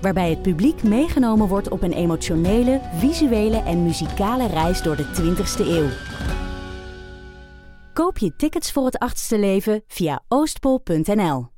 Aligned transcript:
Waarbij 0.00 0.30
het 0.30 0.42
publiek 0.42 0.82
meegenomen 0.82 1.48
wordt 1.48 1.68
op 1.68 1.82
een 1.82 1.92
emotionele, 1.92 2.80
visuele 2.96 3.62
en 3.62 3.82
muzikale 3.82 4.46
reis 4.46 4.82
door 4.82 4.96
de 4.96 5.04
20ste 5.04 5.66
eeuw. 5.66 5.88
Koop 7.92 8.18
je 8.18 8.36
tickets 8.36 8.72
voor 8.72 8.84
het 8.84 8.98
achtste 8.98 9.38
leven 9.38 9.82
via 9.86 10.22
oostpol.nl. 10.28 11.48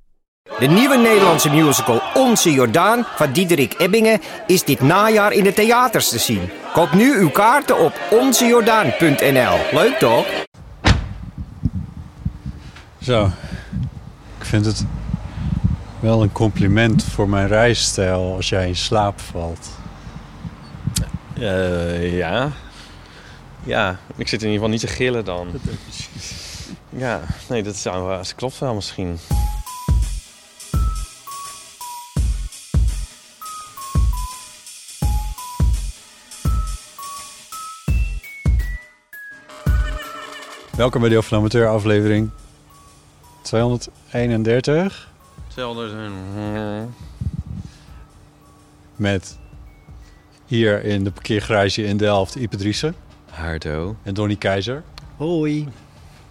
De 0.59 0.67
nieuwe 0.67 0.97
Nederlandse 0.97 1.51
musical 1.51 2.01
Onze 2.15 2.53
Jordaan 2.53 3.05
van 3.05 3.33
Diederik 3.33 3.75
Ebbingen 3.79 4.21
is 4.47 4.65
dit 4.65 4.81
najaar 4.81 5.33
in 5.33 5.45
de 5.45 5.53
theaters 5.53 6.09
te 6.09 6.19
zien. 6.19 6.49
Koop 6.73 6.93
nu 6.93 7.19
uw 7.19 7.31
kaarten 7.31 7.79
op 7.79 7.93
onzejordaan.nl. 8.11 9.59
Leuk 9.73 9.97
toch? 9.99 10.27
Zo. 13.01 13.25
Ik 14.39 14.45
vind 14.45 14.65
het 14.67 14.85
wel 16.03 16.23
een 16.23 16.33
compliment 16.33 17.05
voor 17.05 17.29
mijn 17.29 17.49
reisstijl 17.49 18.35
als 18.35 18.49
jij 18.49 18.69
in 18.69 18.77
slaap 18.77 19.21
valt. 19.21 19.71
Eh, 21.35 22.17
ja. 22.17 22.53
Ja, 23.65 23.99
ik 24.17 24.29
zit 24.29 24.43
in 24.43 24.51
ieder 24.51 24.53
geval 24.53 24.69
niet 24.69 24.81
te 24.81 24.87
gillen 24.87 25.25
dan. 25.25 25.49
Ja, 26.89 27.21
nee, 27.49 27.63
dat 27.63 27.77
zou, 27.77 28.11
uh, 28.11 28.17
dat 28.17 28.35
klopt 28.35 28.59
wel 28.59 28.75
misschien. 28.75 29.19
Welkom 40.77 41.01
bij 41.01 41.11
de 41.11 41.19
Of 41.19 41.27
van 41.27 41.39
Amateur 41.39 41.69
aflevering 41.69 42.31
231 43.43 45.12
Hetzelfde. 45.55 46.11
eh, 46.37 46.83
met 48.97 49.39
hier 50.47 50.85
in 50.85 51.05
de 51.05 51.11
parkeergarage 51.11 51.85
in 51.85 51.97
Delft 51.97 52.35
Ipe 52.35 52.57
Driessen 52.57 52.95
Hardo. 53.31 53.97
en 54.03 54.15
Donny 54.15 54.37
Keizer. 54.37 54.83
Hoi. 55.17 55.69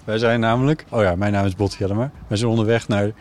Wij 0.04 0.18
zijn 0.18 0.40
namelijk, 0.40 0.86
oh 0.90 1.02
ja, 1.02 1.16
mijn 1.16 1.32
naam 1.32 1.46
is 1.46 1.56
Botte 1.56 1.78
Jellemer. 1.78 2.12
Wij 2.28 2.38
zijn 2.38 2.50
onderweg 2.50 2.88
naar 2.88 3.12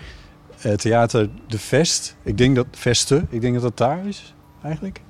eh, 0.60 0.72
Theater 0.72 1.28
De 1.48 1.58
Vest. 1.58 2.16
Ik 2.22 2.38
denk 2.38 2.56
dat 2.56 2.66
Veste, 2.70 3.24
ik 3.28 3.40
denk 3.40 3.54
dat 3.54 3.62
dat 3.62 3.76
daar 3.76 4.06
is 4.06 4.34
eigenlijk. 4.62 5.00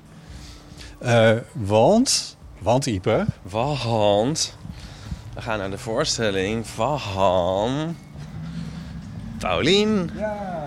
Eh, 0.99 1.37
want, 1.53 2.37
want 2.59 2.85
Ipe, 2.85 3.25
Want 3.41 4.57
we 5.33 5.41
gaan 5.41 5.57
naar 5.57 5.71
de 5.71 5.77
voorstelling 5.77 6.67
van 6.67 7.95
Paulien. 9.39 10.09
Ja. 10.17 10.60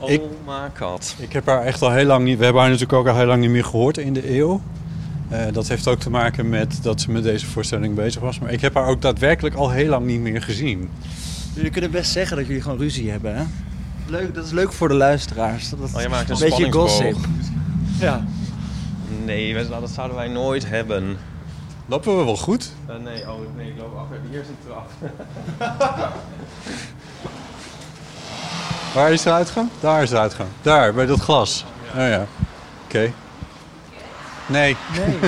Oh 0.00 0.10
Ik- 0.10 0.20
my 0.46 0.70
god. 0.78 1.14
Ik 1.18 1.32
heb 1.32 1.46
haar 1.46 1.62
echt 1.64 1.82
al 1.82 1.90
heel 1.90 2.04
lang 2.04 2.24
niet. 2.24 2.38
We 2.38 2.44
hebben 2.44 2.62
haar 2.62 2.70
natuurlijk 2.70 2.98
ook 2.98 3.06
al 3.08 3.16
heel 3.16 3.26
lang 3.26 3.40
niet 3.40 3.50
meer 3.50 3.64
gehoord 3.64 3.98
in 3.98 4.12
de 4.12 4.36
eeuw. 4.38 4.60
Eh, 5.28 5.40
dat 5.52 5.68
heeft 5.68 5.88
ook 5.88 5.98
te 6.00 6.10
maken 6.10 6.48
met 6.48 6.78
dat 6.82 7.00
ze 7.00 7.10
met 7.10 7.22
deze 7.22 7.46
voorstelling 7.46 7.94
bezig 7.94 8.20
was. 8.22 8.38
Maar 8.38 8.52
ik 8.52 8.60
heb 8.60 8.74
haar 8.74 8.86
ook 8.86 9.02
daadwerkelijk 9.02 9.54
al 9.54 9.70
heel 9.70 9.88
lang 9.88 10.06
niet 10.06 10.20
meer 10.20 10.42
gezien. 10.42 10.90
Jullie 11.54 11.70
kunnen 11.70 11.90
best 11.90 12.10
zeggen 12.12 12.36
dat 12.36 12.46
jullie 12.46 12.62
gewoon 12.62 12.78
ruzie 12.78 13.10
hebben, 13.10 13.36
hè? 13.36 13.44
Leuk, 14.06 14.34
dat 14.34 14.44
is 14.44 14.50
leuk 14.50 14.72
voor 14.72 14.88
de 14.88 14.94
luisteraars. 14.94 15.68
Dat 15.70 15.78
is 15.84 15.94
Oh, 15.94 16.00
je 16.00 16.08
maakt 16.08 16.30
een 16.30 16.38
beetje 16.38 16.72
gossip. 16.72 17.16
Ja. 17.98 18.24
Nee, 19.24 19.54
we- 19.54 19.68
dat 19.68 19.90
zouden 19.90 20.16
wij 20.16 20.28
nooit 20.28 20.68
hebben. 20.68 21.16
Lopen 21.86 22.18
we 22.18 22.24
wel 22.24 22.36
goed? 22.36 22.72
Eh, 22.86 22.94
nee, 23.04 23.30
oh 23.30 23.38
nee, 23.56 23.68
ik 23.68 23.74
loop 23.78 23.96
achter. 23.96 24.20
Hier 24.30 24.40
is 24.40 24.46
een 24.48 24.56
trap. 24.66 24.90
Waar 28.94 29.12
is 29.12 29.22
de 29.22 29.32
uitgang? 29.32 29.68
Daar 29.80 30.02
is 30.02 30.10
de 30.10 30.18
uitgang. 30.18 30.48
Daar, 30.62 30.94
bij 30.94 31.06
dat 31.06 31.20
glas. 31.20 31.64
Oh 31.96 32.08
ja. 32.08 32.26
Oké. 32.84 33.12
Nee. 34.46 34.76
Nee, 34.96 35.18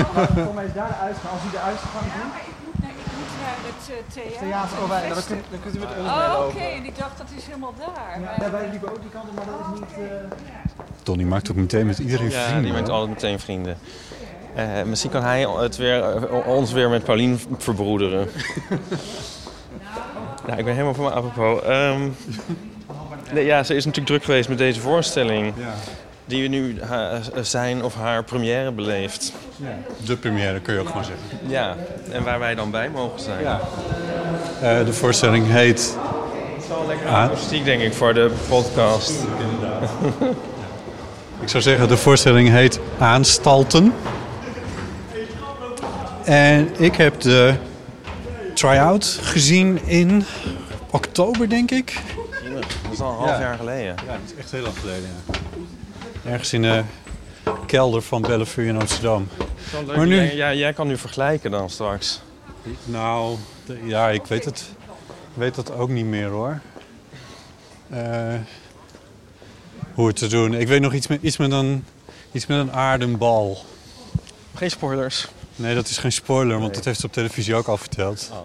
kom 0.47 0.59
eens 0.63 0.73
daar 0.73 0.87
de 0.87 0.95
uitgang. 1.01 1.33
Als 1.33 1.41
u 1.47 1.51
de 1.51 1.59
uitgang 1.59 2.03
doet. 2.03 2.31
Maar 2.31 2.41
ik 2.47 2.55
moet 2.65 2.81
naar, 2.81 2.89
ik 2.89 3.11
moet 3.17 3.33
naar 3.41 3.55
het 3.63 3.89
eh, 3.89 4.13
theater. 4.13 4.47
Theater, 4.47 4.77
oh, 4.83 4.89
wij, 4.89 5.07
dan, 5.09 5.23
kunt, 5.27 5.43
dan 5.49 5.59
kunt 5.61 5.75
u 5.75 5.79
met 5.79 5.87
ons 5.99 6.07
Oh, 6.09 6.45
oké. 6.47 6.59
En 6.59 6.85
ik 6.85 6.97
dacht 6.97 7.17
dat 7.17 7.27
is 7.37 7.43
helemaal 7.45 7.73
daar. 7.77 8.19
Ja, 8.19 8.25
Maar- 8.25 8.41
ja, 8.45 8.51
wij 8.51 8.67
liepen 8.71 8.89
ook 8.89 9.01
die 9.01 9.09
kant 9.09 9.29
op, 9.29 9.35
maar 9.35 9.45
dat 9.45 9.73
is 9.73 9.79
niet... 9.79 10.07
eh, 10.09 10.15
Donnie 11.03 11.25
maakt 11.25 11.49
ook 11.51 11.55
meteen 11.55 11.85
met 11.85 11.97
iedereen 11.99 12.29
Ja, 12.29 12.41
vrienden. 12.43 12.63
die 12.63 12.73
maakt 12.73 12.89
altijd 12.89 13.09
meteen 13.09 13.39
vrienden. 13.39 13.77
Eh, 14.55 14.65
misschien 14.85 15.11
kan 15.11 15.23
hij 15.23 15.41
het 15.41 15.75
weer, 15.77 16.29
ons 16.45 16.71
weer 16.71 16.89
met 16.89 17.03
Paulien 17.03 17.39
verbroederen. 17.57 18.29
nou, 20.47 20.57
ik 20.59 20.65
ben 20.65 20.73
helemaal 20.73 20.93
van 20.93 21.03
me 21.03 21.11
apropos. 21.11 21.61
Ehm, 21.63 21.99
nee, 22.01 22.11
ja, 23.41 23.63
ze 23.63 23.75
is 23.75 23.85
natuurlijk 23.85 24.05
druk 24.15 24.23
geweest 24.23 24.49
met 24.49 24.57
deze 24.57 24.79
voorstelling. 24.79 25.53
Ja. 25.57 25.73
Die 26.25 26.49
nu 26.49 26.77
ha- 26.81 27.19
zijn 27.41 27.83
of 27.83 27.95
haar 27.95 28.23
première 28.23 28.71
beleeft. 28.71 29.33
De 30.05 30.15
première 30.17 30.59
kun 30.59 30.73
je 30.73 30.79
ook 30.79 30.87
gewoon 30.87 31.03
zeggen. 31.03 31.23
Ja, 31.47 31.75
en 32.11 32.23
waar 32.23 32.39
wij 32.39 32.55
dan 32.55 32.71
bij 32.71 32.89
mogen 32.89 33.19
zijn. 33.19 33.41
Ja. 33.43 33.59
Eh, 34.61 34.85
de 34.85 34.93
voorstelling 34.93 35.47
heet 35.47 35.97
Het 36.55 36.63
is 36.63 36.67
wel 36.69 36.87
lekker 36.87 37.07
Ah. 37.07 37.23
akoestiek, 37.23 37.65
denk 37.65 37.81
ik, 37.81 37.93
voor 37.93 38.13
de 38.13 38.31
podcast. 38.49 39.13
Ik 41.41 41.49
zou 41.49 41.63
zeggen, 41.63 41.87
de 41.87 41.97
voorstelling 41.97 42.49
heet 42.49 42.79
Aanstalten. 42.99 43.93
En 46.23 46.69
ik 46.77 46.95
heb 46.95 47.21
de 47.21 47.53
try-out 48.53 49.19
gezien 49.21 49.79
in 49.85 50.25
oktober, 50.91 51.49
denk 51.49 51.71
ik. 51.71 51.99
Dat 52.97 53.01
is 53.01 53.07
al 53.07 53.11
een 53.21 53.27
half 53.27 53.39
Ja. 53.39 53.39
jaar 53.39 53.57
geleden. 53.57 53.95
Ja, 54.05 54.11
dat 54.11 54.19
is 54.25 54.35
echt 54.35 54.51
heel 54.51 54.61
lang 54.61 54.77
geleden. 54.79 55.09
Ergens 56.25 56.53
in 56.53 56.61
de 56.61 56.83
kelder 57.65 58.01
van 58.01 58.21
Bellevue 58.21 58.67
in 58.67 58.77
Amsterdam. 58.79 59.27
Maar 59.95 60.05
nu- 60.07 60.33
Jij, 60.33 60.57
jij, 60.57 60.73
kan 60.73 60.87
nu 60.87 60.97
vergelijken 60.97 61.51
dan 61.51 61.69
straks. 61.69 62.21
Nou, 62.85 63.37
ja, 63.83 64.09
ik 64.09 64.25
weet 64.25 64.45
het, 64.45 64.69
ik 65.07 65.33
weet 65.33 65.55
dat 65.55 65.71
ook 65.71 65.89
niet 65.89 66.05
meer 66.05 66.27
hoor. 66.27 66.59
Eh, 67.89 68.33
hoe 69.93 70.07
het 70.07 70.15
te 70.15 70.27
doen. 70.27 70.53
Ik 70.53 70.67
weet 70.67 70.81
nog 70.81 70.93
iets 70.93 71.07
met, 71.07 71.21
iets 71.21 71.37
met, 71.37 71.51
een, 71.51 71.85
iets 72.31 72.45
met 72.45 72.57
een 72.59 72.71
aardenbal. 72.71 73.65
Geen 74.55 74.69
spoilers. 74.71 75.27
Nee, 75.55 75.75
dat 75.75 75.87
is 75.89 75.97
geen 75.97 76.11
spoiler, 76.11 76.59
want 76.59 76.73
dat 76.75 76.85
heeft 76.85 76.99
ze 76.99 77.05
op 77.05 77.13
televisie 77.13 77.55
ook 77.55 77.67
al 77.67 77.77
verteld. 77.77 78.29
Oh. 78.31 78.37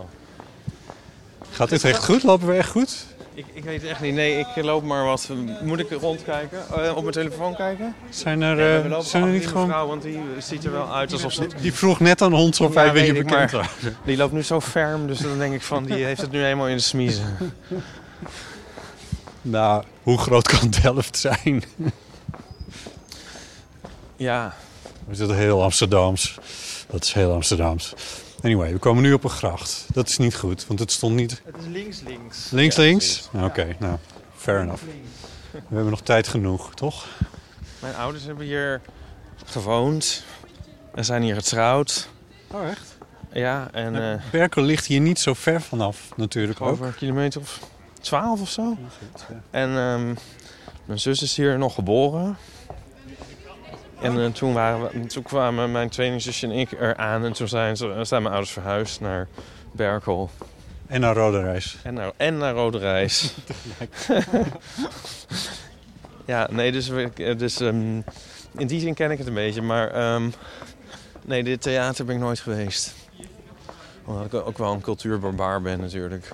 Gaat 1.51 1.69
dit 1.69 1.85
echt 1.85 2.05
goed? 2.05 2.23
Lopen 2.23 2.47
we 2.47 2.55
echt 2.55 2.71
goed? 2.71 3.07
Ik, 3.39 3.47
ik 3.53 3.65
weet 3.65 3.81
het 3.83 3.91
echt 3.91 4.01
niet. 4.01 4.15
Nee, 4.15 4.39
ik 4.39 4.47
loop 4.65 4.85
maar 4.85 5.05
wat. 5.05 5.29
Moet 5.63 5.79
ik 5.79 5.91
rondkijken? 5.91 6.59
Eh, 6.85 6.97
op 6.97 7.03
mijn 7.03 7.15
telefoon 7.15 7.57
kijken? 7.57 7.95
Zijn 8.11 8.43
er, 8.43 8.57
Nee, 8.57 8.77
eh, 8.77 8.83
we 8.83 8.89
lopen 8.89 9.07
zijn 9.07 9.23
er 9.23 9.29
niet 9.29 9.39
die 9.41 9.49
gewoon... 9.49 9.67
mevrouw, 9.67 9.87
want 9.87 10.03
die 10.03 10.21
ziet 10.39 10.65
er 10.65 10.73
wel 10.73 10.95
uit 10.95 11.13
alsof 11.13 11.33
ze... 11.33 11.47
Die 11.61 11.73
vroeg 11.73 12.01
net 12.01 12.23
aan 12.23 12.33
ons 12.35 12.61
of 12.61 12.75
Ja, 12.75 12.83
beetje 12.83 12.93
weet 12.93 13.09
ik, 13.17 13.27
bekend 13.27 13.53
maar- 13.53 13.61
waren. 13.83 13.97
Die 14.05 14.17
loopt 14.17 14.33
nu 14.33 14.43
zo 14.43 14.61
ferm, 14.61 15.07
dus 15.07 15.19
dan 15.19 15.39
denk 15.39 15.55
ik 15.55 15.63
van, 15.63 15.85
die 15.85 16.05
heeft 16.05 16.21
het 16.21 16.31
nu 16.31 16.45
eenmaal 16.45 16.69
in 16.69 16.77
de 16.77 16.83
smiezen. 16.83 17.37
Nou, 19.43 19.85
hoe 20.03 20.19
groot 20.19 20.49
kan 20.49 20.71
Delft 20.83 21.19
zijn? 21.19 21.65
Ja, 24.17 24.55
We 25.07 25.15
zitten 25.15 25.37
heel 25.37 25.63
Amsterdams. 25.63 26.39
Dat 26.91 27.05
is 27.05 27.13
heel 27.13 27.33
Amsterdams. 27.33 27.95
Anyway, 28.43 28.73
we 28.73 28.79
komen 28.79 29.03
nu 29.03 29.13
op 29.13 29.25
een 29.25 29.31
gracht. 29.31 29.87
Dat 29.93 30.09
is 30.09 30.19
niet 30.19 30.37
goed, 30.37 30.67
want 30.67 30.79
het 30.79 30.93
stond 30.93 31.15
niet... 31.15 31.43
Het 31.45 31.57
is 31.61 31.67
links, 31.67 32.01
links. 32.01 32.51
Links, 32.51 32.77
Ja, 32.77 32.83
links? 32.83 33.29
Oké, 33.35 33.77
nou, 33.79 33.97
fair 34.37 34.61
enough. 34.61 34.83
We 35.53 35.61
hebben 35.75 35.91
nog 35.91 36.03
tijd 36.03 36.29
genoeg, 36.29 36.75
toch? 36.75 37.07
mijn 37.81 37.95
ouders 37.95 38.25
hebben 38.25 38.45
hier 38.47 38.81
gewoond. 39.45 40.25
En 40.95 41.05
zijn 41.05 41.23
hier 41.23 41.35
getrouwd. 41.35 42.09
Oh, 42.51 42.69
echt? 42.69 42.97
Ja, 43.33 43.69
en 43.73 44.13
eh, 44.13 44.23
Berkel 44.31 44.63
ligt 44.63 44.87
hier 44.87 45.01
niet 45.01 45.19
zo 45.19 45.35
ver 45.35 45.61
vanaf, 45.61 46.09
natuurlijk 46.17 46.61
ook. 46.61 46.69
over 46.71 46.87
een 46.87 46.95
kilometer 46.95 47.41
of 47.41 47.61
twaalf 48.01 48.41
of 48.41 48.51
zo. 48.51 48.77
En 49.51 49.69
ehm, 49.77 50.15
mijn 50.85 51.01
zus 51.01 51.23
is 51.23 51.37
hier 51.37 51.59
nog 51.59 51.75
geboren. 51.75 52.37
En 54.01 54.21
eh, 54.21 54.27
toen, 54.27 54.53
waren 54.53 54.83
we, 54.83 55.07
toen 55.07 55.23
kwamen 55.23 55.73
mijn 55.73 55.89
tweelingzusje 55.89 56.47
en 56.47 56.53
ik 56.53 56.73
eraan. 56.73 57.25
En 57.25 57.33
toen 57.33 57.49
zijn, 57.49 57.77
ze, 57.77 57.99
zijn 58.03 58.23
mijn 58.23 58.35
ouders 58.35 58.53
verhuisd 58.53 59.01
naar 59.01 59.29
Berkel. 59.73 60.31
En 60.87 61.01
naar 61.01 61.15
Rode 61.15 61.41
Reis. 61.41 61.77
En 61.83 61.95
naar, 61.95 62.13
en 62.17 62.37
naar 62.37 62.55
Rode 62.55 62.79
Reis. 62.79 63.35
ja, 66.25 66.49
nee, 66.51 66.73
dus, 66.73 66.89
we, 66.89 67.35
dus 67.37 67.61
ehm, 67.61 68.01
in 68.57 68.67
die 68.67 68.81
zin 68.81 68.95
ken 68.95 69.11
ik 69.11 69.19
het 69.19 69.27
een 69.27 69.35
beetje. 69.35 69.63
Maar 69.63 69.91
ehm, 69.91 70.31
nee, 71.25 71.45
dit 71.45 71.63
theater 71.63 72.05
ben 72.05 72.15
ik 72.15 72.21
nooit 72.21 72.41
geweest. 72.41 72.95
Omdat 74.05 74.25
ik 74.25 74.35
ook 74.35 74.59
wel 74.59 74.73
een 74.73 74.81
cultuurbarbaar 74.81 75.63
ben 75.63 75.81
natuurlijk. 75.81 76.33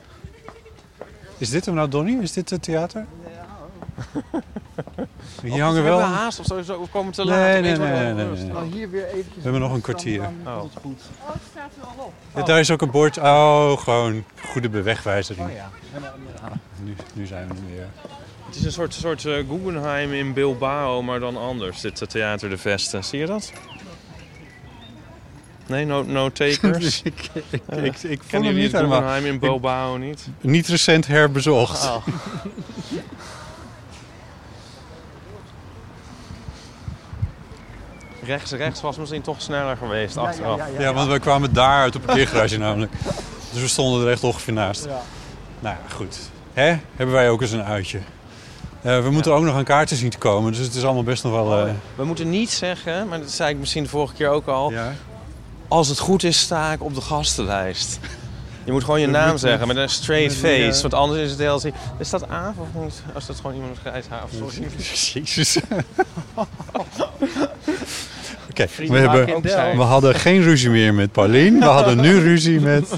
Is 1.38 1.50
dit 1.50 1.66
hem 1.66 1.74
nou, 1.74 1.88
Donnie? 1.88 2.22
Is 2.22 2.32
dit 2.32 2.50
het 2.50 2.62
theater? 2.62 3.06
Hier 5.42 5.62
hangen 5.62 5.74
Hebben 5.74 5.84
wel... 5.84 5.98
we 5.98 6.04
haast 6.14 6.40
of 6.40 6.46
sowieso 6.46 6.80
we 6.80 6.88
komen 6.88 7.12
te 7.12 7.24
Nee, 7.24 7.30
laat? 7.30 7.40
nee, 7.40 7.60
nee, 7.60 7.70
het 7.70 8.16
nee, 8.16 8.44
nee. 8.44 8.56
Oh, 8.56 8.72
hier 8.72 8.90
weer 8.90 9.06
eventjes. 9.06 9.34
We 9.34 9.42
hebben 9.42 9.60
nog 9.60 9.72
een 9.72 9.80
kwartier. 9.80 10.20
Oh. 10.46 10.60
Goed. 10.80 11.02
Ja, 12.34 12.42
daar 12.42 12.60
is 12.60 12.70
ook 12.70 12.82
een 12.82 12.90
bord. 12.90 13.18
Oh, 13.18 13.78
gewoon 13.78 14.24
goede 14.48 14.68
bewegwijzering. 14.68 15.48
Oh 15.48 15.54
ja. 15.54 15.70
Nu, 16.82 16.94
nu 17.12 17.26
zijn 17.26 17.48
we 17.48 17.54
er 17.54 17.60
weer. 17.74 17.86
Het 18.46 18.56
is 18.56 18.64
een 18.64 18.72
soort, 18.72 18.94
soort 18.94 19.24
eh, 19.24 19.32
Guggenheim 19.48 20.12
in 20.12 20.32
Bilbao, 20.32 21.02
maar 21.02 21.20
dan 21.20 21.36
anders. 21.36 21.80
Dit 21.80 22.02
eh, 22.02 22.08
theater 22.08 22.48
De 22.48 22.58
Vesten. 22.58 23.04
Zie 23.04 23.18
je 23.18 23.26
dat? 23.26 23.52
Nee, 25.66 25.84
no, 25.84 26.02
no 26.02 26.30
takers? 26.30 27.02
ik, 27.02 27.30
ik, 27.50 27.62
ik, 27.82 28.02
ik 28.02 28.22
vond 28.26 28.44
hem 28.44 28.54
niet 28.54 28.62
het 28.62 28.72
helemaal. 28.72 28.98
Guggenheim 28.98 29.26
in 29.26 29.38
Bilbao 29.38 29.96
niet? 29.96 30.28
Niet 30.40 30.66
recent 30.66 31.06
herbezocht. 31.06 31.84
Oh. 31.84 32.06
rechts, 38.24 38.50
rechts 38.52 38.80
was 38.80 38.96
misschien 38.96 39.22
toch 39.22 39.40
sneller 39.42 39.76
geweest 39.76 40.16
achteraf. 40.16 40.60
Ja, 40.78 40.92
want 40.92 41.10
we 41.10 41.18
kwamen 41.18 41.52
daar 41.52 41.80
uit 41.82 41.86
op 41.96 42.00
het 42.00 42.04
parkeergarage 42.06 42.58
namelijk. 42.58 42.92
Dus 43.52 43.62
we 43.62 43.68
stonden 43.68 44.06
er 44.06 44.12
echt 44.12 44.24
ongeveer 44.24 44.52
naast. 44.52 44.84
Ja. 44.84 45.00
Nou 45.60 45.76
ja, 45.88 45.94
goed. 45.94 46.18
Hè? 46.52 46.76
Hebben 46.96 47.14
wij 47.14 47.30
ook 47.30 47.42
eens 47.42 47.50
een 47.50 47.64
uitje. 47.64 47.98
Eh, 48.82 49.02
we 49.02 49.10
moeten 49.10 49.32
ook 49.34 49.44
nog 49.44 49.54
aan 49.56 49.64
kaarten 49.64 49.96
zien 49.96 50.10
te 50.10 50.18
komen, 50.18 50.52
dus 50.52 50.60
het 50.66 50.74
is 50.74 50.84
allemaal 50.84 51.02
best 51.02 51.22
nog 51.24 51.32
wel... 51.32 51.66
eh, 51.66 51.72
We 51.94 52.04
moeten 52.04 52.30
niet 52.30 52.50
zeggen, 52.50 53.08
maar 53.08 53.18
dat 53.20 53.30
zei 53.30 53.50
ik 53.50 53.58
misschien 53.58 53.82
de 53.82 53.88
vorige 53.88 54.14
keer 54.14 54.28
ook 54.28 54.46
al. 54.46 54.70
ja. 54.70 54.92
Als 55.68 55.88
het 55.88 55.98
goed 55.98 56.22
is, 56.22 56.38
sta 56.40 56.72
ik 56.72 56.82
op 56.82 56.94
de 56.94 57.00
gastenlijst. 57.00 57.98
Je 58.64 58.72
moet 58.72 58.84
gewoon 58.84 59.00
je 59.00 59.06
naam 59.06 59.36
zeggen 59.36 59.66
met 59.66 59.76
een 59.76 59.88
straight 59.88 60.42
met 60.42 60.42
die, 60.42 60.62
face. 60.64 60.76
eh, 60.76 60.80
Want 60.82 60.94
anders 60.94 61.20
is 61.20 61.30
het 61.30 61.38
heel... 61.40 61.60
Is 61.98 62.10
dat 62.10 62.28
Aaf 62.28 62.54
of 62.56 62.82
niet? 62.82 63.02
Als 63.14 63.26
dat 63.26 63.36
gewoon 63.36 63.54
iemand 63.54 63.72
met 63.72 63.80
grijs 63.92 64.04
haar 64.08 64.22
of 64.24 64.30
sorry. 64.52 64.68
Jezus. 65.24 65.58
Oké, 68.60 68.66
we, 68.92 68.98
hebben, 68.98 69.42
we 69.76 69.82
hadden 69.82 70.14
geen 70.14 70.42
ruzie 70.42 70.70
meer 70.70 70.94
met 70.94 71.12
Paulien. 71.12 71.58
We 71.58 71.64
hadden 71.64 72.00
nu 72.00 72.18
ruzie 72.18 72.60
met... 72.60 72.88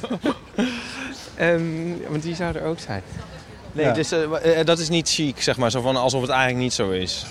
En, 1.34 1.96
want 2.08 2.22
die 2.22 2.34
zou 2.34 2.54
er 2.56 2.64
ook 2.64 2.78
zijn. 2.86 3.02
Nee, 3.72 3.84
Ja. 3.86 3.92
dus 3.92 4.12
eh, 4.12 4.58
eh, 4.60 4.66
dat 4.66 4.78
is 4.78 4.88
niet 4.88 5.08
chic, 5.10 5.42
zeg 5.42 5.56
maar. 5.56 5.70
Zo 5.70 5.80
van, 5.80 5.96
alsof 5.96 6.20
het 6.20 6.30
eigenlijk 6.30 6.60
niet 6.62 6.72
zo 6.72 6.90
is. 6.90 7.26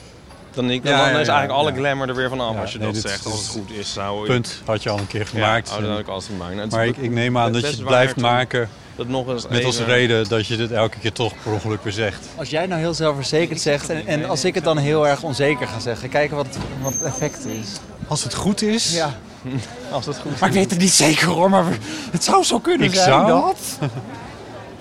Dan, 0.54 0.70
ik, 0.70 0.84
dan, 0.84 0.92
Ja, 0.92 1.04
dan 1.06 1.14
ja, 1.14 1.20
is 1.20 1.28
ja, 1.28 1.34
eigenlijk 1.34 1.62
alle 1.64 1.72
ja. 1.72 1.78
glamour 1.78 2.10
er 2.10 2.16
weer 2.16 2.30
van 2.30 2.40
af 2.40 2.54
Ja, 2.54 2.62
als 2.62 2.72
je 2.72 2.78
nee, 2.78 2.86
dat 2.92 2.96
dit 3.02 3.12
zegt. 3.12 3.26
is- 3.26 3.32
Als 3.32 3.42
het 3.42 3.48
goed 3.48 3.72
is, 3.72 3.94
zou 3.94 4.26
Punt 4.26 4.62
had 4.66 4.84
je 4.84 4.90
al 4.90 4.98
een 5.00 5.08
keer 5.08 5.26
gemaakt. 5.28 5.70
Ja, 5.70 5.76
oh, 5.76 5.82
dat 5.82 5.90
had 5.90 6.00
ik 6.00 6.08
altijd 6.08 6.32
gemaakt. 6.32 6.56
Nou, 6.56 6.68
maar 6.70 6.86
ik, 6.88 6.98
ik 6.98 7.12
neem 7.12 7.38
aan 7.38 7.52
dat 7.54 7.62
je 7.62 7.68
het 7.68 7.84
blijft 7.84 8.16
maken 8.16 8.70
dat 8.96 9.08
nog 9.08 9.28
eens 9.28 9.48
met 9.48 9.64
als 9.66 9.76
even- 9.80 9.86
reden 9.94 10.28
dat 10.30 10.48
je 10.48 10.58
dit 10.58 10.72
elke 10.72 11.00
keer 11.00 11.12
toch 11.12 11.34
per 11.44 11.52
ongeluk 11.52 11.84
weer 11.84 11.94
zegt. 11.94 12.28
Als 12.36 12.50
jij 12.50 12.66
nou 12.66 12.80
heel 12.82 12.94
zelfverzekerd 12.94 13.62
zegt 13.62 13.90
en, 13.90 14.08
en 14.08 14.26
als 14.26 14.46
ik 14.46 14.56
het 14.56 14.64
dan 14.64 14.78
heel 14.78 15.08
erg 15.08 15.24
onzeker 15.24 15.68
ga 15.68 15.80
zeggen, 15.80 16.10
kijken 16.10 16.36
wat, 16.36 16.48
wat 16.82 16.94
het 16.94 17.04
effect 17.04 17.46
is. 17.46 17.70
Als 18.08 18.24
het 18.24 18.34
goed 18.34 18.62
is, 18.62 18.94
Ja. 18.94 19.10
Als 19.92 20.06
het 20.06 20.18
goed 20.18 20.34
is. 20.34 20.40
Maar 20.40 20.50
ik 20.50 20.56
weet 20.56 20.70
het 20.70 20.80
niet 20.80 20.92
zeker 20.92 21.28
hoor, 21.28 21.50
maar 21.50 21.64
het 22.12 22.24
zou 22.24 22.44
zo 22.44 22.60
kunnen 22.60 22.88
Ik 22.88 22.94
zijn 22.96 23.06
zou- 23.06 23.28
dat. 23.28 23.58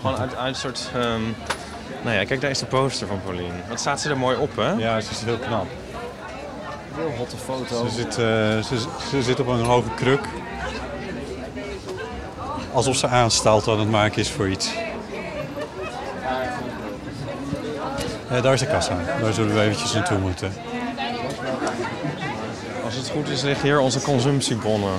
Gewoon 0.00 0.16
uit, 0.18 0.36
uit 0.36 0.54
een 0.54 0.60
soort... 0.60 0.88
ehm, 0.94 1.20
nou 2.02 2.16
ja, 2.16 2.24
kijk, 2.24 2.40
daar 2.40 2.50
is 2.50 2.58
de 2.58 2.66
poster 2.66 3.06
van 3.06 3.20
Pauline. 3.24 3.52
Wat 3.68 3.80
staat 3.80 4.00
ze 4.00 4.08
er 4.10 4.18
mooi 4.18 4.36
op, 4.36 4.56
hè? 4.56 4.72
ja, 4.72 5.00
ze 5.00 5.10
is 5.10 5.22
heel 5.22 5.36
knap. 5.38 5.66
Heel 6.94 7.12
hotte 7.16 7.36
foto. 7.36 7.86
Ze 7.88 7.94
zit, 7.94 8.08
eh, 8.10 8.16
ze, 8.78 8.86
ze 9.10 9.22
zit 9.22 9.40
op 9.40 9.46
een 9.46 9.64
hoge 9.64 9.88
kruk. 9.96 10.24
Alsof 12.72 12.96
ze 12.96 13.06
aanstaalt 13.08 13.68
aan 13.68 13.78
het 13.78 13.90
maken 13.90 14.18
is 14.20 14.30
voor 14.30 14.48
iets. 14.48 14.70
Eh, 18.30 18.42
daar 18.42 18.52
is 18.52 18.60
de 18.60 18.66
kassa. 18.66 18.96
Daar 19.20 19.32
zullen 19.32 19.54
we 19.54 19.60
eventjes 19.60 19.92
naartoe 19.92 20.18
moeten. 20.18 20.52
Als 23.14 23.22
het 23.22 23.32
goed 23.32 23.38
is, 23.38 23.42
liggen 23.42 23.68
hier 23.68 23.80
onze 23.80 24.00
consumptiebonnen. 24.00 24.92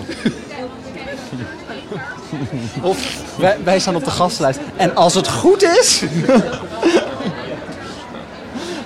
Of 2.81 3.21
wij, 3.37 3.57
wij 3.63 3.79
staan 3.79 3.95
op 3.95 4.03
de 4.03 4.11
gastlijst. 4.11 4.59
En 4.75 4.95
als 4.95 5.13
het 5.13 5.29
goed 5.29 5.63
is, 5.63 5.97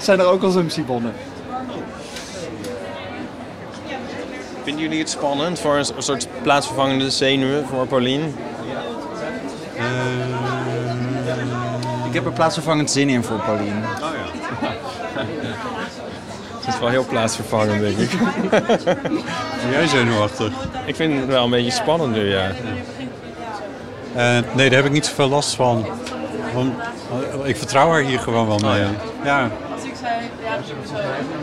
zijn 0.05 0.19
er 0.19 0.25
ook 0.25 0.39
consumptiebonnen. 0.39 1.13
Vinden 4.63 4.83
jullie 4.83 4.99
het 4.99 5.09
spannend 5.09 5.59
voor 5.59 5.77
een 5.77 6.03
soort 6.03 6.27
plaatsvervangende 6.41 7.09
zenuwen 7.09 7.67
voor 7.67 7.87
Pauline? 7.87 8.25
Ik 12.07 12.13
heb 12.13 12.25
er 12.25 12.31
plaatsvervangend 12.31 12.91
zin 12.91 13.09
in 13.09 13.23
voor 13.23 13.39
Paulien. 13.39 13.83
Het 16.69 16.77
is 16.77 16.83
wel 16.83 16.93
heel 16.93 17.05
plaatsvervangend, 17.05 17.79
denk 17.79 17.97
ik. 17.97 18.09
Ben 19.61 19.71
jij 19.77 19.87
zenuwachtig? 19.87 20.51
ik 20.85 20.95
vind 20.95 21.19
het 21.19 21.25
wel 21.25 21.43
een 21.43 21.49
beetje 21.49 21.71
spannend 21.71 22.15
nu, 22.15 22.29
ja. 22.29 22.51
Eh, 24.15 24.37
nee, 24.55 24.69
daar 24.69 24.77
heb 24.77 24.85
ik 24.85 24.91
niet 24.91 25.05
zoveel 25.05 25.29
last 25.29 25.55
van. 25.55 25.85
Want, 26.53 26.73
eh, 27.41 27.47
ik 27.47 27.57
vertrouw 27.57 27.89
haar 27.89 28.01
hier 28.01 28.19
gewoon 28.19 28.47
wel 28.47 28.57
mee. 28.57 28.79
ja. 28.79 28.89
ja. 29.23 29.49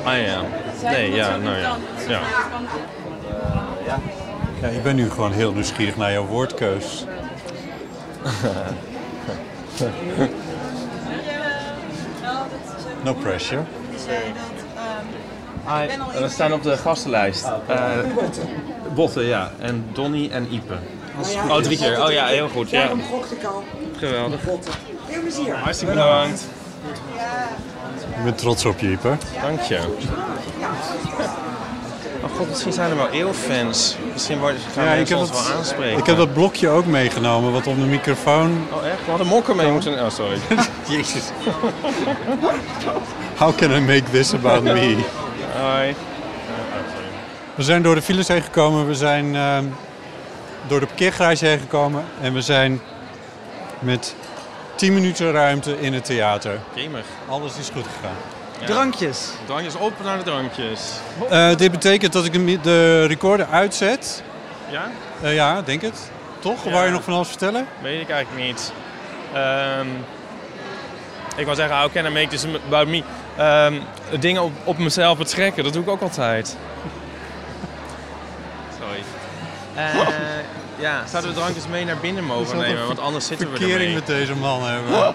Ah 0.04 0.20
ja. 0.20 0.40
Nee, 0.82 1.14
ja, 1.14 1.36
nou 1.36 1.56
ja. 1.56 1.76
ja. 2.08 2.20
Ja, 4.60 4.68
ik 4.68 4.82
ben 4.82 4.96
nu 4.96 5.10
gewoon 5.10 5.32
heel 5.32 5.52
nieuwsgierig 5.52 5.96
naar 5.96 6.12
jouw 6.12 6.26
woordkeus. 6.26 7.04
No 13.04 13.14
pressure. 13.14 13.64
We 16.20 16.28
staan 16.28 16.52
op 16.52 16.62
de 16.62 16.76
gastenlijst. 16.76 17.44
Uh, 17.70 17.76
Botten, 18.94 19.24
ja. 19.24 19.50
En 19.58 19.86
Donny 19.92 20.28
en 20.32 20.52
Ipe. 20.52 20.74
Oh, 21.48 21.56
drie 21.56 21.78
keer. 21.78 22.02
Oh 22.04 22.10
ja, 22.12 22.26
heel 22.26 22.48
goed. 22.48 22.70
Ja. 22.70 22.78
Daarom 22.80 23.02
gokte 23.10 23.34
ik 23.34 23.44
al. 23.44 23.64
Geweldig. 23.98 24.40
Veel 25.08 25.20
plezier. 25.20 25.56
Hartstikke 25.56 25.94
bedankt. 25.94 26.44
Ik 28.16 28.24
ben 28.24 28.34
trots 28.34 28.64
op 28.64 28.78
je, 28.78 28.90
Ieper. 28.90 29.16
Dank 29.42 29.60
je. 29.60 29.78
Oh 32.24 32.36
god, 32.36 32.48
misschien 32.48 32.72
zijn 32.72 32.90
er 32.90 32.96
wel 32.96 33.08
eeuwfans. 33.08 33.96
Misschien 34.12 34.38
worden, 34.38 34.60
gaan 34.74 34.84
Ja, 34.84 34.90
ik 34.90 34.96
mensen 34.96 35.16
heb 35.18 35.26
ons 35.26 35.36
dat- 35.36 35.46
wel 35.48 35.56
aanspreken. 35.56 35.98
Ik 35.98 36.06
heb 36.06 36.16
dat 36.16 36.32
blokje 36.32 36.68
ook 36.68 36.86
meegenomen, 36.86 37.52
wat 37.52 37.66
op 37.66 37.76
de 37.76 37.84
microfoon... 37.86 38.66
Oh 38.72 38.86
echt? 38.86 39.04
We 39.04 39.08
hadden 39.10 39.26
mokken 39.26 39.56
mee 39.56 39.70
moeten... 39.70 40.04
Oh, 40.04 40.10
sorry. 40.10 40.38
Jezus. 40.88 41.22
How 43.38 43.56
can 43.56 43.70
I 43.70 43.80
make 43.80 44.02
this 44.10 44.34
about 44.34 44.62
me? 44.62 44.96
Hoi. 45.66 45.94
We 47.54 47.62
zijn 47.62 47.82
door 47.82 47.94
de 47.94 48.02
files 48.02 48.28
heen 48.28 48.42
gekomen, 48.42 48.86
we 48.86 48.94
zijn 48.94 49.34
ehm, 49.34 49.64
door 50.66 50.80
de 50.80 50.86
parkeergarage 50.86 51.46
heen 51.46 51.58
gekomen 51.58 52.04
en 52.20 52.32
we 52.32 52.40
zijn 52.40 52.80
met 53.78 54.14
10 54.74 54.94
minuten 54.94 55.32
ruimte 55.32 55.80
in 55.80 55.92
het 55.92 56.04
theater. 56.04 56.60
Gamer. 56.76 57.02
Alles 57.28 57.58
is 57.58 57.70
goed 57.74 57.84
gegaan. 57.86 58.16
Ja. 58.60 58.66
Drankjes. 58.66 59.30
Drankjes 59.46 59.76
op 59.76 59.92
naar 60.02 60.18
de 60.18 60.24
drankjes. 60.24 60.92
Eh, 61.30 61.56
dit 61.56 61.70
betekent 61.70 62.12
dat 62.12 62.24
ik 62.24 62.32
de, 62.32 62.58
de 62.62 63.04
recorder 63.04 63.46
uitzet. 63.46 64.22
Ja? 64.70 64.90
Eh, 65.22 65.34
ja, 65.34 65.62
denk 65.62 65.82
het. 65.82 66.10
Toch? 66.38 66.64
Ja. 66.64 66.70
Wou 66.70 66.84
je 66.84 66.90
nog 66.90 67.02
van 67.02 67.12
alles 67.12 67.28
vertellen? 67.28 67.66
Weet 67.82 68.00
ik 68.00 68.10
eigenlijk 68.10 68.46
niet. 68.46 68.72
Ehm, 69.32 69.86
ik 71.36 71.44
wou 71.44 71.56
zeggen, 71.56 71.78
how 71.78 71.92
can 71.92 72.06
I 72.06 72.10
make 72.10 72.28
this 72.28 72.46
about 72.66 72.88
me? 72.88 73.02
Ehm, 73.36 73.74
dingen 74.20 74.42
op, 74.42 74.52
op 74.64 74.78
mezelf 74.78 75.18
betrekken, 75.18 75.64
dat 75.64 75.72
doe 75.72 75.82
ik 75.82 75.88
ook 75.88 76.00
altijd. 76.02 76.56
Sorry. 78.80 79.02
Eh, 79.74 79.94
ja, 80.86 81.02
zouden 81.06 81.30
we 81.32 81.36
drankjes 81.38 81.66
mee 81.66 81.84
naar 81.84 81.96
binnen 82.00 82.24
mogen 82.24 82.58
nemen? 82.58 82.86
Want 82.86 83.00
anders 83.00 83.26
zitten 83.26 83.50
we 83.50 83.56
Verkering 83.56 83.80
ermee. 83.80 83.94
met 83.94 84.06
deze 84.06 84.34
man 84.34 84.62
hebben. 84.62 85.14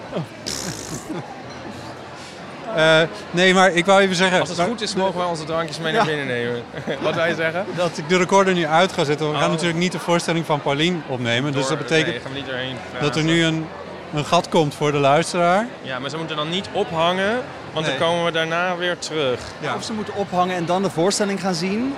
Eh, 2.76 3.00
nee, 3.30 3.54
maar 3.54 3.72
ik 3.72 3.86
wou 3.86 4.00
even 4.00 4.16
zeggen... 4.16 4.40
Als 4.40 4.48
het 4.48 4.60
goed 4.60 4.80
is, 4.80 4.94
mogen 4.94 5.18
wij 5.18 5.26
onze 5.26 5.44
drankjes 5.44 5.78
mee 5.78 5.92
naar 5.92 6.04
binnen 6.06 6.26
nemen. 6.26 6.62
Wat 7.02 7.14
wij 7.14 7.34
zeggen? 7.34 7.66
Dat 7.76 7.98
ik 7.98 8.08
de 8.08 8.16
recorder 8.16 8.54
nu 8.54 8.66
uit 8.66 8.92
ga 8.92 9.04
zetten. 9.04 9.26
We 9.30 9.34
gaan 9.34 9.44
Oh. 9.44 9.50
natuurlijk 9.50 9.78
niet 9.78 9.92
de 9.92 9.98
voorstelling 9.98 10.46
van 10.46 10.60
Paulien 10.60 11.02
opnemen. 11.08 11.52
dus 11.52 11.66
dat 11.66 11.78
betekent 11.78 12.06
Nee, 12.10 12.20
gaan 12.20 12.32
we 12.32 12.38
niet 12.38 12.46
doorheen 12.46 12.76
dat 13.00 13.16
er 13.16 13.22
nu 13.22 13.44
een, 13.44 13.66
een 14.14 14.24
gat 14.24 14.48
komt 14.48 14.74
voor 14.74 14.92
de 14.92 14.98
luisteraar. 14.98 15.66
Ja, 15.82 15.98
maar 15.98 16.10
ze 16.10 16.16
moeten 16.16 16.36
dan 16.36 16.48
niet 16.48 16.68
ophangen, 16.72 17.42
want 17.72 17.86
Nee. 17.86 17.98
dan 17.98 18.08
komen 18.08 18.24
we 18.24 18.30
daarna 18.30 18.76
weer 18.76 18.98
terug. 18.98 19.40
Ja. 19.60 19.74
Of 19.74 19.84
ze 19.84 19.92
moeten 19.92 20.14
ophangen 20.14 20.56
en 20.56 20.66
dan 20.66 20.82
de 20.82 20.90
voorstelling 20.90 21.40
gaan 21.40 21.54
zien. 21.54 21.94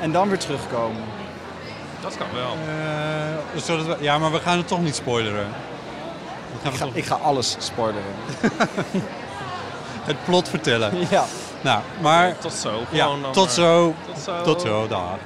En 0.00 0.12
dan 0.12 0.28
weer 0.28 0.38
terugkomen. 0.38 1.02
Dat 2.00 2.16
kan 2.16 2.26
wel. 2.34 2.56
Eh, 2.76 3.60
zodat 3.62 3.86
we, 3.86 3.96
ja, 4.00 4.18
maar 4.18 4.32
we 4.32 4.38
gaan 4.40 4.56
het 4.58 4.68
toch 4.68 4.80
niet 4.82 4.94
spoileren. 4.94 5.46
We 6.52 6.58
gaan 6.62 6.72
Ik 6.72 6.78
ga, 6.78 6.84
toch 6.84 6.94
ik 6.94 7.04
ga 7.04 7.14
alles 7.14 7.56
spoileren. 7.58 8.14
het 10.10 10.24
plot 10.24 10.48
vertellen. 10.48 10.92
Ja. 11.10 11.24
Nou, 11.60 11.80
maar... 12.00 12.38
Tot 12.38 12.52
zo. 12.52 12.80
Ja, 12.90 13.04
Gewoon 13.04 13.22
dan, 13.22 13.32
tot 13.32 13.50
zo. 13.50 13.94
Tot 14.06 14.18
zo. 14.22 14.42
Tot 14.42 14.60
zo, 14.60 14.88
daar. 14.88 15.18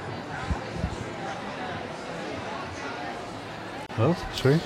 Wat? 3.94 4.16
Sorry? 4.32 4.60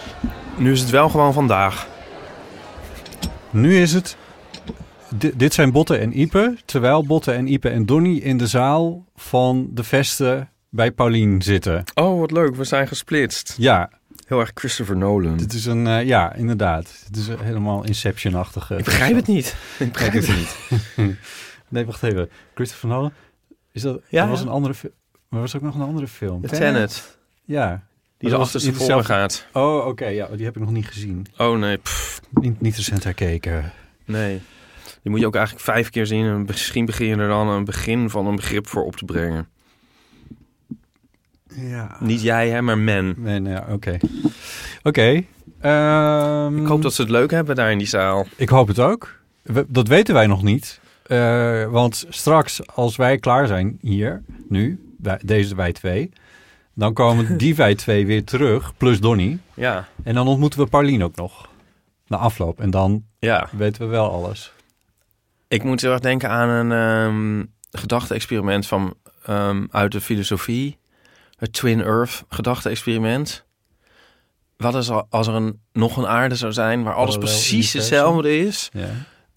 Nu 0.56 0.72
is 0.72 0.80
het 0.80 0.90
wel 0.90 1.08
gewoon 1.08 1.32
vandaag. 1.32 1.88
Nu 3.50 3.76
is 3.76 3.92
het... 3.92 4.16
Di- 5.16 5.32
dit 5.36 5.54
zijn 5.54 5.72
Botte 5.72 5.96
en 5.96 6.20
Ipe. 6.20 6.56
Terwijl 6.64 7.04
Botte 7.06 7.32
en 7.32 7.46
Ipe 7.52 7.68
en 7.68 7.86
Donny 7.86 8.16
in 8.16 8.36
de 8.38 8.46
zaal 8.46 9.04
van 9.16 9.68
de 9.72 9.84
vesten 9.84 10.50
bij 10.68 10.90
Paulien 10.92 11.42
zitten. 11.42 11.84
Oh, 11.94 12.18
wat 12.20 12.30
leuk. 12.30 12.56
We 12.56 12.64
zijn 12.64 12.88
gesplitst. 12.88 13.54
Ja, 13.58 13.90
Heel 14.26 14.40
erg 14.40 14.50
Christopher 14.54 14.96
Nolan. 14.96 15.36
dit 15.36 15.52
is 15.52 15.64
een... 15.66 15.86
eh, 15.86 16.04
ja, 16.06 16.34
inderdaad. 16.34 17.02
Het 17.06 17.16
is 17.16 17.28
een 17.28 17.40
helemaal 17.40 17.84
Inception-achtige... 17.84 18.76
Ik 18.76 18.84
begrijp 18.84 19.16
het 19.16 19.26
niet. 19.26 19.56
Ik 19.78 19.92
begrijp 19.92 20.12
het 20.12 20.28
niet. 20.28 20.56
Nee, 21.68 21.86
wacht 21.86 22.02
even. 22.02 22.30
Christopher 22.54 22.88
Nolan? 22.88 23.12
Is 23.72 23.82
dat... 23.82 24.00
Ja, 24.08 24.20
dat 24.20 24.30
was 24.30 24.38
ja. 24.40 24.44
een 24.46 24.52
andere 24.52 24.74
film. 24.74 24.92
Maar 25.28 25.40
was 25.40 25.56
ook 25.56 25.62
nog 25.62 25.74
een 25.74 25.80
andere 25.82 26.06
film. 26.08 26.40
De 26.40 26.48
Tenet. 26.48 27.18
Ja. 27.44 27.82
Die 28.22 28.30
Dat 28.30 28.38
was 28.38 28.54
achter 28.54 28.68
in 28.68 28.76
tevoren 28.76 28.96
dezelfde- 28.96 29.12
gaat. 29.12 29.46
Oh, 29.52 29.86
oké. 29.86 30.06
ja, 30.06 30.26
die 30.36 30.44
heb 30.44 30.56
ik 30.56 30.62
nog 30.62 30.70
niet 30.70 30.86
gezien. 30.86 31.26
Oh 31.36 31.58
nee, 31.58 31.76
pff, 31.76 32.20
Niet, 32.30 32.60
niet 32.60 32.76
recent 32.76 33.04
herkeken. 33.04 33.72
nee. 34.04 34.40
Die 35.02 35.10
moet 35.10 35.20
je 35.20 35.26
ook 35.26 35.34
eigenlijk 35.34 35.64
vijf 35.64 35.90
keer 35.90 36.06
zien. 36.06 36.24
En 36.26 36.44
misschien 36.46 36.84
begin 36.84 37.06
je 37.06 37.16
er 37.16 37.28
dan 37.28 37.48
een 37.48 37.64
begin 37.64 38.10
van 38.10 38.26
een 38.26 38.36
begrip 38.36 38.66
voor 38.68 38.84
op 38.84 38.96
te 38.96 39.04
brengen. 39.04 39.48
Ja. 41.54 41.96
Niet 42.00 42.22
jij, 42.22 42.48
hè, 42.50 42.62
maar 42.62 42.78
men. 42.78 43.14
Nee, 43.16 43.38
nee, 43.40 43.52
ja, 43.52 43.66
oké. 43.70 43.96
Oké. 44.82 45.22
ehm, 45.60 46.56
Ik 46.60 46.66
hoop 46.66 46.82
dat 46.82 46.94
ze 46.94 47.00
het 47.02 47.10
leuk 47.10 47.30
hebben 47.30 47.56
daar 47.56 47.70
in 47.72 47.78
die 47.78 47.86
zaal. 47.86 48.26
Ik 48.36 48.48
hoop 48.48 48.68
het 48.68 48.78
ook. 48.78 49.20
We- 49.42 49.66
dat 49.68 49.88
weten 49.88 50.14
wij 50.14 50.26
nog 50.26 50.42
niet. 50.42 50.80
Eh, 51.06 51.64
want 51.70 52.06
straks, 52.08 52.66
als 52.66 52.96
wij 52.96 53.18
klaar 53.18 53.46
zijn 53.46 53.78
hier, 53.80 54.22
nu, 54.48 54.80
deze 55.24 55.54
wij 55.54 55.72
twee... 55.72 56.10
dan 56.74 56.92
komen 56.92 57.36
die 57.38 57.54
wij 57.54 57.74
twee 57.74 58.06
weer 58.06 58.24
terug, 58.24 58.76
plus 58.76 59.00
Donny. 59.00 59.38
Ja, 59.54 59.88
En 60.04 60.14
dan 60.14 60.28
ontmoeten 60.28 60.60
we 60.60 60.66
Paulien 60.66 61.04
ook 61.04 61.16
nog. 61.16 61.48
Na 62.06 62.16
afloop. 62.16 62.60
En 62.60 62.70
dan 62.70 63.04
ja. 63.18 63.48
weten 63.52 63.80
we 63.82 63.88
wel 63.88 64.10
alles. 64.10 64.52
Ik 65.48 65.62
moet 65.64 65.80
heel 65.80 65.90
erg 65.90 66.00
denken 66.00 66.28
aan 66.30 66.48
een 66.48 66.72
ehm 66.72 67.44
gedachte-experiment 67.80 68.66
van, 68.66 68.94
ehm, 69.26 69.64
uit 69.70 69.92
de 69.92 70.00
filosofie. 70.00 70.78
Het 71.36 71.52
Twin 71.52 71.82
Earth 71.82 72.24
gedachte-experiment. 72.28 73.44
Wat 74.56 74.74
is 74.74 74.90
al- 74.90 75.06
als 75.10 75.26
er 75.26 75.34
een, 75.34 75.60
nog 75.72 75.96
een 75.96 76.06
aarde 76.06 76.34
zou 76.34 76.52
zijn 76.52 76.82
waar 76.82 76.94
alles 76.94 77.14
Parallel 77.14 77.36
precies 77.38 77.72
hetzelfde 77.72 78.38
is? 78.38 78.68
Ja. 78.72 78.88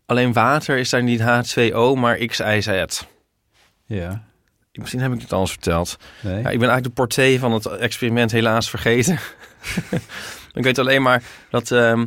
Alleen 0.06 0.34
water 0.34 0.78
is 0.78 0.90
daar 0.90 1.04
niet 1.04 1.20
H2O, 1.22 1.96
maar 1.96 2.16
X, 2.18 2.40
Y, 2.40 2.60
Z. 2.62 3.02
Ja. 3.86 4.24
Misschien 4.80 5.02
heb 5.02 5.14
ik 5.14 5.22
het 5.22 5.34
al 5.34 5.42
eens 5.42 5.52
verteld. 5.52 5.98
Nee. 6.22 6.34
Ja, 6.34 6.50
ik 6.50 6.60
ben 6.60 6.70
eigenlijk 6.70 6.84
de 6.84 6.90
porté 7.02 7.40
van 7.40 7.52
het 7.52 7.66
experiment 7.66 8.32
helaas 8.32 8.70
vergeten. 8.70 9.20
ik 10.54 10.64
weet 10.64 10.80
alleen 10.80 11.02
maar 11.02 11.24
dat... 11.50 11.72
ehm, 11.72 12.06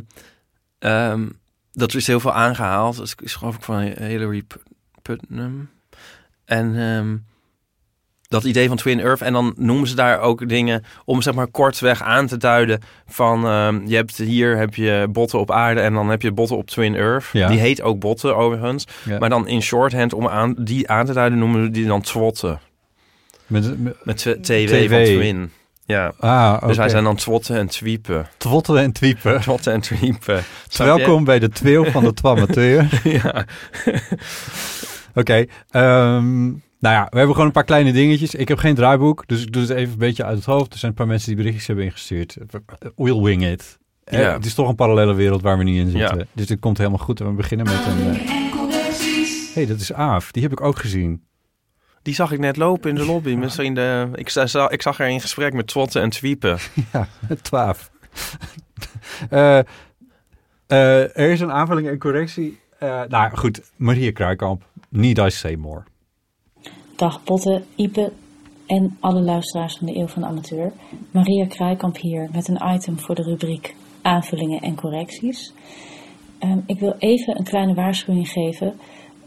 dat 1.71 1.91
er 1.91 1.97
is 1.97 2.07
heel 2.07 2.19
veel 2.19 2.33
aangehaald. 2.33 2.97
Dat 2.97 3.13
is 3.21 3.35
geloof 3.35 3.55
ik 3.55 3.63
van 3.63 3.81
Hillary 3.81 4.43
Putnam. 5.01 5.69
En 6.45 6.79
ehm, 6.79 7.17
dat 8.29 8.43
idee 8.43 8.67
van 8.67 8.77
Twin 8.77 8.99
Earth. 8.99 9.21
En 9.21 9.33
dan 9.33 9.53
noemen 9.57 9.87
ze 9.87 9.95
daar 9.95 10.19
ook 10.19 10.49
dingen 10.49 10.83
om 11.05 11.21
zeg 11.21 11.33
maar 11.33 11.47
kortweg 11.47 12.01
aan 12.03 12.27
te 12.27 12.37
duiden 12.37 12.79
van... 13.07 13.45
ehm, 13.45 13.79
je 13.87 13.95
hebt 13.95 14.17
hier 14.17 14.57
heb 14.57 14.75
je 14.75 15.07
botten 15.11 15.39
op 15.39 15.51
aarde 15.51 15.79
en 15.81 15.93
dan 15.93 16.09
heb 16.09 16.21
je 16.21 16.31
botten 16.31 16.57
op 16.57 16.67
Twin 16.67 16.95
Earth. 16.95 17.25
Ja. 17.33 17.47
Die 17.47 17.59
heet 17.59 17.81
ook 17.81 17.99
botten 17.99 18.35
overigens. 18.37 18.87
Ja. 19.05 19.17
Maar 19.19 19.29
dan 19.29 19.47
in 19.47 19.61
shorthand 19.61 20.13
om 20.13 20.27
aan, 20.27 20.55
die 20.57 20.89
aan 20.89 21.05
te 21.05 21.13
duiden 21.13 21.39
noemen 21.39 21.61
we 21.61 21.71
die 21.71 21.85
dan 21.85 22.01
twotten. 22.01 22.59
Met, 23.47 23.79
met- 23.83 23.95
Met 24.05 24.17
tw- 24.17 24.29
TW 24.29 24.67
TW. 24.67 24.89
van 24.89 25.03
Twin. 25.03 25.51
Ja. 25.85 26.11
ah. 26.19 26.67
Dus 26.67 26.77
wij 26.77 26.89
zijn 26.89 27.03
dan 27.03 27.15
twotten 27.15 27.57
en 27.57 27.67
twiepen. 27.67 28.27
Twottelen 28.37 28.83
en 28.83 28.91
twiepen. 28.91 29.41
Twotten 29.41 29.73
en 29.73 29.81
twiepen. 29.81 30.43
Welkom 30.77 31.23
bij 31.23 31.39
de 31.39 31.49
tweel 31.49 31.85
van 31.85 32.03
de 32.03 32.13
Twamateur. 32.21 33.01
ja. 33.03 33.45
Oké, 35.15 35.45
ehm, 35.69 36.51
nou 36.79 36.95
ja, 36.95 37.07
we 37.09 37.17
hebben 37.17 37.31
gewoon 37.31 37.45
een 37.47 37.53
paar 37.53 37.63
kleine 37.63 37.91
dingetjes. 37.91 38.35
Ik 38.35 38.47
heb 38.47 38.57
geen 38.57 38.75
draaiboek, 38.75 39.23
dus 39.27 39.41
ik 39.41 39.51
doe 39.51 39.61
het 39.61 39.71
even 39.71 39.91
een 39.93 39.97
beetje 39.99 40.23
uit 40.25 40.35
het 40.35 40.45
hoofd. 40.45 40.73
Er 40.73 40.79
zijn 40.79 40.91
een 40.91 40.97
paar 40.97 41.07
mensen 41.07 41.27
die 41.27 41.35
berichtjes 41.37 41.67
hebben 41.67 41.85
ingestuurd. 41.85 42.37
We'll 42.95 43.21
wing 43.21 43.45
it. 43.45 43.77
Eh, 44.03 44.19
Ja. 44.19 44.33
Het 44.33 44.45
is 44.45 44.53
toch 44.53 44.69
een 44.69 44.75
parallele 44.75 45.13
wereld 45.13 45.41
waar 45.41 45.57
we 45.57 45.63
niet 45.63 45.77
in 45.77 45.89
zitten. 45.89 46.17
Ja. 46.17 46.25
Dus 46.33 46.47
dit 46.47 46.59
komt 46.59 46.77
helemaal 46.77 46.99
goed. 46.99 47.19
En 47.19 47.25
we 47.27 47.33
beginnen 47.33 47.65
met 47.65 47.85
een... 47.85 48.13
eh, 48.13 49.53
hey, 49.53 49.65
dat 49.65 49.79
is 49.79 49.93
Aaf. 49.93 50.31
Die 50.31 50.43
heb 50.43 50.51
ik 50.51 50.61
ook 50.61 50.77
gezien. 50.77 51.23
Die 52.01 52.13
zag 52.13 52.31
ik 52.31 52.39
net 52.39 52.57
lopen 52.57 52.89
in 52.89 52.95
de 52.95 53.05
lobby. 53.05 53.33
Misschien 53.35 53.73
de, 53.73 54.09
ik, 54.13 54.29
za- 54.29 54.69
ik 54.69 54.81
zag 54.81 54.97
haar 54.97 55.09
in 55.09 55.21
gesprek 55.21 55.53
met 55.53 55.67
twotten 55.67 56.01
en 56.01 56.09
twiepen. 56.09 56.57
Ja, 56.93 57.07
twaaf. 57.41 57.89
Eh, 59.29 59.57
eh, 60.67 61.17
er 61.17 61.29
is 61.31 61.39
een 61.39 61.51
aanvulling 61.51 61.87
en 61.87 61.97
correctie. 61.97 62.59
Eh, 62.79 63.01
nou 63.07 63.37
goed, 63.37 63.61
Maria 63.75 64.11
Kruikamp. 64.11 64.63
Need 64.89 65.17
I 65.17 65.29
say 65.29 65.55
more? 65.55 65.83
Dag 66.99 67.23
Botte, 67.23 67.63
Ipe 67.75 68.11
en 68.65 68.97
alle 68.99 69.21
luisteraars 69.21 69.77
van 69.77 69.87
de 69.87 69.95
Eeuw 69.95 70.07
van 70.07 70.21
de 70.21 70.27
Amateur. 70.27 70.71
Maria 71.11 71.45
Kruikamp 71.45 71.97
hier 71.97 72.29
met 72.33 72.47
een 72.47 72.73
item 72.73 72.99
voor 72.99 73.15
de 73.15 73.23
rubriek 73.23 73.75
aanvullingen 74.01 74.61
en 74.61 74.75
correcties. 74.75 75.53
Ehm, 76.39 76.57
ik 76.65 76.79
wil 76.79 76.95
even 76.97 77.37
een 77.37 77.43
kleine 77.43 77.73
waarschuwing 77.73 78.29
geven. 78.29 78.79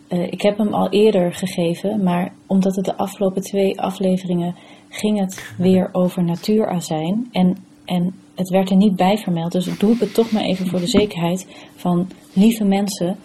Eh, 0.09 0.33
ik 0.33 0.43
heb 0.43 0.59
hem 0.59 0.75
al 0.75 0.88
eerder 0.88 1.35
gegeven, 1.35 2.02
maar 2.02 2.33
omdat 2.47 2.76
het 2.76 2.85
de 2.85 2.97
afgelopen 2.97 3.43
twee 3.43 3.81
afleveringen 3.81 4.55
ging 4.88 5.19
het 5.19 5.55
weer 5.59 5.88
over 5.93 6.25
natuurazijn. 6.25 7.29
En, 7.31 7.57
en 7.85 8.14
het 8.35 8.49
werd 8.49 8.71
er 8.71 8.76
niet 8.76 8.97
bij 8.97 9.19
vermeld, 9.19 9.52
dus 9.52 9.67
ik 9.67 9.81
doe 9.81 9.97
het 9.99 10.14
toch 10.14 10.31
maar 10.33 10.45
even 10.45 10.67
voor 10.67 10.81
de 10.81 10.87
zekerheid 10.87 11.47
van 11.76 12.09
lieve 12.33 12.64
mensen 12.64 13.17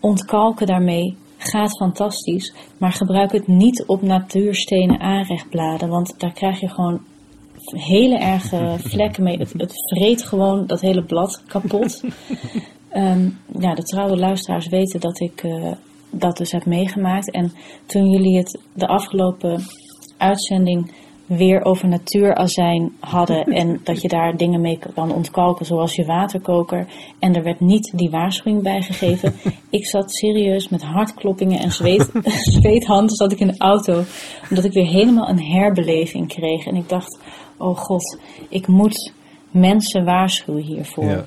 ontkalken 0.00 0.66
daarmee 0.66 1.16
gaat 1.42 1.76
fantastisch, 1.76 2.54
maar 2.78 2.92
gebruik 2.92 3.32
het 3.32 3.46
niet 3.46 3.84
op 3.86 4.02
natuurstenen 4.02 5.00
aanrechtbladen, 5.00 5.88
want 5.88 6.14
daar 6.18 6.32
krijg 6.32 6.60
je 6.60 6.68
gewoon 6.68 7.00
hele 7.64 8.18
erge 8.18 8.76
vlekken 8.92 9.22
mee. 9.22 9.38
Het, 9.38 9.52
het 9.52 9.72
vreet 9.94 10.22
gewoon 10.22 10.66
dat 10.66 10.80
hele 10.80 11.04
blad 11.04 11.42
kapot. 11.46 12.00
Ehm, 12.90 13.28
ja, 13.58 13.74
de 13.74 13.82
trouwe 13.82 14.16
luisteraars 14.16 14.68
weten 14.68 15.00
dat 15.00 15.20
ik 15.20 15.42
eh, 15.42 15.72
dat 16.10 16.36
dus 16.36 16.52
heb 16.52 16.66
meegemaakt. 16.66 17.30
En 17.30 17.52
toen 17.86 18.10
jullie 18.10 18.36
het 18.36 18.60
de 18.72 18.86
afgelopen 18.86 19.62
uitzending 20.16 20.92
weer 21.36 21.64
over 21.64 21.88
natuurazijn 21.88 22.92
hadden 23.00 23.44
en 23.44 23.80
dat 23.84 24.02
je 24.02 24.08
daar 24.08 24.36
dingen 24.36 24.60
mee 24.60 24.78
kan 24.94 25.12
ontkalken, 25.12 25.66
zoals 25.66 25.94
je 25.94 26.04
waterkoker. 26.04 26.86
En 27.18 27.34
er 27.36 27.42
werd 27.42 27.60
niet 27.60 27.92
die 27.96 28.10
waarschuwing 28.10 28.62
bijgegeven. 28.62 29.34
Ik 29.70 29.86
zat 29.86 30.14
serieus 30.14 30.68
met 30.68 30.82
hartkloppingen 30.82 31.60
en 31.60 31.72
zweet, 31.72 32.10
zweethanden 32.58 33.16
zat 33.16 33.32
ik 33.32 33.38
in 33.38 33.46
de 33.46 33.58
auto, 33.58 34.02
omdat 34.48 34.64
ik 34.64 34.72
weer 34.72 34.86
helemaal 34.86 35.28
een 35.28 35.42
herbeleving 35.42 36.28
kreeg. 36.28 36.66
En 36.66 36.76
ik 36.76 36.88
dacht, 36.88 37.18
oh 37.56 37.76
god, 37.76 38.18
ik 38.48 38.66
moet 38.66 39.12
mensen 39.50 40.04
waarschuwen 40.04 40.62
hiervoor. 40.62 41.04
Ja. 41.04 41.24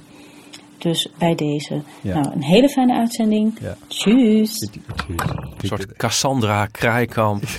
Dus 0.78 1.10
bij 1.18 1.36
deze. 1.36 1.82
Ja. 2.02 2.20
Nou, 2.20 2.34
een 2.36 2.44
hele 2.44 2.70
fijne 2.70 2.94
uitzending. 2.94 3.58
Ja. 3.62 3.78
Tjus. 3.88 4.70
Een 5.08 5.68
soort 5.68 5.94
Cassandra 5.94 6.66
Kraaikamp. 6.66 7.44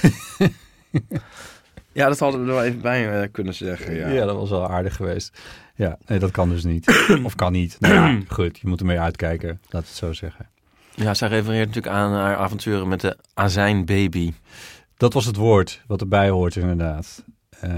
ja, 1.94 2.08
dat 2.08 2.18
hadden 2.18 2.40
we 2.40 2.46
er 2.48 2.54
wel 2.54 2.64
even 2.64 2.80
bij 2.80 3.20
eh, 3.22 3.28
kunnen 3.32 3.54
zeggen. 3.54 3.94
Ja. 3.94 4.08
Ja. 4.08 4.24
dat 4.24 4.36
was 4.36 4.50
wel 4.50 4.68
aardig 4.70 4.96
geweest. 4.96 5.38
Ja, 5.74 5.98
nee, 6.06 6.18
dat 6.18 6.30
kan 6.30 6.48
dus 6.48 6.64
niet. 6.64 7.06
of 7.24 7.34
kan 7.34 7.52
niet. 7.52 7.76
Nou 7.80 7.94
ja, 7.94 8.18
goed, 8.36 8.58
je 8.58 8.68
moet 8.68 8.80
ermee 8.80 9.00
uitkijken. 9.00 9.60
Laat 9.68 9.86
het 9.86 9.94
zo 9.96 10.12
zeggen. 10.12 10.48
ja, 10.94 11.14
zij 11.14 11.28
refereert 11.28 11.66
natuurlijk 11.66 11.94
aan 11.94 12.12
haar 12.12 12.36
avonturen 12.36 12.88
met 12.88 13.00
de 13.00 13.16
azijnbaby. 13.34 14.32
Dat 14.96 15.12
was 15.12 15.24
het 15.24 15.36
woord 15.36 15.82
wat 15.86 16.00
erbij 16.00 16.28
hoort, 16.28 16.56
inderdaad. 16.56 17.24
Eh, 17.60 17.70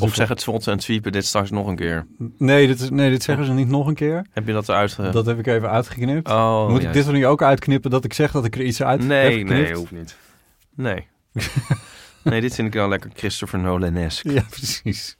Of 0.00 0.14
zeg 0.14 0.28
het 0.28 0.40
zwotten 0.40 0.72
en 0.72 0.78
twiepen 0.78 1.12
dit 1.12 1.24
straks 1.26 1.50
nog 1.50 1.66
een 1.66 1.76
keer. 1.76 2.06
Nee 2.38 2.66
dit, 2.66 2.80
is- 2.80 2.90
nee, 2.90 3.10
dit 3.10 3.22
zeggen 3.22 3.44
ze 3.44 3.52
niet 3.52 3.68
nog 3.68 3.86
een 3.86 3.94
keer. 3.94 4.26
Heb 4.32 4.46
je 4.46 4.52
dat 4.52 4.68
eruit... 4.68 4.92
ge- 4.92 5.10
Dat 5.10 5.26
heb 5.26 5.38
ik 5.38 5.46
even 5.46 5.70
uitgeknipt. 5.70 6.28
Oh, 6.30 6.68
Moet 6.68 6.82
ik 6.82 6.92
dit 6.92 7.06
er 7.06 7.12
nu 7.12 7.26
ook 7.26 7.42
uitknippen 7.42 7.90
dat 7.90 8.04
ik 8.04 8.12
zeg 8.12 8.30
dat 8.32 8.44
ik 8.44 8.54
er 8.54 8.62
iets 8.62 8.82
uit 8.82 8.98
heb 8.98 9.08
Nee, 9.08 9.38
geknipt? 9.38 9.50
nee, 9.68 9.74
hoeft 9.74 9.92
niet. 9.92 10.16
Nee. 10.74 11.06
nee, 12.30 12.40
dit 12.40 12.54
vind 12.54 12.68
ik 12.68 12.74
wel 12.74 12.88
lekker 12.88 13.10
Christopher 13.14 13.58
Nolan-esque. 13.58 14.32
Ja, 14.32 14.42
precies. 14.50 15.16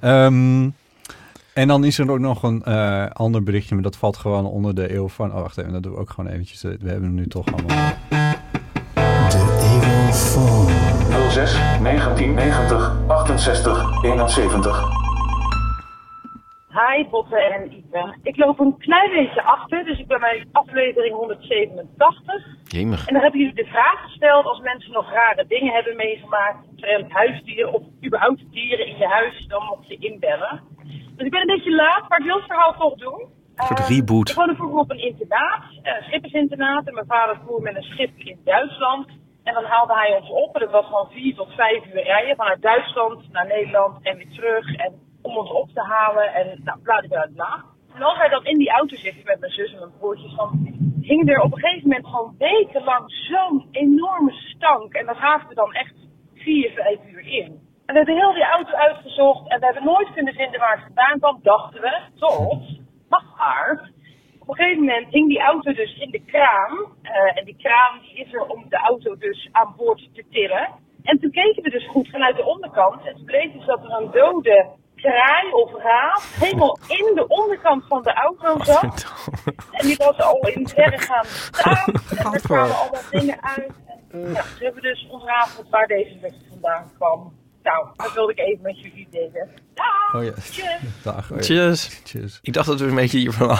Ehm, 0.00 0.68
en 1.54 1.68
dan 1.68 1.84
is 1.84 1.98
er 1.98 2.10
ook 2.10 2.18
nog 2.18 2.42
een 2.42 2.62
eh, 2.62 3.06
ander 3.06 3.42
berichtje, 3.42 3.74
maar 3.74 3.84
dat 3.84 3.96
valt 3.96 4.16
gewoon 4.16 4.46
onder 4.46 4.74
de 4.74 4.94
eeuw 4.94 5.08
van... 5.08 5.32
Oh, 5.32 5.40
wacht 5.40 5.58
even, 5.58 5.72
dat 5.72 5.82
doen 5.82 5.92
we 5.92 5.98
ook 5.98 6.10
gewoon 6.10 6.30
eventjes. 6.30 6.62
We 6.62 6.68
hebben 6.68 7.02
hem 7.02 7.14
nu 7.14 7.26
toch 7.26 7.52
allemaal. 7.52 7.94
06 11.30 11.52
1990 11.82 12.96
68 13.06 14.02
71. 14.02 14.99
Hi 16.78 17.08
Botte 17.10 17.36
en 17.36 17.72
Ipe. 17.72 18.16
Ik 18.22 18.36
loop 18.36 18.58
een 18.60 18.78
klein 18.78 19.10
beetje 19.10 19.42
achter, 19.42 19.84
dus 19.84 19.98
ik 19.98 20.06
ben 20.06 20.20
bij 20.20 20.46
aflevering 20.52 21.14
187. 21.14 22.46
Jemig. 22.64 23.06
En 23.06 23.12
daar 23.14 23.22
hebben 23.22 23.40
jullie 23.40 23.54
de 23.54 23.70
vraag 23.70 24.02
gesteld 24.02 24.44
als 24.44 24.60
mensen 24.60 24.92
nog 24.92 25.12
rare 25.12 25.44
dingen 25.46 25.72
hebben 25.72 25.96
meegemaakt 25.96 26.68
omtrent 26.68 27.10
huisdieren 27.12 27.72
of 27.72 27.82
überhaupt 28.04 28.42
dieren 28.50 28.86
in 28.86 28.96
je 28.96 29.06
huis, 29.06 29.46
dan 29.46 29.64
mocht 29.64 29.88
je 29.88 29.96
inbellen. 29.96 30.60
Dus 31.16 31.26
ik 31.26 31.30
ben 31.30 31.40
een 31.40 31.56
beetje 31.56 31.74
laat, 31.74 32.08
maar 32.08 32.18
ik 32.18 32.24
wil 32.24 32.36
het 32.36 32.46
verhaal 32.46 32.74
toch 32.78 32.94
doen. 32.94 33.20
Een 33.56 33.66
soort 33.66 33.78
Eh, 33.80 33.88
reboot. 33.88 34.28
Ik 34.28 34.34
woonde 34.36 34.54
vroeger 34.54 34.78
op 34.78 34.90
een 34.90 35.02
internaat, 35.10 35.62
eh, 35.82 35.96
een 35.96 36.02
schippersinternaat. 36.02 36.86
En 36.86 36.94
mijn 36.94 37.06
vader 37.06 37.36
voer 37.46 37.62
met 37.62 37.76
een 37.76 37.82
schip 37.82 38.10
in 38.18 38.40
Duitsland. 38.44 39.08
En 39.44 39.54
dan 39.54 39.64
haalde 39.64 39.94
hij 39.94 40.16
ons 40.20 40.30
op. 40.30 40.54
En 40.54 40.60
dat 40.60 40.70
was 40.70 40.86
gewoon 40.86 41.08
vier 41.10 41.34
tot 41.34 41.52
vijf 41.54 41.86
uur 41.86 42.02
rijden. 42.02 42.36
Vanuit 42.36 42.62
Duitsland 42.62 43.32
naar 43.32 43.46
Nederland 43.46 43.98
en 44.02 44.16
weer 44.16 44.30
terug. 44.34 44.74
En 44.76 44.92
om 45.30 45.36
ons 45.36 45.50
op 45.50 45.68
te 45.74 45.80
halen. 45.80 46.34
En 46.34 46.60
nou, 46.64 46.78
bla 46.82 47.02
bla 47.08 47.28
bla. 47.34 47.64
En 47.94 48.02
als 48.02 48.18
wij 48.18 48.28
dan 48.28 48.44
in 48.44 48.58
die 48.58 48.70
auto 48.70 48.96
zitten 48.96 49.22
met 49.24 49.40
mijn 49.40 49.52
zus 49.52 49.72
en 49.72 49.78
mijn 49.78 49.98
broertjes, 49.98 50.34
dan 50.36 50.50
hing 51.00 51.30
er 51.30 51.40
op 51.40 51.52
een 51.52 51.58
gegeven 51.58 51.88
moment 51.88 52.06
gewoon 52.06 52.34
wekenlang 52.38 53.04
zo'n 53.06 53.68
enorme 53.70 54.32
stank. 54.32 54.92
En 54.92 55.06
dat 55.06 55.16
we 55.48 55.54
dan 55.54 55.72
echt 55.72 55.94
vier, 56.34 56.70
vijf 56.70 56.98
uur 57.12 57.26
in. 57.26 57.68
En 57.86 57.96
we 57.96 58.02
hebben 58.02 58.16
heel 58.16 58.32
die 58.32 58.44
auto 58.44 58.72
uitgezocht 58.72 59.48
en 59.48 59.58
we 59.60 59.64
hebben 59.64 59.84
nooit 59.84 60.12
kunnen 60.12 60.34
vinden 60.34 60.60
waar 60.60 60.76
het 60.76 60.84
vandaan 60.84 61.18
kwam, 61.18 61.38
dachten 61.42 61.80
we. 61.80 62.00
Tot, 62.18 62.80
maar, 63.08 63.90
op 64.38 64.48
een 64.48 64.54
gegeven 64.54 64.84
moment 64.84 65.06
hing 65.10 65.28
die 65.28 65.40
auto 65.40 65.72
dus 65.72 65.98
in 65.98 66.10
de 66.10 66.24
kraan. 66.24 66.78
eh, 67.02 67.38
en 67.38 67.44
die 67.44 67.56
kraan 67.58 67.98
die 68.02 68.24
is 68.24 68.32
er 68.32 68.46
om 68.46 68.64
de 68.68 68.76
auto 68.76 69.16
dus 69.16 69.48
aan 69.52 69.74
boord 69.76 70.08
te 70.14 70.24
tillen. 70.30 70.68
En 71.02 71.18
toen 71.20 71.30
keken 71.30 71.62
we 71.62 71.70
dus 71.70 71.88
goed 71.88 72.08
vanuit 72.08 72.36
de 72.36 72.44
onderkant. 72.44 73.04
En 73.06 73.14
toen 73.14 73.24
bleek 73.24 73.52
dus 73.52 73.64
dat 73.64 73.84
er 73.84 73.90
een 73.90 74.10
dode 74.10 74.66
kraai 75.00 75.50
of 75.52 75.72
raaf 75.82 76.36
helemaal 76.38 76.78
in 76.86 77.14
de 77.14 77.26
onderkant 77.28 77.84
van 77.88 78.02
de 78.02 78.12
auto 78.12 78.64
zat. 78.64 79.06
En 79.70 79.86
die 79.86 79.96
was 79.96 80.18
al 80.18 80.48
in 80.48 80.68
verre 80.68 80.98
gaan 80.98 81.24
staan. 81.24 81.92
En 82.18 82.32
er 82.32 82.40
kwamen 82.40 82.76
allemaal 82.76 83.02
dingen 83.10 83.42
uit. 83.42 83.72
En, 84.10 84.32
ja, 84.32 84.42
toen 84.42 84.64
hebben 84.64 84.82
dus 84.82 85.06
ontrafeld 85.10 85.68
waar 85.68 85.86
deze 85.86 86.18
weg 86.20 86.32
vandaan 86.48 86.90
kwam. 86.96 87.32
Nou, 87.70 87.86
dat 87.96 88.12
wilde 88.14 88.32
ik 88.32 88.38
even 88.38 88.62
met 88.62 88.80
jullie 88.80 89.08
delen. 89.10 89.48
Dag! 89.74 90.14
Oh 90.14 90.24
ja. 90.24 90.30
Tjus. 90.50 90.66
Dag. 91.02 91.30
oh 91.30 91.36
ja. 91.38 91.42
Cheers. 91.44 92.00
Cheers. 92.04 92.38
Ik 92.42 92.52
dacht 92.52 92.66
dat 92.66 92.80
we 92.80 92.86
een 92.86 92.94
beetje 92.94 93.18
hiervan 93.18 93.48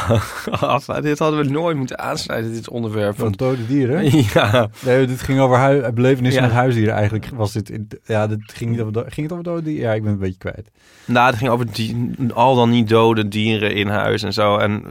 af. 0.50 0.84
Dit 0.84 1.18
hadden 1.18 1.40
we 1.44 1.50
nooit 1.50 1.76
moeten 1.76 1.98
aansnijden, 1.98 2.52
dit 2.52 2.68
onderwerp. 2.68 3.18
Van 3.18 3.32
dode 3.32 3.66
dieren? 3.66 4.04
ja, 4.34 4.68
Nee, 4.84 5.06
dit 5.06 5.20
ging 5.20 5.40
over 5.40 5.56
hui- 5.56 5.92
belevenissen 5.92 6.42
Ja. 6.42 6.48
met 6.48 6.56
huisdieren. 6.56 6.94
Eigenlijk 6.94 7.26
was 7.34 7.52
dit... 7.52 7.70
In, 7.70 7.88
ja, 8.04 8.26
dit 8.26 8.52
ging, 8.54 8.70
niet 8.70 8.80
over, 8.80 8.92
do- 8.92 9.04
ging 9.06 9.22
het 9.22 9.32
over 9.32 9.44
dode 9.44 9.62
dieren? 9.62 9.88
Ja, 9.88 9.94
ik 9.94 10.02
ben 10.02 10.12
een 10.12 10.18
beetje 10.18 10.38
kwijt. 10.38 10.70
nou, 11.04 11.26
het 11.26 11.36
ging 11.36 11.50
over 11.50 11.72
die, 11.72 12.14
al 12.34 12.54
dan 12.54 12.70
niet 12.70 12.88
dode 12.88 13.28
dieren 13.28 13.74
in 13.74 13.88
huis 13.88 14.22
en 14.22 14.32
zo. 14.32 14.56
En 14.56 14.82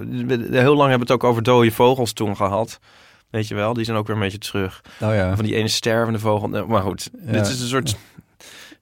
heel 0.51 0.75
lang 0.75 0.89
hebben 0.89 1.07
we 1.07 1.13
het 1.13 1.23
ook 1.23 1.23
over 1.23 1.43
dode 1.43 1.71
vogels 1.71 2.13
toen 2.13 2.35
gehad. 2.35 2.79
Weet 3.29 3.47
je 3.47 3.55
wel, 3.55 3.73
die 3.73 3.83
zijn 3.85 3.97
ook 3.97 4.07
weer 4.07 4.15
een 4.15 4.21
beetje 4.21 4.38
terug. 4.38 4.81
Nou 4.99 5.13
ja. 5.13 5.35
Van 5.35 5.45
die 5.45 5.55
ene 5.55 5.67
stervende 5.67 6.19
vogel. 6.19 6.65
Maar 6.67 6.81
goed, 6.81 7.09
Ja. 7.25 7.31
dit 7.31 7.47
is 7.47 7.61
een 7.61 7.67
soort... 7.67 7.97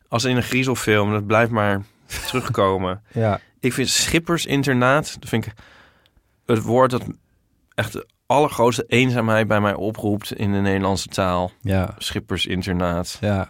Als 0.08 0.24
in 0.24 0.36
een 0.36 0.44
griezelfilm, 0.44 1.12
dat 1.12 1.28
blijft 1.28 1.52
maar 1.52 1.82
terugkomen. 2.28 3.02
Ja. 3.12 3.40
Ik 3.60 3.74
vind 3.74 3.90
schippersinternaat, 3.90 5.18
dat 5.20 5.30
vind 5.30 5.46
ik 5.46 5.54
het 6.46 6.62
woord 6.62 6.92
dat 6.92 7.04
echt 7.76 7.94
de 7.94 8.08
allergrootste 8.26 8.86
eenzaamheid 8.88 9.48
bij 9.48 9.62
mij 9.62 9.74
oproept 9.74 10.34
in 10.34 10.52
de 10.52 10.60
Nederlandse 10.60 11.08
taal. 11.08 11.52
Ja. 11.62 11.96
Schippersinternaat. 11.98 13.18
Ja. 13.22 13.50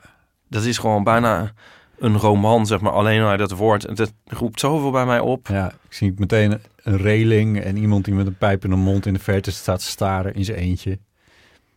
Dat 0.49 0.63
is 0.63 0.77
gewoon 0.77 1.03
bijna 1.03 1.53
een 1.99 2.17
roman, 2.17 2.65
zeg 2.65 2.81
maar, 2.81 2.91
alleen 2.91 3.21
al 3.21 3.37
dat 3.37 3.51
woord. 3.51 3.95
Dat 3.97 4.13
roept 4.25 4.59
zoveel 4.59 4.91
bij 4.91 5.05
mij 5.05 5.19
op. 5.19 5.47
Ja. 5.47 5.67
Ik 5.67 5.93
zie 5.93 6.13
meteen 6.17 6.61
een 6.83 6.97
reling 6.97 7.59
en 7.59 7.77
iemand 7.77 8.05
die 8.05 8.13
met 8.13 8.27
een 8.27 8.37
pijp 8.37 8.63
in 8.63 8.69
de 8.69 8.75
mond 8.75 9.05
in 9.05 9.13
de 9.13 9.19
verte 9.19 9.51
staat 9.51 9.81
staren 9.81 10.33
in 10.33 10.45
zijn 10.45 10.57
eentje. 10.57 10.99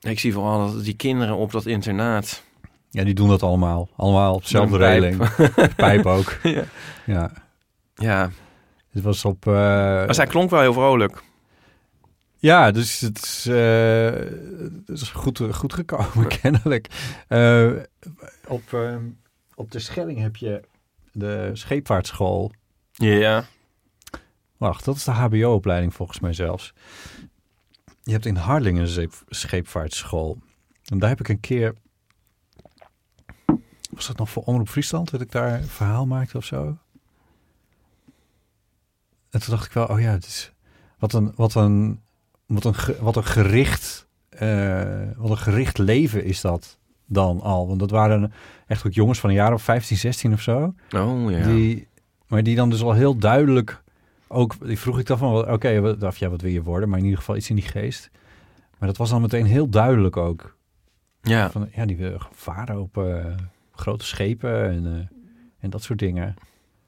Ik 0.00 0.18
zie 0.18 0.32
vooral 0.32 0.72
dat 0.72 0.84
die 0.84 0.96
kinderen 0.96 1.37
op 1.37 1.52
dat 1.52 1.66
internaat. 1.66 2.42
Ja, 2.90 3.04
die 3.04 3.14
doen 3.14 3.28
dat 3.28 3.42
allemaal. 3.42 3.88
Allemaal 3.97 4.35
op 4.35 4.42
dezelfde 4.42 4.76
reling. 4.76 5.35
pijp. 5.76 6.06
Ook. 6.06 6.37
Ja. 6.42 6.64
Ja. 7.06 7.30
Ja, 7.94 8.30
Het 8.91 9.02
was 9.02 9.25
op... 9.25 9.47
eh, 9.47 9.52
maar 9.52 10.14
zij 10.14 10.26
klonk 10.26 10.50
wel 10.50 10.60
heel 10.60 10.73
vrolijk. 10.73 11.23
Ja, 12.36 12.71
dus 12.71 13.00
het 13.00 13.23
is, 13.23 13.47
eh, 13.47 14.12
het 14.86 14.88
is 14.88 15.10
goed, 15.10 15.41
goed 15.50 15.73
gekomen, 15.73 16.28
kennelijk. 16.41 16.86
Eh, 17.28 17.71
op, 18.47 18.73
eh, 18.73 18.97
op 19.54 19.71
de 19.71 19.78
Schelling 19.78 20.19
heb 20.21 20.36
je 20.36 20.60
de 21.12 21.50
scheepvaartschool. 21.52 22.52
Ja, 22.93 23.45
Wacht, 24.56 24.84
dat 24.84 24.97
is 24.97 25.04
de 25.04 25.10
HBO-opleiding 25.10 25.95
volgens 25.95 26.21
mij 26.21 26.32
zelfs. 26.32 26.73
Je 28.02 28.12
hebt 28.12 28.26
in 28.26 28.36
Harlingen 28.36 28.99
een 28.99 29.10
scheepvaartschool. 29.28 30.38
En 30.84 30.99
daar 30.99 31.08
heb 31.08 31.21
ik 31.21 31.28
een 31.28 31.41
keer... 31.41 31.75
Was 34.00 34.08
dat 34.08 34.19
nog 34.19 34.30
voor 34.30 34.43
Omroep 34.43 34.69
Friesland? 34.69 35.10
Dat 35.10 35.21
ik 35.21 35.32
daar 35.32 35.54
een 35.60 35.67
verhaal 35.67 36.06
maakte 36.06 36.36
of 36.36 36.45
zo? 36.45 36.78
En 39.30 39.41
toen 39.41 39.50
dacht 39.50 39.67
ik 39.67 39.73
wel, 39.73 39.86
oh 39.86 40.00
ja, 40.00 40.10
het 40.10 40.26
is... 40.26 40.52
Wat 40.99 41.13
een, 41.13 41.32
wat 41.36 41.54
een, 41.54 42.00
wat 42.47 42.65
een, 42.65 42.75
wat 43.00 43.17
een 43.17 43.25
gericht... 43.25 44.06
eh, 44.28 45.00
wat 45.17 45.30
een 45.30 45.39
gericht 45.39 45.78
leven 45.78 46.25
is 46.25 46.41
dat 46.41 46.78
dan 47.06 47.41
al. 47.41 47.67
Want 47.67 47.78
dat 47.78 47.91
waren 47.91 48.32
echt 48.67 48.86
ook 48.86 48.93
jongens 48.93 49.21
van 49.21 49.30
een 49.30 49.36
jaar 49.36 49.52
of 49.52 49.63
15, 49.63 49.97
16 49.97 50.32
of 50.32 50.41
zo. 50.41 50.75
oh 50.93 51.30
ja. 51.30 51.45
Die, 51.47 51.89
maar 52.26 52.43
die 52.43 52.56
dan 52.56 52.71
dus 52.71 52.82
al 52.82 52.93
heel 52.93 53.17
duidelijk 53.17 53.82
ook, 54.28 54.67
die 54.67 54.78
vroeg 54.78 54.99
ik 54.99 55.06
dan 55.06 55.19
van, 55.19 55.50
oké, 55.50 55.80
wat, 55.80 56.02
of 56.02 56.17
ja, 56.17 56.28
wat 56.28 56.41
wil 56.41 56.50
je 56.50 56.63
worden? 56.63 56.89
Maar 56.89 56.99
in 56.99 57.04
ieder 57.04 57.19
geval 57.19 57.36
iets 57.36 57.50
in 57.50 57.56
die 57.56 57.65
geest. 57.65 58.10
Maar 58.78 58.89
dat 58.89 58.99
was 58.99 59.10
dan 59.10 59.21
meteen 59.21 59.47
heel 59.47 59.69
duidelijk 59.69 60.17
ook. 60.17 60.56
Ja, 61.23 61.50
Van, 61.50 61.69
ja, 61.73 61.86
die 61.86 61.97
willen 61.97 62.21
varen 62.32 62.80
op 62.80 62.99
eh, 62.99 63.25
grote 63.80 64.04
schepen 64.04 64.71
en, 64.71 64.86
eh, 64.86 65.16
en 65.58 65.71
dat 65.71 65.82
soort 65.82 65.99
dingen. 65.99 66.34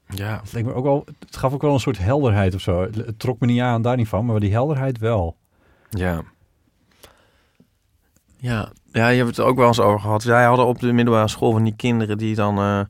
ja. 0.07 0.39
Het, 0.43 0.53
leek 0.53 0.65
me 0.65 0.73
ook 0.73 0.83
wel, 0.83 1.05
het 1.19 1.37
gaf 1.37 1.53
ook 1.53 1.61
wel 1.61 1.73
een 1.73 1.79
soort 1.79 1.97
helderheid 1.97 2.55
of 2.55 2.61
zo. 2.61 2.81
Het, 2.81 2.95
het 2.95 3.19
trok 3.19 3.39
me 3.39 3.47
niet 3.47 3.61
aan, 3.61 3.81
daar 3.81 3.97
niet 3.97 4.07
van, 4.07 4.25
maar 4.25 4.39
die 4.39 4.51
helderheid 4.51 4.97
wel. 4.97 5.37
Ja. 5.89 6.23
Ja, 8.37 8.71
ja, 8.91 9.07
je 9.07 9.23
hebt 9.23 9.37
het 9.37 9.45
ook 9.45 9.57
wel 9.57 9.67
eens 9.67 9.79
over 9.79 9.99
gehad. 9.99 10.23
Wij 10.23 10.45
hadden 10.45 10.65
op 10.65 10.79
de 10.79 10.91
middelbare 10.91 11.27
school 11.27 11.51
van 11.51 11.63
die 11.63 11.75
kinderen 11.75 12.17
die 12.17 12.35
dan 12.35 12.57
eh, 12.57 12.81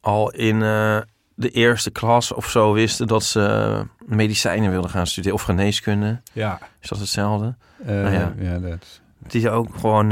al 0.00 0.30
in 0.30 0.62
eh, 0.62 1.00
de 1.34 1.50
eerste 1.50 1.90
klas 1.90 2.32
of 2.32 2.50
zo 2.50 2.72
wisten 2.72 3.06
dat 3.06 3.24
ze 3.24 3.86
medicijnen 4.06 4.70
wilden 4.70 4.90
gaan 4.90 5.06
studeren 5.06 5.36
of 5.36 5.42
geneeskunde. 5.42 6.20
Ja. 6.32 6.58
Is 6.80 6.88
dat 6.88 6.98
hetzelfde? 6.98 7.54
Uh, 7.80 7.86
Nou 7.86 8.12
ja. 8.12 8.32
ja. 8.38 8.58
dat. 8.58 9.00
Die 9.18 9.50
ook 9.50 9.68
gewoon, 9.74 10.08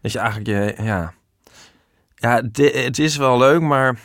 dat 0.00 0.12
je 0.12 0.18
eigenlijk 0.18 0.48
je, 0.78 0.84
ja, 0.84 1.12
ja, 2.18 2.42
het 2.62 2.98
is 2.98 3.16
wel 3.16 3.38
leuk, 3.38 3.60
maar 3.60 3.98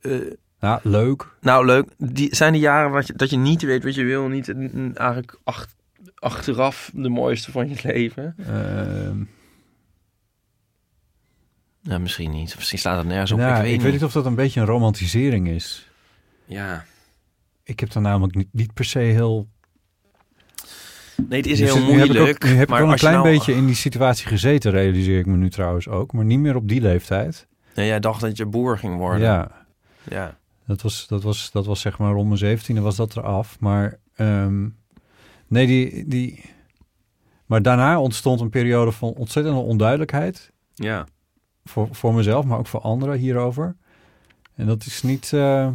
eh, 0.00 0.20
Ja, 0.60 0.80
leuk. 0.82 1.26
nou 1.40 1.66
leuk. 1.66 1.88
Die 1.98 2.34
zijn 2.36 2.52
die 2.52 2.62
jaren 2.62 2.90
wat 2.90 3.06
je, 3.06 3.12
dat 3.12 3.30
je 3.30 3.36
niet 3.36 3.62
weet 3.62 3.84
wat 3.84 3.94
je 3.94 4.04
wil, 4.04 4.28
niet 4.28 4.48
eigenlijk 4.94 5.38
ach- 5.44 5.68
achteraf 6.14 6.90
de 6.94 7.08
mooiste 7.08 7.50
van 7.50 7.68
je 7.68 7.76
leven. 7.82 8.34
Ehm, 8.46 9.22
Ja, 11.80 11.98
misschien 11.98 12.30
niet. 12.30 12.54
Misschien 12.56 12.78
staat 12.78 12.98
het 12.98 13.06
nergens 13.06 13.32
op. 13.32 13.38
nou, 13.38 13.56
ik 13.56 13.62
weet, 13.62 13.74
ik 13.74 13.80
weet 13.80 13.92
niet 13.92 14.04
of 14.04 14.12
dat 14.12 14.26
een 14.26 14.34
beetje 14.34 14.60
een 14.60 14.66
romantisering 14.66 15.48
is. 15.48 15.90
Ja. 16.44 16.84
Ik 17.62 17.80
heb 17.80 17.92
daar 17.92 18.02
namelijk 18.02 18.34
niet, 18.34 18.48
niet 18.52 18.74
per 18.74 18.84
se 18.84 18.98
heel 18.98 19.48
Nee, 21.28 21.38
het 21.40 21.48
is 21.50 21.58
Nu 21.58 21.64
heel 21.64 21.74
nu 21.74 21.80
heb 21.82 21.90
ik 21.90 21.96
moeilijk. 22.12 22.44
ook- 22.44 22.50
nu 22.50 22.56
heb 22.56 22.68
ik 22.70 22.76
wel 22.78 22.90
een 22.90 22.96
klein 22.96 23.14
nou- 23.14 23.28
beetje 23.28 23.54
in 23.54 23.66
die 23.66 23.74
situatie 23.74 24.26
gezeten, 24.26 24.70
realiseer 24.70 25.18
ik 25.18 25.26
me 25.26 25.36
nu 25.36 25.50
trouwens 25.50 25.88
ook. 25.88 26.12
Maar 26.12 26.24
niet 26.24 26.38
meer 26.38 26.56
op 26.56 26.68
die 26.68 26.80
leeftijd. 26.80 27.46
Nee, 27.74 27.86
jij 27.86 28.00
dacht 28.00 28.20
dat 28.20 28.36
je 28.36 28.46
boer 28.46 28.78
ging 28.78 28.96
worden. 28.96 29.20
Ja, 29.20 29.50
Ja. 30.10 30.36
dat 30.66 30.82
was, 30.82 31.06
dat, 31.08 31.22
was, 31.22 31.50
dat 31.50 31.66
was 31.66 31.80
zeg 31.80 31.98
maar 31.98 32.12
rond 32.12 32.26
mijn 32.26 32.38
zeventiende 32.38 32.80
was 32.80 32.96
dat 32.96 33.16
eraf. 33.16 33.60
Maar 33.60 33.98
ehm, 34.14 34.68
nee, 35.46 35.66
die, 35.66 36.08
die... 36.08 36.40
Maar 37.46 37.62
daarna 37.62 38.00
ontstond 38.00 38.40
een 38.40 38.50
periode 38.50 38.92
van 38.92 39.12
ontzettende 39.12 39.60
onduidelijkheid. 39.60 40.52
Ja. 40.74 41.06
Voor, 41.64 41.88
voor 41.90 42.14
mezelf, 42.14 42.44
maar 42.44 42.58
ook 42.58 42.66
voor 42.66 42.80
anderen 42.80 43.18
hierover. 43.18 43.76
En 44.54 44.66
dat 44.66 44.84
is 44.86 45.02
niet... 45.02 45.32
eh, 45.32 45.68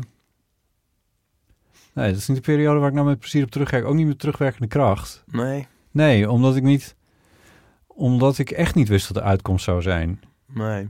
Nee, 1.93 2.09
dat 2.09 2.17
is 2.19 2.27
niet 2.27 2.37
de 2.37 2.43
periode 2.51 2.79
waar 2.79 2.87
ik 2.89 2.93
nou 2.95 3.07
met 3.07 3.19
plezier 3.19 3.43
op 3.43 3.51
terugkijk. 3.51 3.85
Ook 3.85 3.95
niet 3.95 4.07
met 4.07 4.19
terugwerkende 4.19 4.67
kracht. 4.67 5.23
Nee. 5.31 5.67
Nee, 5.91 6.31
omdat 6.31 6.55
ik 6.55 6.63
niet... 6.63 6.95
Omdat 7.87 8.37
ik 8.37 8.51
echt 8.51 8.75
niet 8.75 8.87
wist 8.87 9.07
wat 9.07 9.17
de 9.17 9.29
uitkomst 9.29 9.63
zou 9.65 9.81
zijn. 9.81 10.21
Nee. 10.47 10.89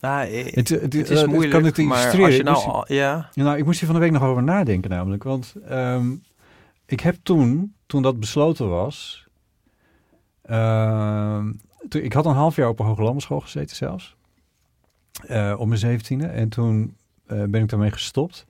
Nou, 0.00 0.26
Het, 0.26 0.54
het, 0.54 0.68
het 0.68 0.92
het 0.92 1.10
is 1.10 1.20
kan 1.20 1.28
moeilijk, 1.30 1.66
ik 1.78 1.86
maar 1.86 1.98
illustreren. 2.14 2.24
als 2.24 2.32
je 2.34 2.38
Ik 2.38 2.44
nou... 2.44 2.56
moest- 2.56 2.68
al- 2.68 2.92
Ja. 2.92 3.28
Nou, 3.34 3.58
ik 3.58 3.64
moest 3.64 3.78
hier 3.78 3.88
van 3.88 3.96
de 3.98 4.02
week 4.04 4.12
nog 4.12 4.22
over 4.22 4.42
nadenken 4.42 4.90
namelijk. 4.90 5.22
Want 5.22 5.54
ehm, 5.68 6.14
ik 6.86 7.00
heb 7.00 7.16
toen, 7.22 7.74
toen 7.86 8.02
dat 8.02 8.20
besloten 8.20 8.68
was... 8.68 9.26
ehm, 10.42 11.52
toen, 11.88 12.02
ik 12.02 12.12
had 12.12 12.26
een 12.26 12.34
half 12.34 12.56
jaar 12.56 12.68
op 12.68 12.78
een 12.80 12.86
hoge 12.86 13.00
landbouwschool 13.00 13.40
gezeten 13.40 13.76
zelfs. 13.76 14.16
eh, 15.26 15.54
op 15.58 15.66
mijn 15.66 15.80
zeventiende. 15.80 16.26
En 16.26 16.48
toen 16.48 16.96
eh, 17.26 17.42
ben 17.44 17.62
ik 17.62 17.68
daarmee 17.68 17.90
gestopt. 17.90 18.46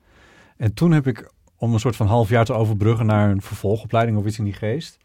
En 0.57 0.73
toen 0.73 0.91
heb 0.91 1.07
ik, 1.07 1.31
om 1.57 1.73
een 1.73 1.79
soort 1.79 1.95
van 1.95 2.07
half 2.07 2.29
jaar 2.29 2.45
te 2.45 2.53
overbruggen 2.53 3.05
naar 3.05 3.29
een 3.29 3.41
vervolgopleiding 3.41 4.17
of 4.17 4.25
iets 4.25 4.37
in 4.37 4.43
die 4.43 4.53
geest, 4.53 4.97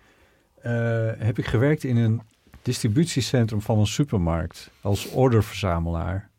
eh, 0.63 0.73
heb 1.19 1.39
ik 1.39 1.47
gewerkt 1.47 1.85
in 1.85 1.97
een 1.97 2.23
distributiecentrum 2.63 3.61
van 3.61 3.79
een 3.79 3.87
supermarkt 3.87 4.71
als 4.81 5.11
orderverzamelaar. 5.11 6.31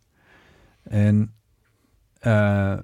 En, 0.83 1.33
eh, 2.19 2.77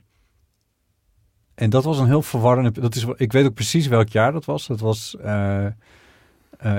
en 1.55 1.69
dat 1.69 1.83
was 1.83 1.99
een 1.99 2.05
heel 2.05 2.21
verwarrende. 2.21 2.81
Dat 2.81 2.95
is, 2.95 3.05
ik 3.15 3.31
weet 3.31 3.45
ook 3.45 3.53
precies 3.53 3.87
welk 3.87 4.09
jaar 4.09 4.31
dat 4.31 4.45
was. 4.45 4.67
Dat 4.67 4.79
was 4.79 5.17
eh, 5.17 5.67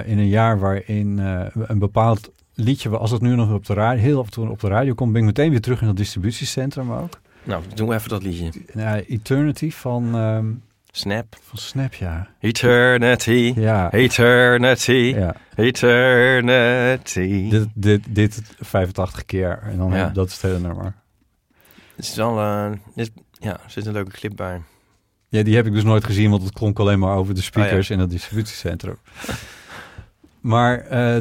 in 0.04 0.18
een 0.18 0.28
jaar 0.28 0.58
waarin 0.58 1.18
een 1.52 1.78
bepaald 1.78 2.30
liedje, 2.54 2.98
als 2.98 3.10
het 3.10 3.20
nu 3.20 3.34
nog 3.34 3.52
op 3.52 3.66
de 3.66 3.74
radio, 3.74 4.02
heel 4.02 4.18
af 4.18 4.36
en 4.36 4.48
op 4.48 4.60
de 4.60 4.68
radio 4.68 4.94
komt, 4.94 5.12
ben 5.12 5.20
ik 5.20 5.26
meteen 5.26 5.50
weer 5.50 5.60
terug 5.60 5.80
in 5.80 5.86
dat 5.86 5.96
distributiecentrum 5.96 6.92
ook. 6.92 7.20
Nou, 7.46 7.62
doe 7.74 7.94
even 7.94 8.08
dat 8.08 8.22
liedje. 8.22 8.50
Ja, 8.74 9.00
Eternity 9.00 9.70
van, 9.70 10.14
ehm, 10.14 10.46
Snap. 10.90 11.36
van 11.42 11.58
Snap, 11.58 11.94
ja. 11.94 12.28
Eternity. 12.40 13.52
Ja. 13.56 13.92
Eternity. 13.92 15.12
Ja. 15.16 15.34
Eternity. 15.54 17.48
Dit, 17.48 17.68
dit, 17.74 18.02
dit 18.08 18.42
85 18.60 19.24
keer. 19.24 19.58
En 19.62 19.76
dan 19.78 19.92
Ja. 19.92 20.08
dat 20.08 20.26
is 20.26 20.32
het 20.32 20.42
hele 20.42 20.58
nummer. 20.58 20.94
Het 21.96 22.04
is 22.04 22.14
wel, 22.14 22.38
eh, 22.38 22.70
dit, 22.94 23.10
ja, 23.32 23.52
er 23.52 23.70
zit 23.70 23.86
een 23.86 23.92
leuke 23.92 24.10
clip 24.10 24.36
bij. 24.36 24.60
Ja, 25.28 25.42
die 25.42 25.56
heb 25.56 25.66
ik 25.66 25.72
dus 25.72 25.84
nooit 25.84 26.04
gezien, 26.04 26.30
want 26.30 26.42
het 26.42 26.52
klonk 26.52 26.78
alleen 26.78 26.98
maar 26.98 27.16
over 27.16 27.34
de 27.34 27.42
speakers 27.42 27.82
Oh, 27.82 27.88
ja. 27.88 27.94
in 27.94 28.00
het 28.00 28.10
distributiecentrum. 28.10 28.96
maar 30.40 30.78
eh, 30.78 31.16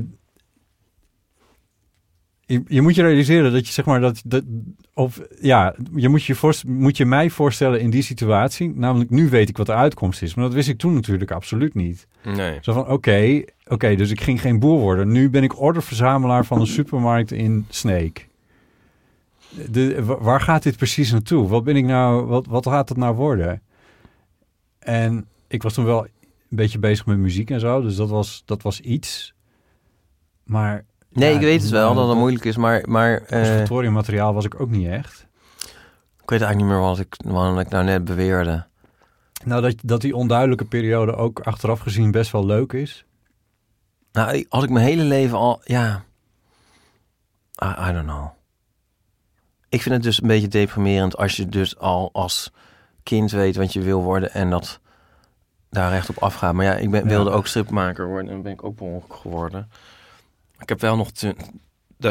je, 2.45 2.63
je 2.67 2.81
moet 2.81 2.95
je 2.95 3.01
realiseren 3.01 3.51
dat 3.51 3.67
je 3.67 3.73
zeg 3.73 3.85
maar 3.85 3.99
dat, 3.99 4.21
dat 4.25 4.43
of 4.93 5.21
ja, 5.41 5.75
je 5.95 6.09
moet 6.09 6.23
je 6.23 6.35
voorst- 6.35 6.65
moet 6.65 6.97
je 6.97 7.05
mij 7.05 7.29
voorstellen 7.29 7.81
in 7.81 7.89
die 7.89 8.01
situatie. 8.01 8.71
Namelijk, 8.75 9.09
nu 9.09 9.29
weet 9.29 9.49
ik 9.49 9.57
wat 9.57 9.65
de 9.65 9.73
uitkomst 9.73 10.21
is, 10.21 10.33
maar 10.35 10.45
dat 10.45 10.53
wist 10.53 10.69
ik 10.69 10.77
toen 10.77 10.93
natuurlijk 10.93 11.31
absoluut 11.31 11.73
niet. 11.73 12.07
Nee. 12.23 12.57
Zo 12.61 12.73
van, 12.73 12.87
oké, 12.87 13.43
oké, 13.65 13.95
dus 13.95 14.11
ik 14.11 14.21
ging 14.21 14.41
geen 14.41 14.59
boer 14.59 14.79
worden. 14.79 15.11
Nu 15.11 15.29
ben 15.29 15.43
ik 15.43 15.59
orderverzamelaar 15.59 16.45
van 16.45 16.59
een 16.59 16.67
supermarkt 16.67 17.31
in 17.31 17.65
Sneek. 17.69 18.27
De, 19.69 20.03
wa- 20.03 20.19
waar 20.21 20.41
gaat 20.41 20.63
dit 20.63 20.77
precies 20.77 21.11
naartoe? 21.11 21.47
Wat 21.47 21.63
ben 21.63 21.75
ik 21.75 21.85
nou, 21.85 22.25
wat, 22.25 22.45
wat 22.45 22.67
gaat 22.67 22.89
het 22.89 22.97
nou 22.97 23.15
worden? 23.15 23.61
En 24.79 25.27
ik 25.47 25.63
was 25.63 25.73
toen 25.73 25.85
wel 25.85 26.03
een 26.03 26.09
beetje 26.49 26.79
bezig 26.79 27.05
met 27.05 27.17
muziek 27.17 27.49
en 27.49 27.59
zo, 27.59 27.81
dus 27.81 27.95
dat 27.95 28.09
was, 28.09 28.41
dat 28.45 28.61
was 28.61 28.79
iets. 28.79 29.33
Maar... 30.43 30.85
Nee, 31.15 31.29
ja, 31.29 31.35
ik 31.35 31.41
weet 31.41 31.61
het 31.61 31.71
wel 31.71 31.93
dat 31.93 32.07
het 32.07 32.17
moeilijk 32.17 32.45
is, 32.45 32.57
maar... 32.57 32.83
maar 32.89 33.21
eh, 33.21 33.27
Conservatoriummateriaal 33.27 34.33
was 34.33 34.45
ik 34.45 34.59
ook 34.59 34.69
niet 34.69 34.87
echt. 34.87 35.27
ik 36.21 36.29
weet 36.29 36.41
eigenlijk 36.41 36.55
niet 36.55 36.65
meer 36.65 36.79
wat 36.79 36.99
ik, 36.99 37.15
wat 37.25 37.59
ik 37.59 37.69
nou 37.69 37.83
net 37.83 38.05
beweerde. 38.05 38.65
Nou, 39.45 39.61
dat, 39.61 39.75
dat 39.83 40.01
die 40.01 40.15
onduidelijke 40.15 40.65
periode 40.65 41.15
ook 41.15 41.39
achteraf 41.39 41.79
gezien 41.79 42.11
best 42.11 42.31
wel 42.31 42.45
leuk 42.45 42.73
is. 42.73 43.05
Nou, 44.11 44.45
als 44.49 44.63
ik 44.63 44.69
mijn 44.69 44.85
hele 44.85 45.03
leven 45.03 45.37
al... 45.37 45.61
Ja. 45.63 46.03
I, 47.63 47.89
I 47.89 47.91
don't 47.93 48.05
know. 48.05 48.27
Ik 49.69 49.81
vind 49.81 49.95
het 49.95 50.03
dus 50.03 50.21
een 50.21 50.27
beetje 50.27 50.47
deprimerend 50.47 51.17
als 51.17 51.35
je 51.35 51.49
dus 51.49 51.77
al 51.77 52.09
als 52.13 52.51
kind 53.03 53.31
weet 53.31 53.55
wat 53.55 53.73
je 53.73 53.81
wil 53.81 54.01
worden 54.01 54.31
en 54.33 54.49
dat 54.49 54.79
daar 55.69 55.91
recht 55.91 56.09
op 56.09 56.17
afgaat. 56.17 56.53
Maar 56.53 56.65
ja, 56.65 56.73
ik 56.75 56.91
ben, 56.91 57.01
Ja. 57.03 57.07
wilde 57.07 57.29
ook 57.29 57.47
stripmaker 57.47 58.07
worden 58.07 58.31
en 58.31 58.41
ben 58.41 58.51
ik 58.51 58.63
ook 58.63 58.75
per 58.75 59.01
geworden. 59.09 59.69
Ik 60.65 60.71
heb 60.71 60.81
wel 60.81 60.95
nog 60.95 61.09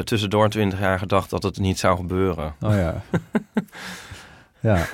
tussendoor 0.04 0.48
20 0.48 0.78
jaar 0.80 0.98
gedacht 0.98 1.30
dat 1.30 1.42
het 1.42 1.58
niet 1.58 1.78
zou 1.78 1.96
gebeuren. 1.96 2.54
Oh 2.60 2.74
ja. 2.74 3.02
ja. 4.60 4.86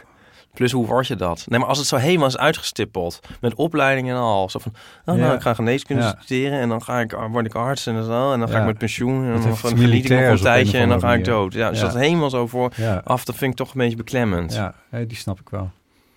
Plus, 0.54 0.72
hoe 0.72 0.86
word 0.86 1.06
je 1.06 1.16
dat? 1.16 1.44
Nee, 1.48 1.58
maar 1.58 1.68
als 1.68 1.78
het 1.78 1.86
zo 1.86 1.96
helemaal 1.96 2.26
is 2.28 2.36
uitgestippeld, 2.36 3.20
met 3.40 3.54
opleiding 3.54 4.08
en 4.10 4.16
al. 4.16 4.48
Zo 4.50 4.58
van, 4.58 4.72
oh, 5.04 5.14
nou, 5.14 5.34
ik 5.34 5.40
ga 5.40 5.54
geneeskunde 5.54 6.02
Ja. 6.02 6.14
studeren 6.20 6.60
en 6.60 6.68
dan 6.68 6.82
ga 6.82 7.00
ik, 7.00 7.12
word 7.30 7.46
ik 7.46 7.54
arts 7.54 7.86
en 7.86 8.04
zo. 8.04 8.32
En 8.32 8.38
dan 8.38 8.48
ga 8.48 8.54
Ja. 8.54 8.60
ik 8.60 8.66
met 8.66 8.78
pensioen 8.78 9.24
en 9.24 9.40
dan 9.42 9.56
geniet 9.56 10.04
ik 10.04 10.10
nog 10.10 10.20
een 10.30 10.36
tijdje 10.38 10.78
en 10.78 10.88
dan 10.88 11.00
ga 11.00 11.14
ik 11.14 11.24
dood. 11.24 11.52
Ja, 11.52 11.70
dus 11.70 11.80
dat 11.80 11.94
helemaal 11.94 12.30
zo 12.30 12.46
voor 12.46 12.72
Ja. 12.76 13.00
af, 13.04 13.24
dat 13.24 13.34
vind 13.36 13.50
ik 13.50 13.56
toch 13.56 13.72
een 13.72 13.78
beetje 13.80 13.96
beklemmend. 13.96 14.52
Ja, 14.54 14.74
die 14.90 15.16
snap 15.16 15.40
ik 15.40 15.48
wel. 15.48 15.70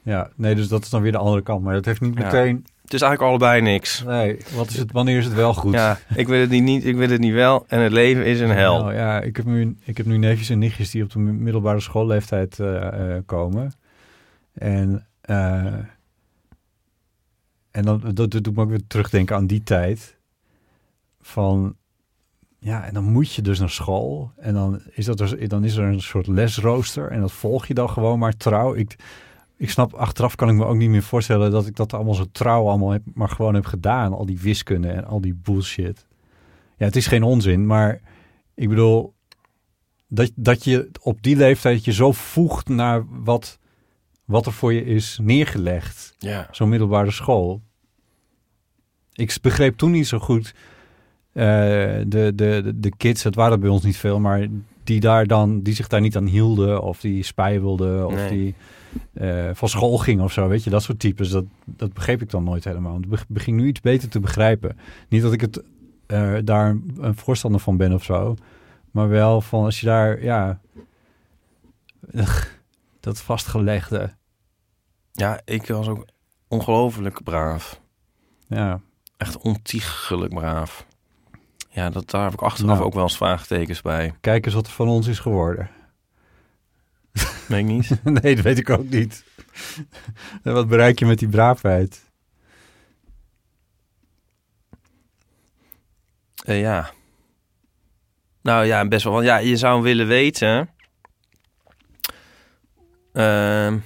Ja, 0.03 0.29
nee, 0.36 0.56
dus 0.56 0.67
dat 0.67 0.84
is 0.84 0.89
dan 0.89 1.01
weer 1.01 1.12
de 1.12 1.17
andere 1.17 1.41
kant. 1.41 1.63
Maar 1.63 1.73
dat 1.73 1.86
heeft 1.86 2.01
niet 2.01 2.15
meteen... 2.15 2.65
Het 2.84 2.93
is 2.93 3.02
eigenlijk 3.02 3.32
allebei 3.32 3.62
niks. 3.62 4.04
Nee, 4.04 4.38
wat 4.56 4.69
is 4.69 4.78
het, 4.78 4.91
wanneer 4.91 5.17
is 5.17 5.26
het 5.26 5.34
wel 5.34 5.54
goed? 5.54 5.74
Ja, 5.74 6.00
ik 6.15 6.28
wil 6.28 6.39
het 6.39 6.50
niet, 6.50 6.63
niet, 6.63 6.86
ik 6.86 6.96
wil 6.96 7.10
het 7.10 7.19
niet 7.19 7.34
wel 7.34 7.65
en 7.67 7.80
het 7.80 7.91
leven 7.91 8.26
is 8.26 8.39
een 8.39 8.50
hel. 8.50 8.80
Nou, 8.80 8.93
ja, 8.93 9.22
ik 9.22 9.36
heb, 9.36 9.46
nu, 9.46 9.78
ik 9.84 9.98
heb 9.98 10.06
nu 10.06 10.17
neefjes 10.17 10.50
en 10.50 10.60
nichtjes 10.60 10.91
die 10.91 11.04
op 11.04 11.12
de 11.12 11.19
middelbare 11.19 11.80
schoolleeftijd 11.80 12.60
eh, 12.60 13.15
eh, 13.15 13.24
komen. 13.26 13.74
En, 14.54 15.08
eh, 15.22 15.74
en 17.72 17.84
dan, 17.84 18.02
dat, 18.13 18.32
dat 18.32 18.43
doet 18.43 18.56
me 18.56 18.62
ook 18.62 18.69
weer 18.69 18.88
terugdenken 18.88 19.36
aan 19.36 19.48
die 19.48 19.63
tijd. 19.63 20.17
Van, 21.22 21.76
ja, 22.60 22.86
en 22.86 22.93
dan 22.93 23.04
moet 23.04 23.34
je 23.34 23.41
dus 23.41 23.60
naar 23.60 23.69
school. 23.69 24.32
En 24.38 24.54
dan 24.54 24.82
is, 24.91 25.06
dat 25.06 25.17
dus, 25.17 25.36
dan 25.48 25.63
is 25.63 25.76
er 25.76 25.84
een 25.84 26.02
soort 26.02 26.28
lesrooster. 26.28 27.12
En 27.12 27.22
dat 27.22 27.32
volg 27.32 27.65
je 27.65 27.74
dan 27.74 27.89
gewoon 27.89 28.19
maar 28.19 28.38
trouw. 28.38 28.76
Ik, 28.76 28.96
ik 29.58 29.70
snap, 29.70 29.94
achteraf 29.94 30.36
kan 30.36 30.50
ik 30.50 30.56
me 30.56 30.66
ook 30.66 30.76
niet 30.76 30.89
meer 30.89 31.04
voorstellen 31.04 31.52
dat 31.52 31.68
ik 31.68 31.76
dat 31.76 31.94
allemaal 31.94 32.13
zo 32.13 32.26
trouw 32.32 32.68
allemaal 32.68 32.89
heb, 32.89 33.02
maar 33.13 33.30
gewoon 33.30 33.54
heb 33.54 33.66
gedaan. 33.66 34.13
Al 34.13 34.26
die 34.26 34.39
wiskunde 34.39 34.88
en 34.88 35.06
al 35.06 35.22
die 35.22 35.34
bullshit. 35.44 36.06
Ja, 36.78 36.86
het 36.86 36.96
is 36.96 37.08
geen 37.08 37.24
onzin, 37.24 37.66
maar 37.66 38.02
ik 38.54 38.70
bedoel, 38.70 39.13
dat, 40.08 40.32
dat 40.36 40.63
je 40.63 40.89
op 41.02 41.22
die 41.22 41.36
leeftijd 41.36 41.86
je 41.86 41.94
zo 41.94 42.12
voegt 42.12 42.68
naar 42.68 43.04
wat, 43.24 43.60
wat 44.26 44.46
er 44.46 44.54
voor 44.54 44.74
je 44.74 44.86
is 44.86 45.20
neergelegd. 45.22 46.16
Ja. 46.18 46.48
Zo'n 46.52 46.70
middelbare 46.70 47.12
school. 47.12 47.62
Ik 49.13 49.38
begreep 49.42 49.78
toen 49.78 49.92
niet 49.92 50.08
zo 50.08 50.20
goed 50.20 50.54
eh, 51.34 51.44
de, 52.08 52.32
de, 52.36 52.74
de, 52.76 52.92
kids, 52.98 53.24
het 53.24 53.36
waren 53.36 53.60
bij 53.60 53.70
ons 53.70 53.84
niet 53.84 53.98
veel, 53.98 54.20
maar 54.20 54.48
die, 54.84 55.00
daar 55.00 55.28
dan, 55.28 55.62
die 55.62 55.74
zich 55.74 55.88
daar 55.88 56.02
niet 56.02 56.16
aan 56.16 56.26
hielden 56.26 56.82
of 56.82 57.00
die 57.00 57.24
spijbelden 57.24 58.08
of 58.08 58.13
Nee. 58.13 58.30
die 58.30 58.56
eh, 59.13 59.49
van 59.53 59.69
school 59.69 59.97
gingen 59.97 60.23
of 60.23 60.32
zo, 60.32 60.47
weet 60.47 60.63
je, 60.63 60.69
dat 60.69 60.84
soort 60.84 60.99
types. 60.99 61.29
Dat, 61.29 61.45
dat 61.65 61.93
begreep 61.93 62.21
ik 62.21 62.29
dan 62.29 62.43
nooit 62.43 62.63
helemaal. 62.63 62.95
Het 62.95 63.08
be- 63.10 63.17
beging 63.27 63.58
nu 63.58 63.67
iets 63.67 63.82
beter 63.82 64.10
te 64.10 64.19
begrijpen. 64.19 64.77
Niet 65.10 65.21
dat 65.21 65.34
ik 65.34 65.41
het 65.41 65.63
eh, 66.06 66.36
daar 66.43 66.77
een 66.97 67.15
voorstander 67.15 67.60
van 67.62 67.77
ben 67.77 67.93
of 67.93 68.03
zo, 68.03 68.36
maar 68.91 69.10
wel 69.10 69.41
van 69.41 69.63
als 69.63 69.79
je 69.79 69.86
daar, 69.86 70.23
ja, 70.23 70.60
dat 72.99 73.21
vastgelegde, 73.21 74.13
Ja, 75.12 75.41
ik 75.45 75.67
was 75.67 75.88
ook 75.88 76.06
ongelooflijk 76.47 77.23
braaf. 77.23 77.82
ja. 78.47 78.79
Echt 79.17 79.38
ontiegelijk 79.38 80.34
braaf. 80.34 80.86
Ja, 81.69 81.89
dat, 81.89 82.10
daar 82.10 82.23
heb 82.23 82.34
ik 82.34 82.41
achteraf 82.41 82.73
Nou. 82.73 82.84
ook 82.86 82.93
wel 82.93 83.03
eens 83.03 83.17
vraagtekens 83.17 83.82
bij. 83.82 84.13
Kijk 84.21 84.45
eens 84.45 84.53
wat 84.56 84.65
er 84.67 84.71
van 84.73 84.88
ons 84.88 85.08
is 85.08 85.19
geworden. 85.19 85.69
Weet 87.47 87.60
ik 87.60 87.65
niet. 87.65 87.89
nee, 88.21 88.36
dat 88.36 88.43
weet 88.43 88.58
ik 88.58 88.69
ook 88.69 88.89
niet. 88.89 89.23
En 90.43 90.54
wat 90.60 90.67
bereik 90.67 90.99
je 90.99 91.06
met 91.06 91.19
die 91.19 91.30
braafheid? 91.30 92.12
Eh, 96.43 96.60
ja. 96.60 96.91
Nou 98.41 98.65
ja, 98.65 98.88
best 98.88 99.04
wel. 99.04 99.13
Want 99.13 99.26
ja, 99.26 99.38
je 99.38 99.58
zou 99.58 99.82
willen 99.82 100.08
weten. 100.08 100.69
Ehm, 103.13 103.78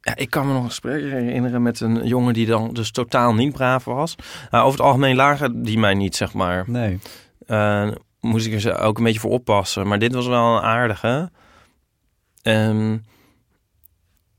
ja, 0.00 0.16
ik 0.16 0.30
kan 0.30 0.46
me 0.46 0.52
nog 0.52 0.62
een 0.62 0.68
gesprek 0.68 1.02
herinneren 1.02 1.62
met 1.62 1.80
een 1.80 2.06
jongen 2.06 2.34
die 2.34 2.46
dan 2.46 2.74
dus 2.74 2.90
totaal 2.90 3.34
niet 3.34 3.52
braaf 3.52 3.84
was. 3.84 4.16
Nou, 4.50 4.64
over 4.64 4.78
het 4.78 4.88
algemeen 4.88 5.16
lagen 5.16 5.62
die 5.62 5.78
mij 5.78 5.94
niet, 5.94 6.16
zeg 6.16 6.32
maar. 6.32 6.64
Nee. 6.70 6.98
Moest 8.22 8.46
ik 8.46 8.62
er 8.62 8.78
ook 8.78 8.98
een 8.98 9.04
beetje 9.04 9.20
voor 9.20 9.30
oppassen. 9.30 9.88
Maar 9.88 9.98
dit 9.98 10.14
was 10.14 10.26
wel 10.26 10.56
een 10.56 10.62
aardige. 10.62 11.30
Ehm, 12.42 12.90
een 12.90 13.04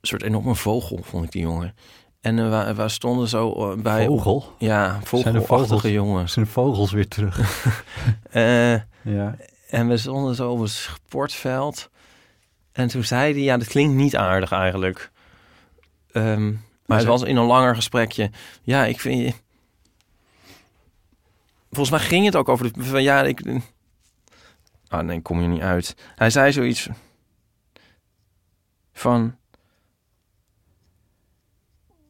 soort 0.02 0.24
enorme 0.24 0.56
vogel, 0.56 1.00
vond 1.02 1.26
ik 1.26 1.32
die 1.32 1.41
jongen. 1.41 1.76
En 2.22 2.39
eh, 2.39 2.65
we, 2.65 2.74
we 2.74 2.89
stonden 2.89 3.28
zo 3.28 3.72
eh, 3.72 3.82
bij... 3.82 4.06
Vogel? 4.06 4.54
Ja, 4.58 5.00
vogelachtige 5.04 5.46
vogels? 5.46 5.82
jongens. 5.82 6.34
Zijn 6.34 6.46
de 6.46 6.52
vogels 6.52 6.91
weer 6.91 7.08
terug? 7.08 7.39
Eh, 8.30 8.74
ja. 9.02 9.36
En 9.69 9.88
we 9.88 9.98
stonden 9.98 10.36
zo 10.36 10.52
op 10.52 10.60
een 10.60 10.69
sportveld. 10.69 11.89
En 12.72 12.88
toen 12.88 13.04
zei 13.04 13.34
hij, 13.34 13.41
ja, 13.41 13.58
dat 13.58 13.67
klinkt 13.67 13.93
niet 13.93 14.15
aardig 14.15 14.52
eigenlijk. 14.52 15.12
Ehm, 16.12 16.52
maar 16.86 16.98
het 16.98 17.08
was 17.08 17.22
in 17.22 17.36
een 17.36 17.46
langer 17.46 17.76
gesprekje. 17.76 18.32
Ja, 18.62 18.86
ik 18.86 19.00
vind 19.00 19.19
je... 19.19 19.34
Volgens 21.72 21.89
mij 21.98 22.08
ging 22.08 22.26
het 22.26 22.36
ook 22.36 22.50
over 22.50 22.74
de... 22.74 22.84
Van, 22.84 23.04
ja, 23.04 23.24
ik... 23.24 23.41
Ah, 24.93 25.03
nee, 25.03 25.21
kom 25.21 25.41
je 25.41 25.47
niet 25.47 25.62
uit. 25.62 25.95
Hij 26.15 26.29
zei 26.29 26.51
zoiets 26.51 26.89
van... 28.93 29.36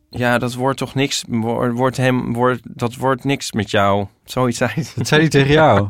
Ja, 0.09 0.37
dat 0.37 0.53
wordt 0.53 0.77
toch 0.77 0.95
niks... 0.95 1.23
Wordt, 1.27 1.97
hem, 1.97 2.33
wordt, 2.33 2.61
dat 2.63 2.95
wordt 2.95 3.23
niks 3.23 3.51
met 3.51 3.71
jou. 3.71 4.07
Zoiets 4.23 4.57
zei 4.57 4.71
hij. 4.73 4.85
Dat 4.95 5.07
zei 5.07 5.21
hij 5.21 5.29
tegen 5.29 5.51
jou? 5.53 5.87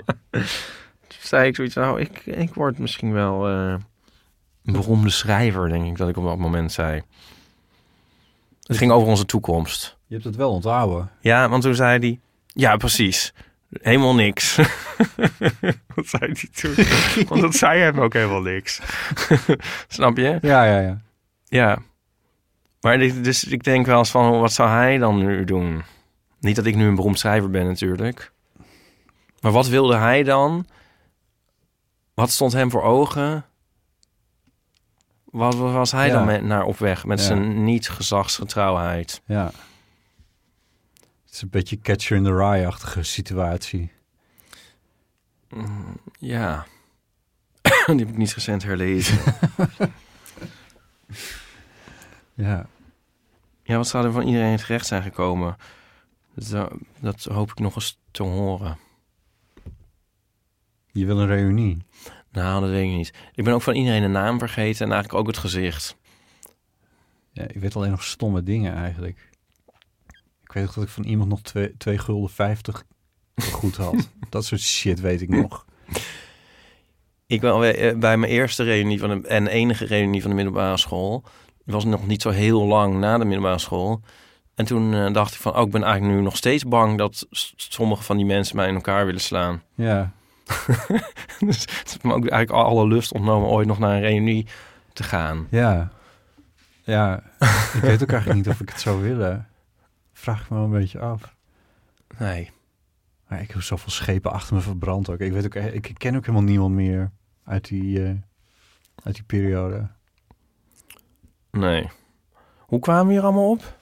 Toen 1.08 1.20
zei 1.22 1.48
ik 1.48 1.56
zoiets, 1.56 1.76
nou, 1.76 2.00
ik, 2.00 2.26
ik 2.26 2.54
word 2.54 2.78
misschien 2.78 3.12
wel... 3.14 3.48
eh, 3.48 3.76
Een 4.66 4.74
beroemde 4.74 5.10
schrijver, 5.10 5.70
denk 5.70 5.86
ik 5.86 5.98
dat 5.98 6.10
ik 6.10 6.18
op 6.18 6.24
dat 6.24 6.38
moment 6.38 6.72
zei. 6.72 7.02
Het 8.64 8.78
ging 8.78 8.92
over 8.92 9.08
onze 9.08 9.26
toekomst. 9.26 9.98
Je 10.08 10.14
hebt 10.14 10.26
het 10.26 10.36
wel 10.36 10.52
onthouden. 10.52 11.10
Ja, 11.22 11.50
want 11.50 11.64
toen 11.64 11.76
zei 11.76 12.00
hij... 12.00 12.20
Ja, 12.48 12.76
precies. 12.78 13.34
Helemaal 13.82 14.16
niks. 14.16 14.56
Wat 15.96 16.06
zei 16.08 16.32
hij 16.34 16.48
toen? 16.54 16.76
Want 17.28 17.42
dat 17.42 17.56
zei 17.56 17.80
hem 17.82 18.00
ook 18.00 18.14
helemaal 18.14 18.42
niks. 18.42 18.82
Snap 19.88 20.18
je? 20.18 20.38
Ja, 20.42 20.64
ja, 20.64 20.80
ja. 20.80 20.98
Ja. 21.46 21.78
Maar 22.82 22.98
dus 22.98 23.44
ik 23.44 23.64
denk 23.64 23.86
wel 23.86 23.98
eens 23.98 24.12
van, 24.12 24.40
wat 24.40 24.54
zou 24.54 24.70
hij 24.70 24.98
dan 24.98 25.18
nu 25.18 25.44
doen? 25.44 25.84
Niet 26.40 26.56
dat 26.56 26.66
ik 26.66 26.76
nu 26.76 26.88
een 26.88 26.96
beroemd 26.96 27.20
schrijver 27.20 27.50
ben 27.50 27.66
natuurlijk. 27.66 28.32
Maar 29.42 29.52
wat 29.52 29.68
wilde 29.68 29.96
hij 29.96 30.24
dan? 30.24 30.66
Wat 32.14 32.32
stond 32.32 32.54
hem 32.54 32.72
voor 32.72 32.84
ogen? 32.84 33.46
Wat 35.26 35.56
was 35.56 35.92
hij 35.92 36.08
Ja. 36.08 36.14
dan 36.14 36.26
met, 36.26 36.44
naar 36.44 36.64
op 36.64 36.78
weg 36.78 37.06
met 37.06 37.20
Ja. 37.20 37.26
zijn 37.26 37.64
niet-gezagsgetrouwheid? 37.64 39.22
Ja. 39.26 39.52
Het 41.34 41.42
is 41.42 41.48
een 41.48 41.60
beetje 41.60 41.80
Catcher 41.80 42.18
in 42.18 42.24
the 42.24 42.36
Rye-achtige 42.36 43.04
situatie. 43.04 43.92
Mm, 45.50 45.98
Ja. 46.20 46.66
Die 47.86 47.96
heb 47.96 48.10
ik 48.10 48.18
niet 48.18 48.34
recent 48.34 48.64
herlezen. 48.64 49.18
Ja. 52.34 52.66
Ja, 53.64 53.78
wat 53.78 53.88
zou 53.88 54.06
er 54.06 54.12
van 54.12 54.28
iedereen 54.28 54.58
terecht 54.58 54.86
zijn 54.86 55.02
gekomen? 55.04 55.56
Dat, 56.36 56.72
dat 57.00 57.24
hoop 57.24 57.52
ik 57.52 57.60
nog 57.60 57.76
eens 57.76 58.00
te 58.12 58.24
horen. 58.24 58.78
Je 60.92 61.06
wil 61.06 61.20
een 61.20 61.28
reunie. 61.28 61.86
Nou, 62.32 62.62
dat 62.62 62.70
weet 62.70 62.90
ik 62.90 62.96
niet. 62.96 63.14
Ik 63.34 63.44
ben 63.44 63.54
ook 63.54 63.62
van 63.62 63.76
iedereen 63.76 64.02
de 64.02 64.08
naam 64.08 64.40
vergeten 64.40 64.86
en 64.86 64.92
eigenlijk 64.92 65.22
ook 65.22 65.28
het 65.28 65.38
gezicht. 65.38 65.98
Ja, 67.32 67.44
ik 67.48 67.60
weet 67.60 67.76
alleen 67.76 67.92
nog 67.92 68.04
stomme 68.04 68.44
dingen 68.44 68.74
eigenlijk. 68.76 69.32
Ik 70.54 70.60
weet 70.60 70.74
dat 70.74 70.84
ik 70.84 70.90
van 70.90 71.04
iemand 71.04 71.30
nog 71.30 71.42
twee, 71.42 71.78
twee 71.78 71.98
gulden 71.98 72.30
50 72.30 72.84
goed 73.52 73.76
had. 73.76 74.10
dat 74.30 74.46
soort 74.46 74.62
shit 74.62 75.00
weet 75.00 75.22
ik 75.22 75.30
nog. 75.30 75.66
Ik 77.28 77.42
ben 77.42 77.76
eh, 77.76 77.98
bij 77.98 78.18
mijn 78.18 78.32
eerste 78.32 78.64
reunie 78.64 79.00
van 79.00 79.10
de, 79.10 79.28
en 79.28 79.48
enige 79.48 79.86
reunie 79.86 80.22
van 80.22 80.30
de 80.30 80.36
middelbare 80.36 80.78
school. 80.78 81.24
Was 81.66 81.86
nog 81.86 82.08
niet 82.08 82.22
zo 82.22 82.30
heel 82.30 82.66
lang 82.66 83.00
na 83.00 83.18
de 83.18 83.26
middelbare 83.26 83.60
school. 83.60 84.02
En 84.56 84.66
toen 84.66 84.94
eh, 84.94 85.14
dacht 85.14 85.34
ik 85.34 85.40
van, 85.40 85.56
oh, 85.56 85.66
ik 85.66 85.72
ben 85.72 85.84
eigenlijk 85.84 86.16
nu 86.16 86.22
nog 86.22 86.38
steeds 86.38 86.66
bang 86.66 86.98
dat 86.98 87.28
sommige 87.56 88.04
van 88.04 88.18
die 88.18 88.26
mensen 88.26 88.56
mij 88.56 88.68
in 88.68 88.76
elkaar 88.76 89.06
willen 89.06 89.22
slaan. 89.22 89.62
Ja. 89.76 90.12
dus 91.40 91.62
het 91.62 91.84
heeft 91.86 92.04
me 92.04 92.14
ook 92.14 92.28
eigenlijk 92.28 92.68
alle 92.68 92.88
lust 92.88 93.14
ontnomen 93.14 93.50
ooit 93.50 93.68
nog 93.68 93.80
naar 93.80 93.96
een 93.96 94.02
reunie 94.02 94.48
te 94.94 95.04
gaan. 95.04 95.48
Ja. 95.50 95.92
Ja, 96.84 97.24
ik 97.74 97.82
weet 97.82 98.04
ook 98.04 98.12
eigenlijk 98.12 98.46
niet 98.46 98.56
of 98.56 98.60
ik 98.60 98.70
het 98.70 98.82
zou 98.82 99.02
willen. 99.02 99.48
Vraag 100.24 100.42
ik 100.42 100.50
me 100.50 100.56
wel 100.56 100.66
een 100.66 100.72
beetje 100.72 101.00
af. 101.00 101.36
Nee. 102.18 102.52
Maar 103.28 103.42
ik 103.42 103.52
heb 103.52 103.62
zoveel 103.62 103.92
schepen 103.92 104.32
achter 104.32 104.56
me 104.56 104.62
verbrand 104.62 105.10
ook. 105.10 105.20
Ik, 105.20 105.32
weet 105.32 105.46
ook, 105.46 105.56
ik 105.56 105.94
ken 105.98 106.16
ook 106.16 106.26
helemaal 106.26 106.48
niemand 106.50 106.74
meer 106.74 107.12
uit 107.44 107.68
die, 107.68 108.04
eh, 108.04 108.14
uit 109.04 109.16
die 109.16 109.24
periode. 109.24 109.88
Nee. 111.52 111.90
Hoe 112.58 112.80
kwamen 112.80 113.08
we 113.08 113.14
hier 113.14 113.22
allemaal 113.22 113.50
op? 113.50 113.78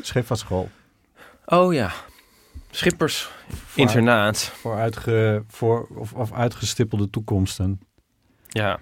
Scheepvaartschool. 0.00 0.70
Oh 1.44 1.72
ja. 1.72 1.92
Schippers 2.70 3.30
internaat. 3.74 4.38
Voor, 4.38 4.76
uitge, 4.76 5.44
voor 5.48 5.86
of, 5.94 6.12
of 6.12 6.32
uitgestippelde 6.32 7.10
toekomsten. 7.10 7.80
Ja. 8.48 8.80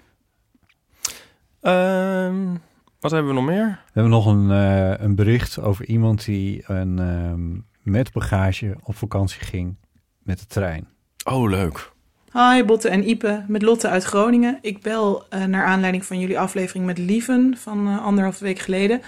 Ehm, 1.61 2.55
wat 3.01 3.11
hebben 3.11 3.29
we 3.29 3.39
nog 3.39 3.49
meer? 3.49 3.65
We 3.65 3.91
hebben 3.93 4.11
nog 4.11 4.25
een, 4.25 4.51
eh, 4.51 5.03
een 5.03 5.15
bericht 5.15 5.59
over 5.59 5.85
iemand 5.85 6.25
die 6.25 6.63
een, 6.67 6.99
ehm, 6.99 7.59
met 7.93 8.11
bagage 8.11 8.75
op 8.83 8.95
vakantie 8.95 9.41
ging 9.41 9.75
met 10.23 10.39
de 10.39 10.45
trein. 10.45 10.87
Oh, 11.23 11.49
leuk. 11.49 11.91
Hi, 12.33 12.63
Botte 12.63 12.89
en 12.89 13.09
Ipe, 13.09 13.43
met 13.47 13.61
Lotte 13.61 13.87
uit 13.87 14.03
Groningen. 14.03 14.57
Ik 14.61 14.81
bel 14.81 15.25
eh, 15.29 15.43
naar 15.43 15.65
aanleiding 15.65 16.05
van 16.05 16.19
jullie 16.19 16.39
aflevering 16.39 16.85
met 16.85 16.97
Lieven 16.97 17.57
van 17.57 17.87
eh, 17.87 18.03
anderhalve 18.05 18.43
week 18.43 18.59
geleden. 18.59 19.01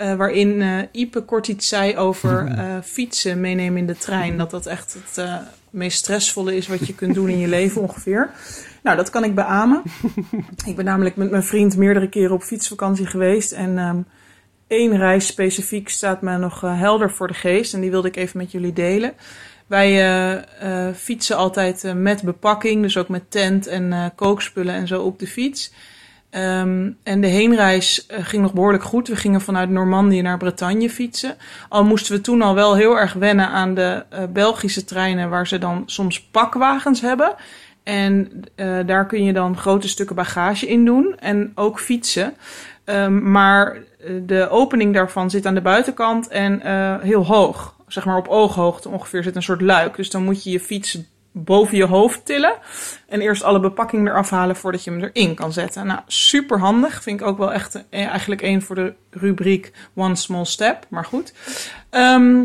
Eh, 0.00 0.14
waarin 0.14 0.62
eh, 0.62 0.78
Ipe 0.92 1.20
kort 1.20 1.48
iets 1.48 1.68
zei 1.68 1.96
over 1.96 2.46
eh, 2.46 2.76
fietsen 2.82 3.40
meenemen 3.40 3.78
in 3.78 3.86
de 3.86 3.96
trein. 3.96 4.38
Dat 4.38 4.50
dat 4.50 4.66
echt 4.66 4.96
het 5.04 5.24
meest 5.70 5.98
stressvolle 5.98 6.56
is 6.56 6.68
wat 6.68 6.86
je 6.86 6.94
kunt 6.94 7.14
doen 7.14 7.28
in 7.28 7.38
je 7.38 7.48
leven 7.48 7.82
ongeveer. 7.88 8.30
Nou, 8.82 8.96
dat 8.96 9.10
kan 9.10 9.24
ik 9.24 9.34
beamen. 9.34 9.82
ik 10.66 10.76
ben 10.76 10.84
namelijk 10.84 11.16
met 11.16 11.30
mijn 11.30 11.42
vriend 11.42 11.76
meerdere 11.76 12.08
keren 12.08 12.34
op 12.34 12.42
fietsvakantie 12.42 13.06
geweest. 13.06 13.52
En 13.52 13.78
ehm, 13.78 14.00
één 14.66 14.96
reis 14.96 15.26
specifiek 15.26 15.88
staat 15.88 16.22
me 16.22 16.38
nog 16.38 16.60
helder 16.60 17.10
voor 17.10 17.28
de 17.28 17.34
geest. 17.34 17.74
En 17.74 17.80
die 17.80 17.90
wilde 17.90 18.08
ik 18.08 18.16
even 18.16 18.38
met 18.38 18.52
jullie 18.52 18.72
delen. 18.72 19.12
Wij 19.66 20.44
fietsen 20.94 21.36
altijd 21.36 21.92
met 21.94 22.22
bepakking, 22.22 22.82
dus 22.82 22.96
ook 22.96 23.08
met 23.08 23.30
tent 23.30 23.66
en 23.66 24.12
kookspullen 24.14 24.74
en 24.74 24.86
zo 24.86 25.02
op 25.02 25.18
de 25.18 25.26
fiets. 25.26 25.72
Ehm, 26.30 26.90
en 27.02 27.20
de 27.20 27.26
heenreis 27.26 28.06
eh, 28.06 28.18
ging 28.24 28.42
nog 28.42 28.52
behoorlijk 28.52 28.82
goed. 28.82 29.08
We 29.08 29.16
gingen 29.16 29.40
vanuit 29.40 29.70
Normandië 29.70 30.22
naar 30.22 30.38
Bretagne 30.38 30.90
fietsen. 30.90 31.36
Al 31.68 31.84
moesten 31.84 32.14
we 32.14 32.20
toen 32.20 32.42
al 32.42 32.54
wel 32.54 32.76
heel 32.76 32.98
erg 32.98 33.12
wennen 33.12 33.48
aan 33.48 33.74
de 33.74 34.04
eh, 34.08 34.22
Belgische 34.32 34.84
treinen, 34.84 35.30
waar 35.30 35.46
ze 35.46 35.58
dan 35.58 35.82
soms 35.86 36.20
pakwagens 36.20 37.00
hebben. 37.00 37.34
En 37.82 38.44
eh, 38.54 38.78
daar 38.86 39.06
kun 39.06 39.24
je 39.24 39.32
dan 39.32 39.56
grote 39.56 39.88
stukken 39.88 40.16
bagage 40.16 40.66
in 40.66 40.84
doen 40.84 41.14
en 41.18 41.52
ook 41.54 41.80
fietsen. 41.80 42.34
Ehm, 42.84 43.30
maar 43.30 43.76
de 44.26 44.48
opening 44.50 44.94
daarvan 44.94 45.30
zit 45.30 45.46
aan 45.46 45.54
de 45.54 45.60
buitenkant 45.60 46.28
en 46.28 46.60
heel 47.02 47.26
hoog. 47.26 47.74
Zeg 47.86 48.04
maar 48.04 48.16
op 48.16 48.28
ooghoogte 48.28 48.88
ongeveer 48.88 49.22
zit 49.22 49.36
een 49.36 49.42
soort 49.42 49.60
luik. 49.60 49.96
Dus 49.96 50.10
dan 50.10 50.24
moet 50.24 50.44
je 50.44 50.50
je 50.50 50.60
fiets 50.60 50.98
boven 51.32 51.76
je 51.76 51.84
hoofd 51.84 52.24
tillen. 52.24 52.54
En 53.08 53.20
eerst 53.20 53.42
alle 53.42 53.60
bepakking 53.60 54.08
eraf 54.08 54.30
halen 54.30 54.56
voordat 54.56 54.84
je 54.84 54.90
hem 54.90 55.00
erin 55.00 55.34
kan 55.34 55.52
zetten. 55.52 55.86
Nou, 55.86 56.00
super 56.06 56.58
handig. 56.58 57.02
Vind 57.02 57.20
ik 57.20 57.26
ook 57.26 57.38
wel 57.38 57.52
echt 57.52 57.74
eh, 57.74 58.06
eigenlijk 58.06 58.42
één 58.42 58.62
voor 58.62 58.74
de 58.74 58.94
rubriek 59.10 59.72
One 59.94 60.16
Small 60.16 60.44
Step. 60.44 60.86
Maar 60.88 61.04
goed. 61.04 61.34
Ehm, 61.90 62.44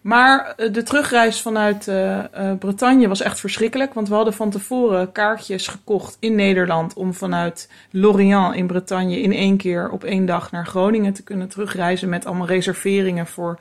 maar 0.00 0.54
eh, 0.56 0.72
de 0.72 0.82
terugreis 0.82 1.42
vanuit 1.42 1.88
eh, 1.88 2.24
Bretagne 2.58 3.08
was 3.08 3.20
echt 3.20 3.40
verschrikkelijk. 3.40 3.94
Want 3.94 4.08
we 4.08 4.14
hadden 4.14 4.34
van 4.34 4.50
tevoren 4.50 5.12
kaartjes 5.12 5.66
gekocht 5.66 6.16
in 6.20 6.34
Nederland. 6.34 6.94
om 6.94 7.14
vanuit 7.14 7.70
Lorient 7.90 8.54
in 8.54 8.66
Bretagne 8.66 9.20
in 9.20 9.32
één 9.32 9.56
keer 9.56 9.90
op 9.90 10.04
één 10.04 10.26
dag 10.26 10.50
naar 10.50 10.66
Groningen 10.66 11.12
te 11.12 11.22
kunnen 11.22 11.48
terugreizen. 11.48 12.08
met 12.08 12.26
allemaal 12.26 12.46
reserveringen 12.46 13.26
voor 13.26 13.58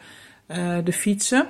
de 0.83 0.93
fietsen. 0.93 1.47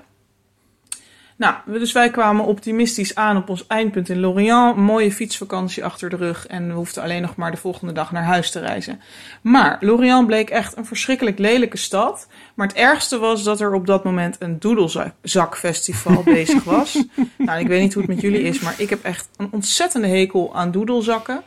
Nou, 1.38 1.56
dus 1.66 1.92
wij 1.92 2.10
kwamen 2.10 2.46
optimistisch 2.46 3.16
aan 3.16 3.38
op 3.38 3.50
ons 3.50 3.68
eindpunt 3.68 4.10
in 4.10 4.20
Lorient. 4.20 4.76
Een 4.76 4.84
mooie 4.84 5.12
fietsvakantie 5.12 5.86
achter 5.86 6.10
de 6.10 6.16
rug. 6.16 6.48
En 6.48 6.68
we 6.68 6.74
hoefden 6.74 7.04
alleen 7.04 7.22
nog 7.22 7.36
maar 7.36 7.52
de 7.52 7.58
volgende 7.58 7.94
dag 7.94 8.12
naar 8.12 8.24
huis 8.24 8.52
te 8.52 8.60
reizen. 8.60 9.02
Maar 9.42 9.78
Lorient 9.80 10.28
bleek 10.28 10.50
echt 10.50 10.78
een 10.78 10.86
verschrikkelijk 10.86 11.40
lelijke 11.40 11.78
stad. 11.78 12.28
Maar 12.54 12.68
het 12.68 12.76
ergste 12.76 13.18
was 13.18 13.44
dat 13.44 13.62
er 13.62 13.74
op 13.74 13.88
dat 13.88 14.04
moment 14.04 14.36
een 14.40 14.60
doedelzakfestival 14.60 16.24
bezig 16.36 16.64
was. 16.64 17.04
Nou, 17.38 17.60
ik 17.60 17.68
weet 17.68 17.82
niet 17.82 17.94
hoe 17.94 18.04
het 18.04 18.12
met 18.12 18.22
jullie 18.22 18.42
is, 18.42 18.60
maar 18.60 18.76
ik 18.78 18.90
heb 18.90 19.04
echt 19.04 19.30
een 19.38 19.50
ontzettende 19.52 20.08
hekel 20.08 20.56
aan 20.56 20.72
doedelzakken. 20.72 21.42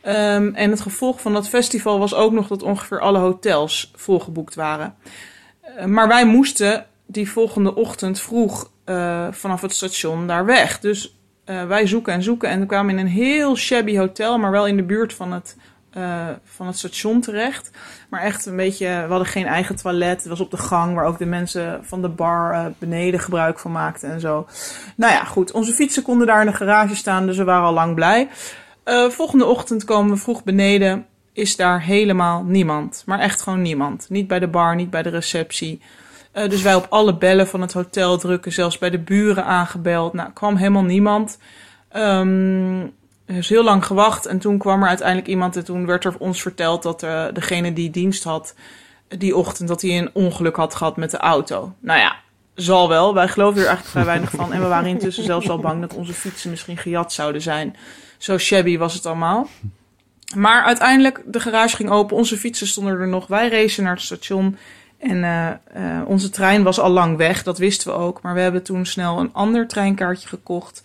Ehm, 0.00 0.50
en 0.54 0.70
het 0.70 0.80
gevolg 0.80 1.20
van 1.20 1.32
dat 1.32 1.48
festival 1.48 1.98
was 1.98 2.14
ook 2.14 2.32
nog 2.32 2.46
dat 2.46 2.62
ongeveer 2.62 3.00
alle 3.00 3.18
hotels 3.18 3.90
volgeboekt 3.94 4.54
waren. 4.54 4.94
Eh, 5.60 5.84
maar 5.84 6.08
wij 6.08 6.26
moesten 6.26 6.86
die 7.06 7.30
volgende 7.30 7.74
ochtend 7.74 8.20
vroeg 8.20 8.72
eh, 8.84 9.26
vanaf 9.30 9.60
het 9.60 9.74
station 9.74 10.26
daar 10.26 10.44
weg. 10.44 10.80
Dus 10.80 11.18
eh, 11.44 11.66
wij 11.66 11.86
zoeken 11.86 12.12
en 12.12 12.22
zoeken 12.22 12.48
en 12.48 12.60
we 12.60 12.66
kwamen 12.66 12.98
in 12.98 13.00
een 13.00 13.12
heel 13.12 13.56
shabby 13.56 13.96
hotel, 13.96 14.38
maar 14.38 14.50
wel 14.50 14.66
in 14.66 14.76
de 14.76 14.82
buurt 14.82 15.12
van 15.12 15.32
het, 15.32 15.56
eh, 15.90 16.28
van 16.44 16.66
het 16.66 16.78
station 16.78 17.20
terecht. 17.20 17.70
Maar 18.10 18.20
echt 18.20 18.46
een 18.46 18.56
beetje, 18.56 18.86
we 18.86 19.08
hadden 19.08 19.26
geen 19.26 19.46
eigen 19.46 19.76
toilet. 19.76 20.18
Het 20.18 20.26
was 20.26 20.40
op 20.40 20.50
de 20.50 20.56
gang 20.56 20.94
waar 20.94 21.04
ook 21.04 21.18
de 21.18 21.26
mensen 21.26 21.84
van 21.84 22.02
de 22.02 22.08
bar 22.08 22.72
beneden 22.78 23.20
gebruik 23.20 23.58
van 23.58 23.72
maakten 23.72 24.10
en 24.10 24.20
zo. 24.20 24.46
Nou 24.96 25.12
ja, 25.12 25.24
goed. 25.24 25.52
Onze 25.52 25.72
fietsen 25.72 26.02
konden 26.02 26.26
daar 26.26 26.40
in 26.40 26.46
de 26.46 26.56
garage 26.56 26.94
staan, 26.94 27.26
dus 27.26 27.36
we 27.36 27.44
waren 27.44 27.66
al 27.66 27.72
lang 27.72 27.94
blij. 27.94 28.28
Volgende 29.08 29.44
ochtend 29.44 29.84
komen 29.84 30.12
we 30.12 30.20
vroeg 30.20 30.44
beneden. 30.44 31.06
Is 31.32 31.56
daar 31.56 31.82
helemaal 31.82 32.42
niemand. 32.42 33.02
Maar 33.06 33.18
echt 33.18 33.42
gewoon 33.42 33.62
niemand. 33.62 34.06
Niet 34.08 34.26
bij 34.26 34.38
de 34.38 34.48
bar, 34.48 34.74
niet 34.74 34.90
bij 34.90 35.02
de 35.02 35.08
receptie. 35.08 35.80
Eh, 36.34 36.48
dus 36.48 36.62
wij 36.62 36.74
op 36.74 36.86
alle 36.88 37.16
bellen 37.16 37.46
van 37.46 37.60
het 37.60 37.72
hotel 37.72 38.18
drukken. 38.18 38.52
Zelfs 38.52 38.78
bij 38.78 38.90
de 38.90 38.98
buren 38.98 39.44
aangebeld. 39.44 40.12
Nou, 40.12 40.30
kwam 40.32 40.56
helemaal 40.56 40.84
niemand. 40.84 41.38
Er 43.26 43.36
is 43.36 43.48
heel 43.48 43.64
lang 43.64 43.86
gewacht. 43.86 44.26
En 44.26 44.38
toen 44.38 44.58
kwam 44.58 44.82
er 44.82 44.88
uiteindelijk 44.88 45.28
iemand. 45.28 45.56
En 45.56 45.64
toen 45.64 45.86
werd 45.86 46.04
er 46.04 46.18
ons 46.18 46.42
verteld 46.42 46.82
dat 46.82 47.02
eh, 47.02 47.24
degene 47.32 47.72
die 47.72 47.90
dienst 47.90 48.24
had 48.24 48.54
die 49.08 49.36
ochtend... 49.36 49.68
dat 49.68 49.82
hij 49.82 49.98
een 49.98 50.10
ongeluk 50.12 50.56
had 50.56 50.74
gehad 50.74 50.96
met 50.96 51.10
de 51.10 51.16
auto. 51.16 51.74
Nou 51.80 51.98
ja, 51.98 52.16
zal 52.54 52.88
wel. 52.88 53.14
Wij 53.14 53.28
geloven 53.28 53.60
er 53.60 53.66
eigenlijk 53.66 53.90
vrij 53.90 54.04
weinig 54.04 54.30
van. 54.30 54.52
En 54.52 54.60
we 54.60 54.68
waren 54.68 54.88
intussen 54.88 55.24
zelfs 55.24 55.48
al 55.48 55.58
bang 55.58 55.80
dat 55.80 55.94
onze 55.94 56.12
fietsen 56.12 56.50
misschien 56.50 56.76
gejat 56.76 57.12
zouden 57.12 57.42
zijn. 57.42 57.76
Zo 58.18 58.38
shabby 58.38 58.78
was 58.78 58.94
het 58.94 59.06
allemaal. 59.06 59.48
Maar 60.36 60.64
uiteindelijk, 60.64 61.22
de 61.26 61.40
garage 61.40 61.76
ging 61.76 61.90
open, 61.90 62.16
onze 62.16 62.36
fietsen 62.36 62.66
stonden 62.66 63.00
er 63.00 63.08
nog. 63.08 63.26
Wij 63.26 63.48
racen 63.48 63.84
naar 63.84 63.94
het 63.94 64.02
station 64.02 64.56
en 65.04 65.24
eh, 65.24 65.48
eh, 65.48 66.08
onze 66.08 66.30
trein 66.30 66.62
was 66.62 66.80
al 66.80 66.90
lang 66.90 67.16
weg, 67.16 67.42
dat 67.42 67.58
wisten 67.58 67.92
we 67.92 67.98
ook. 67.98 68.22
Maar 68.22 68.34
we 68.34 68.40
hebben 68.40 68.62
toen 68.62 68.86
snel 68.86 69.18
een 69.18 69.32
ander 69.32 69.68
treinkaartje 69.68 70.28
gekocht, 70.28 70.82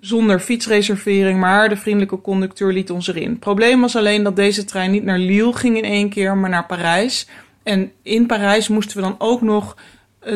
zonder 0.00 0.40
fietsreservering. 0.40 1.40
Maar 1.40 1.68
de 1.68 1.76
vriendelijke 1.76 2.20
conducteur 2.20 2.72
liet 2.72 2.90
ons 2.90 3.08
erin. 3.08 3.38
Probleem 3.38 3.80
was 3.80 3.96
alleen 3.96 4.22
dat 4.22 4.36
deze 4.36 4.64
trein 4.64 4.90
niet 4.90 5.04
naar 5.04 5.18
Lille 5.18 5.52
ging 5.52 5.76
in 5.76 5.84
één 5.84 6.08
keer, 6.08 6.36
maar 6.36 6.50
naar 6.50 6.66
Parijs. 6.66 7.28
En 7.62 7.92
in 8.02 8.26
Parijs 8.26 8.68
moesten 8.68 8.96
we 8.96 9.02
dan 9.02 9.16
ook 9.18 9.40
nog 9.40 9.76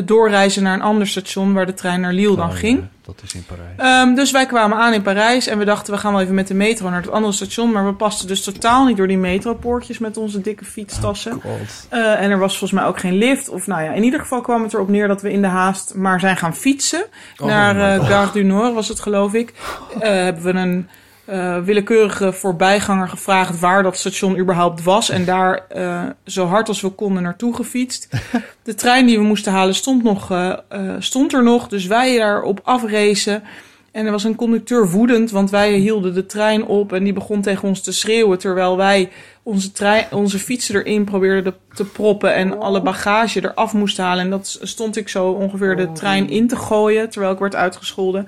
doorreizen 0.05 0.63
naar 0.63 0.73
een 0.73 0.81
ander 0.81 1.07
station 1.07 1.53
waar 1.53 1.65
de 1.65 1.73
trein 1.73 2.01
naar 2.01 2.13
Lille 2.13 2.35
dan 2.35 2.45
Oh, 2.47 2.51
ja, 2.53 2.57
ging. 2.59 2.83
dat 3.05 3.21
is 3.23 3.33
in 3.33 3.45
Parijs. 3.45 3.77
Ehm, 3.77 4.15
dus 4.15 4.31
wij 4.31 4.45
kwamen 4.45 4.77
aan 4.77 4.93
in 4.93 5.01
Parijs 5.01 5.47
en 5.47 5.57
we 5.57 5.65
dachten 5.65 5.93
we 5.93 5.99
gaan 5.99 6.11
wel 6.11 6.21
even 6.21 6.33
met 6.35 6.47
de 6.47 6.53
metro 6.53 6.89
naar 6.89 7.01
het 7.01 7.11
andere 7.11 7.33
station. 7.33 7.71
Maar 7.71 7.85
we 7.85 7.93
pasten 7.93 8.27
dus 8.27 8.43
totaal 8.43 8.85
niet 8.85 8.97
door 8.97 9.07
die 9.07 9.17
metropoortjes 9.17 9.97
met 9.99 10.17
onze 10.17 10.41
dikke 10.41 10.65
fietstassen. 10.65 11.41
Eh, 11.89 12.21
en 12.21 12.31
er 12.31 12.39
was 12.39 12.57
volgens 12.57 12.79
mij 12.79 12.89
ook 12.89 12.99
geen 12.99 13.17
lift. 13.17 13.49
Of 13.49 13.67
nou 13.67 13.83
ja, 13.83 13.91
in 13.91 14.03
ieder 14.03 14.19
geval 14.19 14.41
kwam 14.41 14.63
het 14.63 14.73
erop 14.73 14.89
neer 14.89 15.07
dat 15.07 15.21
we 15.21 15.31
in 15.31 15.41
de 15.41 15.47
haast 15.47 15.95
maar 15.95 16.19
zijn 16.19 16.37
gaan 16.37 16.55
fietsen. 16.55 17.05
Oh 17.37 17.47
naar 17.47 17.93
eh 17.93 17.99
God. 17.99 18.07
Gare 18.07 18.31
du 18.31 18.43
Nord 18.43 18.73
was 18.73 18.87
het 18.87 18.99
geloof 18.99 19.33
ik. 19.33 19.53
Eh, 19.99 20.09
hebben 20.09 20.43
we 20.43 20.49
een 20.59 20.89
eh, 21.25 21.57
willekeurige 21.63 22.33
voorbijganger 22.33 23.09
gevraagd 23.09 23.59
waar 23.59 23.83
dat 23.83 23.97
station 23.97 24.37
überhaupt 24.37 24.83
was. 24.83 25.09
En 25.09 25.25
daar 25.25 25.67
eh, 25.69 26.03
zo 26.25 26.45
hard 26.45 26.67
als 26.67 26.81
we 26.81 26.89
konden 26.89 27.23
naartoe 27.23 27.55
gefietst. 27.55 28.07
De 28.63 28.75
trein 28.75 29.05
die 29.05 29.17
we 29.17 29.23
moesten 29.23 29.51
halen 29.51 29.75
stond, 29.75 30.03
nog, 30.03 30.31
eh, 30.31 30.53
stond 30.99 31.33
er 31.33 31.43
nog. 31.43 31.67
Dus 31.67 31.85
wij 31.85 32.17
daarop 32.17 32.59
afracen. 32.63 33.43
En 33.91 34.05
er 34.05 34.11
was 34.11 34.23
een 34.23 34.35
conducteur 34.35 34.89
woedend, 34.89 35.31
want 35.31 35.49
wij 35.49 35.73
hielden 35.73 36.13
de 36.13 36.25
trein 36.25 36.65
op 36.65 36.93
en 36.93 37.03
die 37.03 37.13
begon 37.13 37.41
tegen 37.41 37.67
ons 37.67 37.81
te 37.81 37.91
schreeuwen. 37.91 38.37
Terwijl 38.37 38.77
wij 38.77 39.09
onze, 39.45 39.71
trein, 39.71 40.05
onze 40.11 40.39
fietsen 40.39 40.75
erin 40.75 41.03
probeerden 41.03 41.55
te, 41.73 41.85
proppen 41.85 42.33
en 42.33 42.59
alle 42.59 42.81
bagage 42.81 43.43
eraf 43.43 43.73
moesten 43.73 44.03
halen. 44.03 44.23
En 44.23 44.29
dat 44.29 44.59
stond 44.61 44.97
ik 44.97 45.09
zo 45.09 45.29
ongeveer 45.29 45.75
de 45.75 45.91
trein 45.91 46.29
in 46.29 46.47
te 46.47 46.55
gooien, 46.55 47.09
terwijl 47.09 47.33
ik 47.33 47.39
werd 47.39 47.55
uitgescholden. 47.55 48.27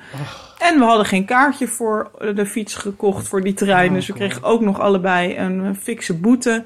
En 0.58 0.80
we 0.80 0.86
hadden 0.86 1.06
geen 1.06 1.26
kaartje 1.26 1.68
voor 1.68 2.12
de 2.36 2.46
fiets 2.46 2.76
gekocht 2.76 3.28
voor 3.28 3.42
die 3.42 3.54
trein. 3.54 3.94
Dus 3.94 4.08
we 4.08 4.14
kregen 4.14 4.44
ook 4.44 4.62
nog 4.62 4.80
allebei 4.80 5.38
een 5.38 5.76
fikse 5.76 6.14
boete. 6.14 6.64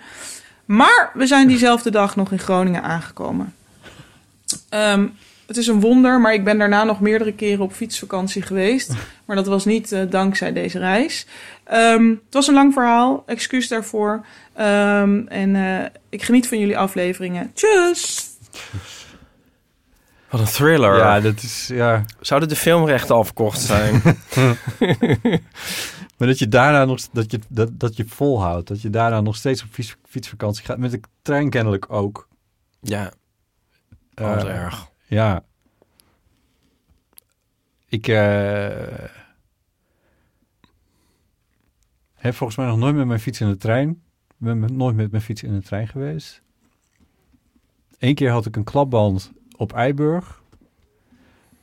Maar 0.66 1.12
we 1.14 1.28
zijn 1.28 1.48
diezelfde 1.48 1.92
dag 1.92 2.16
nog 2.16 2.32
in 2.32 2.40
Groningen 2.40 2.84
aangekomen. 2.84 3.54
Ehm, 4.70 5.08
het 5.48 5.58
is 5.58 5.68
een 5.68 5.80
wonder, 5.80 6.22
maar 6.22 6.34
ik 6.34 6.44
ben 6.44 6.58
daarna 6.58 6.84
nog 6.84 7.00
meerdere 7.00 7.34
keren 7.34 7.64
op 7.64 7.74
fietsvakantie 7.74 8.42
geweest. 8.42 8.94
Maar 9.26 9.36
dat 9.36 9.48
was 9.48 9.66
niet 9.66 9.92
eh, 9.92 10.02
dankzij 10.10 10.54
deze 10.54 10.80
reis. 10.80 11.26
Ehm, 11.72 12.10
het 12.10 12.34
was 12.34 12.48
een 12.48 12.54
lang 12.54 12.74
verhaal, 12.74 13.24
excuus 13.26 13.68
daarvoor. 13.68 14.26
Ehm, 14.54 15.28
en 15.28 15.56
eh, 15.56 15.86
ik 16.10 16.24
geniet 16.24 16.48
van 16.48 16.60
jullie 16.60 16.78
afleveringen. 16.78 17.54
Tjus! 17.54 18.30
Wat 20.30 20.40
een 20.40 20.46
thriller. 20.46 20.98
Ja, 20.98 21.20
dat 21.20 21.42
is, 21.42 21.68
ja. 21.74 22.06
Zouden 22.20 22.50
de 22.50 22.56
filmrechten 22.56 23.16
al 23.16 23.24
verkocht 23.24 23.60
zijn? 23.60 24.02
Maar 26.18 26.30
dat 26.30 26.40
je 26.40 26.48
daarna 26.48 26.86
nog 26.86 27.00
dat 27.12 27.32
je, 27.32 27.40
dat, 27.48 27.80
dat 27.80 27.98
je 27.98 28.06
volhoudt. 28.08 28.68
Dat 28.68 28.82
je 28.82 28.90
daarna 28.90 29.22
nog 29.22 29.36
steeds 29.36 29.64
op 29.64 29.70
fiets, 29.72 29.96
fietsvakantie 30.10 30.66
gaat. 30.66 30.78
Met 30.78 30.92
de 30.92 31.00
trein 31.22 31.50
kennelijk 31.50 31.86
ook. 31.90 32.28
ja, 32.82 33.12
wat 34.14 34.46
erg. 34.46 34.88
Ja. 35.06 35.44
Ik 37.88 38.08
eh, 38.08 39.21
heb 42.22 42.36
volgens 42.36 42.58
mij 42.58 42.68
nog 42.68 42.78
nooit 42.78 42.96
met 42.96 43.08
mijn 43.08 43.20
fiets 43.20 43.42
in 43.42 43.48
de 43.48 43.58
trein. 43.58 44.02
Ben 44.38 44.78
nooit 44.78 44.96
met 44.96 45.12
mijn 45.12 45.24
fiets 45.24 45.44
in 45.44 45.54
de 45.54 45.62
trein 45.62 45.88
geweest. 45.88 46.42
Eén 48.00 48.16
keer 48.16 48.32
had 48.32 48.46
ik 48.46 48.56
een 48.56 48.64
klapband 48.64 49.32
op 49.58 49.74
Eiburg. 49.74 50.42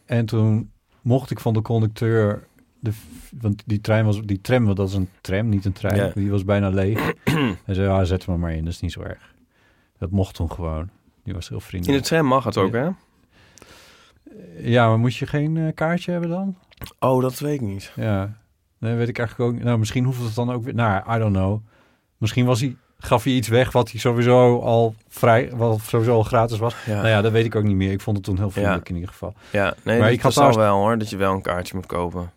En 0.05 0.27
toen 0.27 0.71
mocht 1.03 1.31
ik 1.31 1.41
van 1.41 1.55
de 1.55 1.63
conducteur... 1.63 2.47
De, 2.81 2.91
want 3.41 3.63
die 3.67 3.81
trein 3.81 4.05
was, 4.05 4.21
die 4.23 4.41
tram, 4.41 4.75
dat 4.75 4.89
is 4.89 4.95
een 4.95 5.09
tram, 5.21 5.49
niet 5.49 5.65
een 5.65 5.73
trein. 5.73 5.97
Ja. 5.97 6.11
Die 6.15 6.31
was 6.31 6.45
bijna 6.45 6.69
leeg. 6.69 7.13
Hij 7.65 7.75
zei, 7.75 7.89
ja, 7.89 8.05
zet 8.05 8.27
me 8.27 8.37
maar 8.37 8.53
in, 8.53 8.65
dat 8.65 8.73
is 8.73 8.81
niet 8.81 8.93
zo 8.93 9.01
erg. 9.01 9.35
Dat 9.99 10.11
mocht 10.11 10.35
toen 10.35 10.53
gewoon. 10.53 10.91
Die 11.25 11.35
was 11.35 11.49
heel 11.49 11.59
In 11.59 11.63
vriendelijk. 11.65 12.03
de 12.03 12.09
tram 12.09 12.27
mag 12.27 12.45
het 12.45 12.57
ook, 12.57 12.73
hè? 12.73 12.89
Ja, 14.59 14.89
maar 14.89 14.99
moet 14.99 15.17
je 15.17 15.27
geen 15.27 15.57
eh, 15.57 15.75
kaartje 15.75 16.11
hebben 16.11 16.31
dan? 16.31 16.57
Oh, 16.99 17.23
dat 17.23 17.39
weet 17.39 17.55
ik 17.55 17.61
niet. 17.61 17.93
Ja, 17.97 18.37
nee, 18.79 18.95
weet 18.95 19.09
ik 19.09 19.19
eigenlijk 19.19 19.51
ook. 19.51 19.63
Nou, 19.63 19.79
misschien 19.79 20.05
hoeft 20.05 20.23
het 20.23 20.35
dan 20.35 20.53
ook 20.53 20.65
weer... 20.65 20.75
Nou, 20.75 21.15
I 21.17 21.19
don't 21.19 21.35
know. 21.37 21.61
Misschien 22.17 22.47
was 22.47 22.61
hij, 22.61 22.77
gaf 22.99 23.25
hij 23.25 23.33
iets 23.33 23.49
weg 23.49 23.73
wat 23.73 23.91
hij 23.91 24.01
sowieso 24.01 24.61
al 24.61 24.95
vrij... 25.09 25.51
Wat 25.55 25.81
sowieso 25.81 26.13
al 26.15 26.23
gratis 26.23 26.59
was. 26.59 26.75
Ja. 26.87 26.95
Nou 26.95 27.09
ja, 27.09 27.21
dat 27.23 27.33
weet 27.33 27.45
ik 27.45 27.55
ook 27.55 27.65
niet 27.65 27.77
meer. 27.77 27.93
Ik 27.93 28.01
vond 28.01 28.17
het 28.17 28.27
toen 28.27 28.37
heel 28.37 28.51
vriendelijk 28.51 28.89
in 28.89 28.95
ieder 28.95 29.11
geval. 29.11 29.35
Ja, 29.51 29.75
nee, 29.83 29.99
Maar 30.01 30.13
ik 30.13 30.21
had 30.21 30.33
trouwens- 30.33 30.59
wel 30.59 30.77
hoor, 30.77 30.99
dat 30.99 31.11
je 31.11 31.17
wel 31.17 31.33
een 31.33 31.43
kaartje 31.43 31.75
moet 31.75 31.87
kopen. 31.87 32.31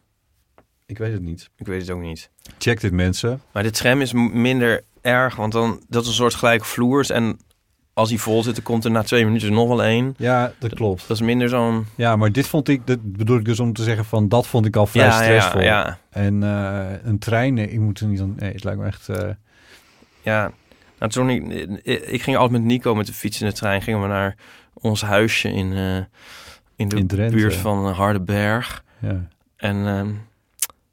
Ik 0.85 0.97
weet 0.97 1.13
het 1.13 1.21
niet. 1.21 1.49
Ik 1.57 1.65
weet 1.67 1.81
het 1.81 1.89
ook 1.91 2.01
niet. 2.01 2.29
Check 2.57 2.81
dit 2.81 2.91
mensen. 2.91 3.41
Maar 3.51 3.63
de 3.63 3.69
tram 3.71 4.01
is 4.01 4.13
minder 4.13 4.83
erg, 5.01 5.35
want 5.35 5.51
dan 5.53 5.81
dat 5.87 6.01
is 6.01 6.07
een 6.07 6.13
soort 6.13 6.33
gelijke 6.35 6.65
vloers. 6.65 7.09
En 7.09 7.39
als 8.01 8.09
hij 8.09 8.19
vol 8.19 8.43
zit, 8.43 8.55
dan 8.55 8.63
komt 8.63 8.85
er 8.85 8.91
na 8.91 9.03
twee 9.03 9.25
minuten 9.25 9.53
nog 9.53 9.67
wel 9.67 9.83
één. 9.83 10.13
Ja, 10.17 10.51
dat 10.59 10.73
klopt. 10.73 11.07
Dat 11.07 11.17
is 11.19 11.23
minder 11.25 11.49
zo'n... 11.49 11.85
Ja, 11.95 12.15
maar 12.15 12.31
dit 12.31 12.47
vond 12.47 12.67
ik... 12.67 12.87
Dat 12.87 12.97
bedoel 13.01 13.37
ik 13.37 13.45
dus 13.45 13.59
om 13.59 13.73
te 13.73 13.83
zeggen 13.83 14.05
van... 14.05 14.27
Dat 14.29 14.47
vond 14.47 14.65
ik 14.65 14.75
al 14.75 14.85
vrij 14.87 15.05
Ja, 15.05 15.21
stressvol. 15.21 15.61
ja, 15.61 15.65
ja. 15.65 15.97
En 16.09 16.43
eh, 16.43 16.85
een 17.03 17.19
trein... 17.19 17.53
Nee, 17.53 17.69
ik 17.71 17.79
moet 17.79 17.99
er 17.99 18.07
niet 18.07 18.21
aan... 18.21 18.33
Nee, 18.37 18.51
het 18.53 18.63
lijkt 18.63 18.79
me 18.79 18.85
echt... 18.85 19.09
eh, 19.09 19.29
Ja, 20.21 20.51
nou, 20.99 21.11
toen 21.11 21.29
ik, 21.29 21.43
ik 22.07 22.21
ging 22.21 22.37
altijd 22.37 22.61
met 22.61 22.71
Nico 22.71 22.95
met 22.95 23.05
de 23.07 23.13
fiets 23.13 23.41
in 23.41 23.47
de 23.47 23.53
trein. 23.53 23.81
Gingen 23.81 24.01
we 24.01 24.07
naar 24.07 24.35
ons 24.73 25.01
huisje 25.01 25.49
in, 25.51 25.73
eh, 25.73 25.95
in 26.75 26.89
de 26.89 26.95
In 26.95 27.07
Drenthe. 27.07 27.35
buurt 27.35 27.55
van 27.55 27.87
eh, 27.87 27.97
Hardenberg. 27.97 28.83
ja. 28.99 29.27
En 29.57 29.87
ehm, 29.87 30.09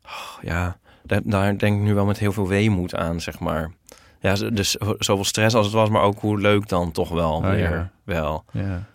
oh, 0.05 0.43
ja, 0.43 0.79
daar, 1.03 1.21
daar 1.25 1.59
denk 1.59 1.77
ik 1.77 1.83
nu 1.83 1.95
wel 1.95 2.05
met 2.07 2.19
heel 2.19 2.33
veel 2.33 2.49
weemoed 2.49 2.95
aan, 2.95 3.21
zeg 3.21 3.39
maar. 3.39 3.71
Ja, 4.21 4.35
dus 4.35 4.71
zoveel 4.99 5.25
stress 5.25 5.55
als 5.55 5.67
het 5.67 5.75
was, 5.75 5.89
maar 5.89 6.03
ook 6.03 6.21
hoe 6.21 6.39
leuk 6.41 6.69
dan 6.69 6.93
toch 6.93 7.09
wel 7.09 7.33
Oh, 7.33 7.51
weer. 7.51 7.59
ja. 7.71 7.91
Wel. 8.05 8.45
ja. 8.53 8.87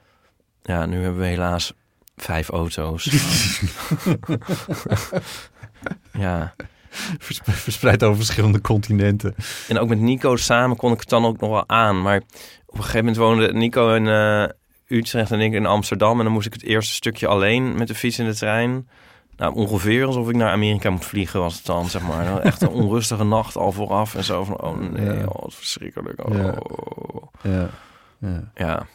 Ja, 0.63 0.86
nu 0.86 1.01
hebben 1.03 1.21
we 1.21 1.27
helaas 1.27 1.73
vijf 2.15 2.49
auto's. 2.49 3.03
ja, 6.13 6.53
Versp- 7.19 7.49
Verspreid 7.51 8.03
over 8.03 8.15
verschillende 8.17 8.62
continenten. 8.62 9.36
en 9.67 9.79
ook 9.79 9.89
met 9.89 9.99
Nico 9.99 10.36
samen 10.36 10.77
kon 10.77 10.91
ik 10.93 10.99
het 10.99 11.09
dan 11.09 11.25
ook 11.25 11.39
nog 11.39 11.49
wel 11.49 11.69
aan. 11.69 12.01
Maar 12.01 12.17
op 12.65 12.77
een 12.77 12.83
gegeven 12.83 12.99
moment 12.99 13.17
woonde 13.17 13.53
Nico 13.53 13.93
in 13.93 14.07
eh, 14.07 14.45
Utrecht 14.97 15.31
en 15.31 15.39
ik 15.39 15.53
in 15.53 15.65
Amsterdam. 15.65 16.17
En 16.17 16.23
dan 16.23 16.33
moest 16.33 16.47
ik 16.47 16.53
het 16.53 16.63
eerste 16.63 16.93
stukje 16.93 17.27
alleen 17.27 17.75
met 17.77 17.88
de 17.88 17.95
fiets 17.95 18.19
in 18.19 18.25
de 18.25 18.36
trein. 18.36 18.89
Nou, 19.38 19.56
ongeveer 19.56 20.06
alsof 20.06 20.30
ik 20.30 20.36
naar 20.36 20.52
Amerika 20.52 20.89
moet 20.89 21.06
vliegen 21.06 21.39
was 21.39 21.56
het 21.56 21.65
dan, 21.65 21.89
zeg 21.89 22.02
maar. 22.02 22.38
Echt 22.39 22.62
een 22.62 22.69
onrustige 22.69 23.24
nacht 23.24 23.56
al 23.58 23.72
vooraf 23.72 24.15
en 24.15 24.24
zo 24.24 24.43
van, 24.43 24.62
oh 24.62 24.78
nee, 24.78 25.06
Ja. 25.06 25.24
oh, 25.26 25.41
wat 25.41 25.56
verschrikkelijk. 25.56 26.28
Oh. 26.28 26.36
Ja. 26.36 26.54
Ja. 27.41 27.69
Ja. 28.19 28.43
Ja. 28.56 28.86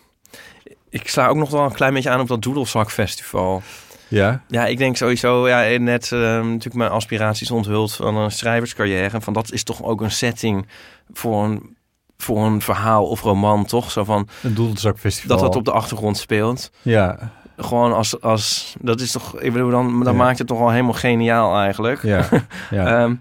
Ik 0.90 1.09
sla 1.09 1.27
ook 1.29 1.37
nog 1.37 1.51
wel 1.51 1.64
een 1.64 1.72
klein 1.72 1.94
beetje 1.94 2.11
aan 2.11 2.20
op 2.20 2.29
dat 2.29 2.42
Doedelzak-festival. 2.42 3.62
Ja? 4.09 4.42
Ja, 4.48 4.66
ik 4.66 4.79
denk 4.79 4.96
sowieso, 4.96 5.48
ja, 5.48 5.79
net 5.79 6.12
eh, 6.12 6.18
natuurlijk 6.20 6.74
mijn 6.74 6.90
aspiraties 6.90 7.51
onthuld 7.51 7.94
van 7.94 8.16
een 8.16 8.31
schrijverscarrière. 8.31 9.14
En 9.14 9.22
van 9.22 9.33
dat 9.33 9.53
is 9.53 9.62
toch 9.62 9.83
ook 9.83 10.01
een 10.01 10.11
setting 10.11 10.66
voor 11.12 11.44
een, 11.44 11.77
voor 12.16 12.44
een 12.44 12.62
verhaal 12.62 13.07
of 13.07 13.22
roman, 13.22 13.64
toch? 13.64 13.90
Zo 13.90 14.05
van 14.05 14.29
Een 14.42 14.55
doelzakfestival. 14.55 15.37
dat 15.37 15.46
dat 15.46 15.57
op 15.57 15.64
de 15.64 15.72
achtergrond 15.72 16.16
speelt. 16.18 16.70
Ja, 16.83 17.33
Gewoon 17.61 17.92
als, 17.92 18.21
als 18.21 18.77
dat 18.81 19.01
is 19.01 19.12
toch, 19.12 19.40
ik 19.40 19.53
bedoel, 19.53 19.71
dan, 19.71 20.05
dan 20.05 20.12
Ja. 20.12 20.18
maakt 20.18 20.38
het 20.38 20.47
toch 20.47 20.61
al 20.61 20.71
helemaal 20.71 20.92
geniaal 20.92 21.57
eigenlijk. 21.59 22.03
ja, 22.03 22.29
ja. 22.71 23.03
Ehm, 23.03 23.14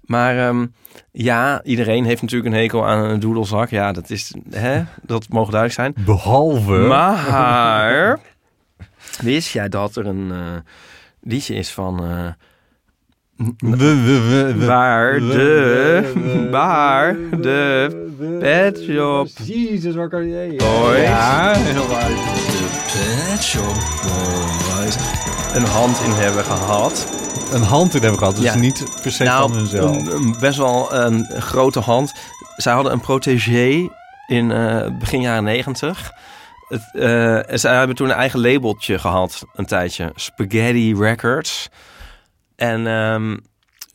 maar 0.00 0.38
ehm, 0.38 0.66
ja, 1.12 1.62
iedereen 1.62 2.04
heeft 2.04 2.22
natuurlijk 2.22 2.54
een 2.54 2.60
hekel 2.60 2.86
aan 2.86 3.04
een 3.10 3.20
doedelzak. 3.20 3.68
Ja, 3.70 3.92
dat 3.92 4.10
is, 4.10 4.34
hè, 4.50 4.82
dat 5.02 5.26
mogen 5.28 5.52
duidelijk 5.52 5.80
zijn. 5.80 6.04
Behalve... 6.06 6.72
Maar 6.78 8.18
wist 9.20 9.52
jij 9.52 9.68
dat 9.68 9.96
er 9.96 10.06
een 10.06 10.30
eh, 10.32 10.38
liedje 11.22 11.54
is 11.54 11.70
van 11.72 12.00
waar 14.66 15.18
de 15.20 16.48
waar 16.50 17.16
de 17.40 17.88
Pet 18.40 18.78
Shop 18.88 19.28
Jezus, 19.44 19.94
waar 19.94 20.08
kan 20.08 20.28
je... 20.28 20.54
Boys. 20.56 21.02
Ja, 21.02 21.52
heel 21.56 21.86
waar. 21.88 22.53
Pet 22.94 23.42
Shop 23.42 23.74
Boys 24.04 24.96
een 25.54 25.64
hand 25.64 26.00
in 26.00 26.10
hebben 26.10 26.44
gehad. 26.44 27.06
Een 27.52 27.62
hand 27.62 27.94
in 27.94 28.00
hebben 28.00 28.18
gehad, 28.18 28.36
dus 28.36 28.44
Ja. 28.44 28.54
niet 28.54 28.84
per 29.02 29.12
se 29.12 29.24
van 29.24 29.52
hunzelf. 29.52 29.90
Nou, 29.90 30.10
een, 30.10 30.16
een 30.16 30.36
best 30.40 30.58
wel 30.58 30.94
een 30.94 31.26
grote 31.42 31.80
hand. 31.80 32.12
Zij 32.56 32.72
hadden 32.72 32.92
een 32.92 33.00
protégé 33.00 33.88
in 34.26 34.50
eh, 34.50 34.98
begin 34.98 35.20
jaren 35.20 35.44
negentig. 35.44 36.12
Het, 36.68 36.90
eh, 36.92 37.50
en 37.50 37.60
zij 37.60 37.76
hebben 37.76 37.96
toen 37.96 38.08
een 38.08 38.16
eigen 38.16 38.40
labeltje 38.40 38.98
gehad, 38.98 39.44
een 39.54 39.66
tijdje. 39.66 40.12
Spaghetti 40.14 40.94
Records. 40.94 41.68
En 42.56 42.86
ehm, 42.86 43.36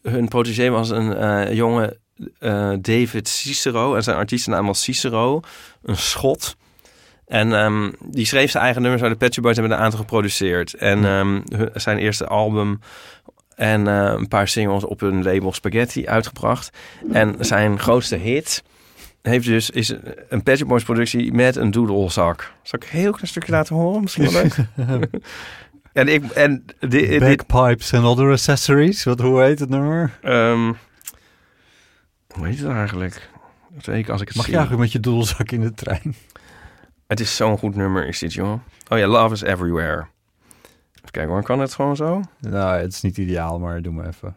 hun 0.01 0.27
protégé 0.27 0.69
was 0.69 0.89
een 0.89 1.55
jongen, 1.55 1.97
eh, 2.39 2.71
David 2.81 3.27
Cicero. 3.27 3.95
En 3.95 4.03
zijn 4.03 4.17
artiestennaam 4.17 4.65
was 4.65 4.83
Cicero. 4.83 5.39
Een 5.83 5.97
schot. 5.97 6.55
En 7.29 7.53
ehm, 7.53 7.91
die 8.05 8.25
schreef 8.25 8.51
zijn 8.51 8.63
eigen 8.63 8.81
nummers, 8.81 9.01
maar 9.01 9.11
de 9.11 9.17
Pet 9.17 9.33
Shop 9.33 9.43
Boys 9.43 9.57
hebben 9.57 9.73
een 9.73 9.83
aantal 9.83 9.99
geproduceerd. 9.99 10.73
En 10.73 11.05
ehm, 11.05 11.41
zijn 11.73 11.97
eerste 11.97 12.27
album 12.27 12.79
en 13.55 13.87
eh, 13.87 14.13
een 14.17 14.27
paar 14.27 14.47
singles 14.47 14.83
op 14.83 14.99
hun 14.99 15.23
label 15.23 15.53
Spaghetti 15.53 16.07
uitgebracht. 16.07 16.69
En 17.11 17.35
zijn 17.39 17.79
grootste 17.79 18.15
hit 18.15 18.63
heeft 19.21 19.45
dus, 19.45 19.69
is 19.69 19.93
een 20.29 20.43
Pet 20.43 20.57
Shop 20.57 20.67
Boys 20.67 20.83
productie 20.83 21.33
met 21.33 21.55
een 21.55 21.71
doedelzak. 21.71 22.53
Zal 22.63 22.79
ik 22.81 22.91
een 22.91 22.99
heel 22.99 23.11
klein 23.11 23.27
stukje 23.27 23.51
laten 23.51 23.75
horen? 23.75 24.01
Misschien 24.01 24.31
wel 24.31 24.41
leuk. 24.41 24.57
en 25.93 26.07
ik, 26.07 26.23
en 26.23 26.65
dit, 26.79 27.21
and 27.93 28.05
other 28.05 28.31
accessories. 28.31 29.03
Wat, 29.03 29.19
hoe 29.19 29.41
heet 29.41 29.59
het 29.59 29.69
nummer? 29.69 30.17
Ehm, 30.21 30.73
hoe 32.27 32.47
heet 32.47 32.59
het 32.59 32.69
eigenlijk? 32.69 33.29
Zeker 33.77 34.11
als 34.11 34.21
ik 34.21 34.27
het 34.27 34.37
Mag 34.37 34.45
zie. 34.45 34.53
je 34.53 34.59
eigenlijk 34.59 34.91
met 34.91 35.03
je 35.03 35.09
doelzak 35.09 35.51
in 35.51 35.61
de 35.61 35.73
trein? 35.73 36.15
Het 37.09 37.19
is 37.19 37.35
zo'n 37.35 37.57
goed 37.57 37.75
nummer, 37.75 38.07
is 38.07 38.19
dit, 38.19 38.33
joh. 38.33 38.59
Oh 38.87 38.97
ja, 38.97 39.07
Love 39.07 39.33
is 39.33 39.41
Everywhere. 39.41 40.07
Even 40.95 41.11
kijken 41.11 41.31
hoor, 41.31 41.43
kan 41.43 41.59
het 41.59 41.73
gewoon 41.73 41.95
zo? 41.95 42.21
Nou, 42.39 42.79
het 42.79 42.93
is 42.93 43.01
niet 43.01 43.17
ideaal, 43.17 43.59
maar 43.59 43.81
doe 43.81 43.93
maar 43.93 44.07
even. 44.07 44.35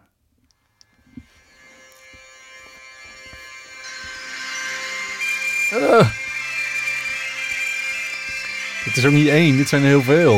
Ah. 5.72 6.10
Het 8.84 8.96
is 8.96 9.04
ook 9.06 9.12
niet 9.12 9.28
één, 9.28 9.56
dit 9.56 9.68
zijn 9.68 9.82
er 9.82 9.88
heel 9.88 10.02
veel. 10.02 10.34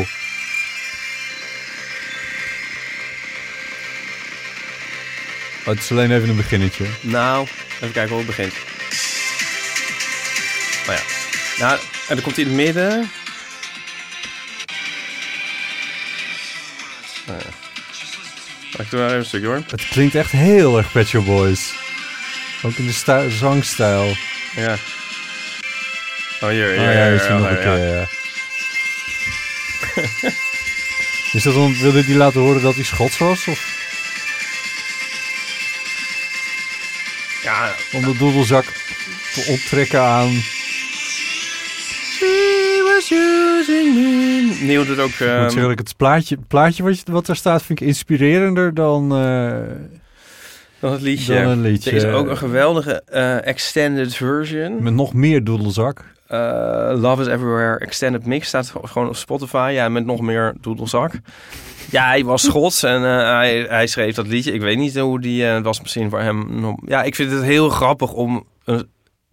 Oh, 5.61 5.67
het 5.67 5.79
is 5.79 5.91
alleen 5.91 6.11
even 6.11 6.29
een 6.29 6.37
beginnetje. 6.37 6.87
Nou, 7.01 7.47
even 7.75 7.93
kijken 7.93 8.17
hoe 8.17 8.19
het 8.19 8.27
begint. 8.27 8.53
Oh 10.89 10.95
ja. 10.95 11.14
Nou, 11.59 11.79
en 12.09 12.15
dan 12.15 12.23
komt 12.23 12.37
hij 12.37 12.45
in 12.45 12.51
het 12.51 12.61
midden. 12.61 13.11
Oh 17.29 17.37
ja. 17.41 18.83
Ik 18.83 18.91
doe 18.91 19.01
maar 19.01 19.09
even 19.09 19.19
een 19.19 19.25
stukje 19.25 19.47
hoor. 19.47 19.63
Het 19.67 19.89
klinkt 19.89 20.15
echt 20.15 20.31
heel 20.31 20.79
erg 20.79 20.93
Pet 20.93 21.09
Shop 21.09 21.25
Boys. 21.25 21.73
Ook 22.63 22.77
in 22.77 22.87
de 22.87 23.31
zangstijl. 23.31 24.17
Ja. 24.57 24.77
Oh, 26.41 26.49
hier, 26.49 26.69
hier, 26.69 26.79
Oh 26.79 26.85
ja, 26.85 27.05
hier, 27.05 27.15
is 27.15 27.23
er 27.23 27.33
nog 27.33 27.49
een 27.49 27.57
ja. 27.57 27.63
keer, 27.63 27.95
ja. 27.95 28.09
Is 31.33 31.43
dat 31.43 31.55
om, 31.55 31.79
wilde 31.79 32.05
die 32.05 32.17
laten 32.17 32.41
horen 32.41 32.63
dat 32.63 32.75
hij 32.75 32.85
Schots 32.85 33.19
was? 33.19 33.47
Of 33.47 33.73
Ja, 37.43 37.75
om 37.93 38.05
de 38.05 38.17
doedelzak 38.17 38.65
te 39.33 39.45
onttrekken 39.49 40.03
aan... 40.03 40.43
Using 43.15 43.95
me. 43.95 44.59
Neil 44.67 44.85
doet 44.85 44.99
ook... 44.99 45.11
Ik 45.11 45.21
ehm, 45.21 45.71
ik 45.71 45.79
het 45.79 45.97
plaatje, 45.97 46.37
plaatje 46.49 46.83
wat, 46.83 46.99
je- 46.99 47.13
wat 47.13 47.29
er 47.29 47.37
staat 47.37 47.63
vind 47.63 47.81
ik 47.81 47.87
inspirerender 47.87 48.75
dan... 48.75 49.13
eh, 49.17 49.53
dan 50.79 50.93
het 50.93 51.01
liedje. 51.01 51.35
Dan 51.35 51.49
een 51.51 51.61
liedje. 51.61 51.91
Er 51.91 51.97
is 51.97 52.05
ook 52.05 52.29
een 52.29 52.37
geweldige 52.37 53.03
eh, 53.07 53.47
extended 53.47 54.15
version. 54.15 54.83
met 54.83 54.95
nog 54.95 55.13
meer 55.13 55.45
doedelzak. 55.45 56.05
Eh, 56.27 56.39
Love 56.95 57.21
is 57.23 57.27
Everywhere 57.29 57.79
Extended 57.79 58.27
Mix 58.27 58.49
staat 58.49 58.73
gewoon 58.83 59.09
op 59.09 59.17
Spotify. 59.17 59.71
Ja, 59.75 59.89
met 59.89 60.05
nog 60.07 60.21
meer 60.21 60.55
doedelzak. 60.61 61.13
Ja, 61.91 62.07
hij 62.07 62.25
was 62.25 62.43
Schots 62.49 62.83
en 62.83 63.03
hij, 63.03 63.67
hij 63.69 63.87
schreef 63.87 64.15
dat 64.15 64.27
liedje. 64.27 64.53
Ik 64.53 64.61
weet 64.61 64.79
niet 64.79 64.99
hoe 64.99 65.21
die... 65.21 65.47
was 65.63 65.81
misschien 65.81 66.11
voor 66.11 66.21
hem... 66.21 66.77
Ja, 66.87 67.03
ik 67.03 67.15
vind 67.15 67.31
het 67.31 67.43
heel 67.43 67.69
grappig 67.69 68.13
om 68.13 68.45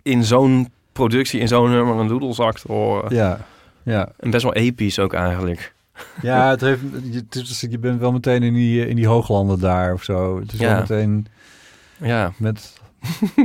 in 0.03 0.23
zo'n 0.23 0.69
productie, 0.91 1.39
in 1.39 1.47
zo'n 1.47 1.69
nummer 1.71 1.95
een 1.95 2.07
doedelzak 2.07 2.59
te 2.59 2.71
horen. 2.71 3.15
Ja, 3.15 3.39
ja. 3.83 4.11
En 4.19 4.29
best 4.29 4.43
wel 4.43 4.53
episch 4.53 4.99
ook 4.99 5.13
eigenlijk. 5.13 5.73
Ja, 6.21 6.49
het 6.49 6.61
heeft, 6.61 6.81
je, 7.11 7.17
het 7.29 7.35
is- 7.35 7.65
je 7.69 7.79
bent 7.79 7.99
wel 7.99 8.11
meteen 8.11 8.43
in 8.43 8.53
die, 8.53 8.87
in 8.87 8.95
die 8.95 9.07
hooglanden 9.07 9.59
daar 9.59 9.93
of 9.93 10.03
zo. 10.03 10.39
Het 10.39 10.53
is 10.53 10.59
Ja. 10.59 10.67
wel 10.71 10.79
meteen 10.79 11.27
Ja. 11.99 12.31
met, 12.37 12.79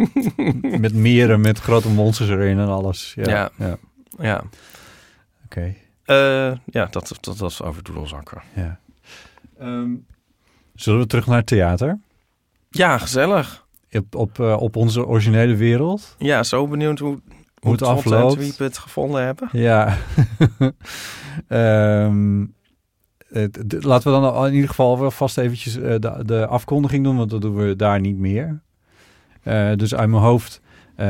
met 0.81 0.95
meren, 0.95 1.41
met 1.41 1.59
grote 1.61 1.89
monsters 1.89 2.29
erin 2.29 2.59
en 2.59 2.69
alles. 2.69 3.13
Ja, 3.17 3.31
Ja. 3.31 3.51
ja. 3.59 3.77
Ja. 4.19 4.43
Oké. 5.45 5.75
Eh, 6.05 6.53
ja, 6.65 6.87
dat, 6.91 7.13
dat, 7.21 7.43
is 7.43 7.63
over 7.63 7.83
doedelzakken. 7.83 8.43
Ja. 8.55 8.79
Zullen 10.75 11.01
we 11.01 11.07
terug 11.07 11.27
naar 11.27 11.37
het 11.37 11.47
theater? 11.47 11.99
Ja, 12.71 12.99
gezellig. 12.99 13.65
Op, 13.93 14.15
op, 14.15 14.41
eh, 14.41 14.57
op 14.61 14.77
onze 14.77 15.07
originele 15.07 15.55
wereld? 15.57 16.15
Ja, 16.19 16.43
zo 16.43 16.67
benieuwd 16.69 16.99
hoe, 16.99 17.21
Hoe 17.61 17.73
het 17.73 17.83
afloopt. 17.83 18.41
Twiep 18.41 18.59
het 18.59 18.79
gevonden 18.79 19.25
hebben. 19.25 19.49
Ja. 19.53 19.97
Ehm, 21.49 22.45
laten 23.81 24.13
we 24.13 24.21
dan 24.21 24.47
in 24.47 24.53
ieder 24.55 24.69
geval 24.69 24.99
wel 24.99 25.11
vast 25.11 25.39
eventjes 25.39 25.77
eh, 25.77 25.95
de, 25.99 26.23
de 26.25 26.47
afkondiging 26.47 27.05
doen, 27.05 27.17
want 27.17 27.31
dat 27.31 27.41
doen 27.41 27.57
we 27.57 27.77
daar 27.77 28.01
niet 28.01 28.17
meer. 28.19 28.61
Eh, 29.43 29.71
dus 29.77 29.95
uit 29.95 30.09
mijn 30.09 30.23
hoofd. 30.23 30.61
eh, 30.97 31.07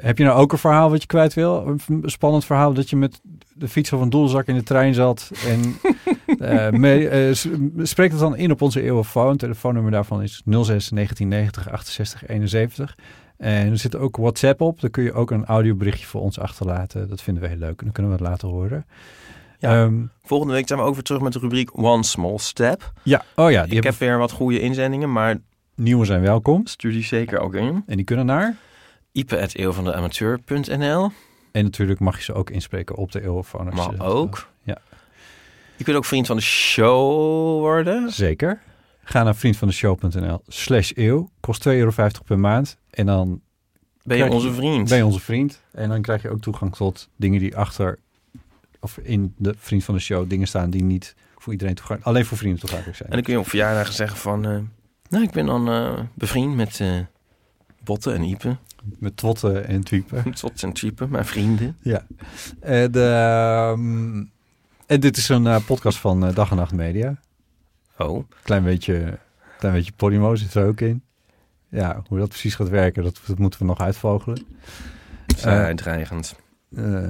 heb 0.00 0.18
je 0.18 0.24
nou 0.24 0.38
ook 0.38 0.52
een 0.52 0.58
verhaal 0.58 0.90
wat 0.90 1.00
je 1.00 1.06
kwijt 1.06 1.34
wil? 1.34 1.66
Een 1.88 2.02
spannend 2.04 2.44
verhaal 2.44 2.72
dat 2.72 2.90
je 2.90 2.96
met 2.96 3.20
de 3.54 3.68
fiets 3.68 3.92
of 3.92 4.00
een 4.00 4.10
doelzak 4.10 4.46
in 4.46 4.54
de 4.54 4.62
trein 4.62 4.94
zat. 4.94 5.30
En 5.46 5.74
mee- 6.80 7.34
s- 7.34 7.48
spreek 7.82 8.10
het 8.10 8.20
dan 8.20 8.36
in 8.36 8.50
op 8.50 8.62
onze 8.62 8.82
eeuwenfoon. 8.82 9.36
Telefoonnummer 9.36 9.92
daarvan 9.92 10.22
is 10.22 10.42
06 10.44 10.66
1990 10.66 11.70
68 11.70 12.26
71. 12.28 12.96
En 13.40 13.70
er 13.70 13.78
zit 13.78 13.96
ook 13.96 14.16
WhatsApp 14.16 14.60
op. 14.60 14.80
Daar 14.80 14.90
kun 14.90 15.02
je 15.02 15.12
ook 15.12 15.30
een 15.30 15.44
audioberichtje 15.44 16.06
voor 16.06 16.20
ons 16.20 16.38
achterlaten. 16.38 17.08
Dat 17.08 17.22
vinden 17.22 17.42
we 17.42 17.48
heel 17.48 17.58
leuk. 17.58 17.78
En 17.78 17.84
dan 17.84 17.92
kunnen 17.92 18.12
we 18.12 18.18
het 18.18 18.26
laten 18.28 18.48
horen. 18.48 18.86
Ja. 19.58 19.82
Ehm, 19.84 19.94
Volgende 20.22 20.52
week 20.54 20.66
zijn 20.68 20.78
we 20.78 20.84
ook 20.84 20.94
weer 20.94 21.02
terug 21.02 21.20
met 21.22 21.32
de 21.32 21.38
rubriek 21.38 21.78
One 21.78 22.02
Small 22.02 22.38
Step. 22.38 22.92
ja. 23.02 23.22
Oh 23.36 23.50
ja, 23.50 23.64
die 23.66 23.76
Ik 23.76 23.82
heb 23.82 23.94
weer 23.94 24.18
wat 24.18 24.30
goede 24.32 24.60
inzendingen, 24.60 25.12
maar 25.12 25.36
nieuwe 25.74 26.04
zijn 26.04 26.20
welkom. 26.20 26.66
stuur 26.66 26.92
die 26.92 27.02
zeker 27.04 27.38
ook 27.38 27.54
in. 27.54 27.82
En 27.86 27.96
die 27.96 28.04
kunnen 28.04 28.26
naar. 28.26 28.56
ipe.eeuwvandeamateur.nl 29.12 31.10
En 31.52 31.64
natuurlijk 31.64 32.00
mag 32.00 32.16
je 32.16 32.22
ze 32.22 32.32
ook 32.32 32.50
inspreken 32.50 32.96
op 32.96 33.12
de 33.12 33.20
je 33.20 33.42
Maar 33.54 33.74
dat 33.96 34.00
ook. 34.00 34.48
Ja, 34.62 34.78
Je 35.76 35.84
kunt 35.84 35.96
ook 35.96 36.04
vriend 36.04 36.26
van 36.26 36.36
de 36.36 36.42
show 36.42 37.60
worden. 37.60 38.10
zeker. 38.10 38.60
Ga 39.04 39.22
naar 39.22 39.36
vriendvandeshow.nl 39.36 40.42
slash 40.46 40.92
eeuw. 40.94 41.30
Kost 41.40 41.68
2,50 41.68 41.74
euro 41.74 41.92
per 42.26 42.38
maand. 42.38 42.78
En 42.90 43.06
dan 43.06 43.40
Ben 44.02 44.16
je 44.16 44.30
onze 44.30 44.52
vriend. 44.52 44.88
Ben 44.88 44.98
je 44.98 45.04
onze 45.06 45.20
vriend. 45.20 45.60
En 45.72 45.88
dan 45.88 46.02
krijg 46.02 46.22
je 46.22 46.30
ook 46.30 46.40
toegang 46.40 46.74
tot 46.76 47.08
dingen 47.16 47.40
die 47.40 47.56
achter... 47.56 47.98
of 48.80 48.98
in 48.98 49.34
de 49.36 49.54
vriend 49.58 49.84
van 49.84 49.94
de 49.94 50.00
show 50.00 50.30
dingen 50.30 50.46
staan 50.46 50.70
die 50.70 50.82
niet 50.82 51.14
voor 51.38 51.52
iedereen 51.52 51.74
toegankelijk... 51.74 52.06
alleen 52.14 52.26
voor 52.26 52.38
vrienden 52.38 52.60
toegankelijk 52.60 52.96
zijn. 52.96 53.08
En 53.08 53.14
dan 53.14 53.24
kun 53.24 53.32
je 53.32 53.38
op 53.40 53.48
verjaardagen 53.48 53.94
zeggen 53.94 54.18
van... 54.18 54.44
eh, 54.44 54.58
nou, 55.08 55.24
ik 55.24 55.30
ben 55.30 55.46
dan 55.46 55.68
eh, 55.68 55.98
bevriend 56.14 56.54
met 56.54 56.80
eh 56.80 56.98
Botten 57.84 58.14
en 58.14 58.22
Ipe. 58.22 58.56
Met 58.98 59.16
twotten 59.16 59.66
en 59.66 59.84
tweepen. 59.90 60.32
Tot 60.32 60.62
en 60.62 60.72
Type, 60.72 61.06
mijn 61.08 61.24
vrienden. 61.26 61.76
Ja. 61.82 62.06
En, 62.60 62.92
ehm, 62.94 64.16
en 64.86 65.00
dit 65.00 65.16
is 65.16 65.28
een 65.28 65.64
podcast 65.64 65.98
van 65.98 66.32
Dag 66.34 66.50
en 66.50 66.56
Nacht 66.56 66.72
Media. 66.72 67.20
Oh, 67.98 68.24
Klein 68.42 68.64
beetje, 68.64 69.18
klein 69.58 69.74
beetje 69.74 69.92
Podimo 69.96 70.34
zit 70.34 70.54
er 70.54 70.66
ook 70.66 70.80
in. 70.80 71.02
Ja, 71.70 72.02
hoe 72.08 72.18
dat 72.18 72.28
precies 72.28 72.54
gaat 72.54 72.68
werken, 72.68 73.02
dat, 73.02 73.20
dat 73.26 73.38
moeten 73.38 73.60
we 73.60 73.66
nog 73.66 73.80
uitvogelen. 73.80 74.46
vrij 75.36 75.74
dreigend. 75.74 76.36
Eh, 76.76 77.08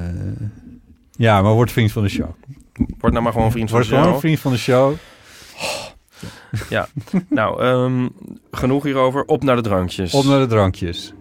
ja, 1.11 1.43
maar 1.43 1.53
word 1.53 1.73
vriend 1.73 1.93
van 1.93 2.03
de 2.03 2.09
show. 2.09 2.31
Word 2.99 3.13
nou 3.13 3.25
maar 3.25 3.33
gewoon 3.33 3.51
vriend 3.51 3.71
van 3.71 3.79
Word 3.79 3.91
de 3.91 3.97
gewoon 3.97 4.11
show. 4.13 4.21
vriend 4.21 4.41
van 4.41 4.53
de 4.53 4.59
show. 4.59 4.95
Ja, 6.69 6.89
nou, 7.29 7.63
ehm, 7.63 8.09
genoeg 8.51 8.83
hierover. 8.83 9.25
Op 9.25 9.43
naar 9.43 9.57
de 9.57 9.63
drankjes. 9.63 10.15
Op 10.15 10.25
naar 10.25 10.39
de 10.41 10.47
drankjes. 10.47 11.13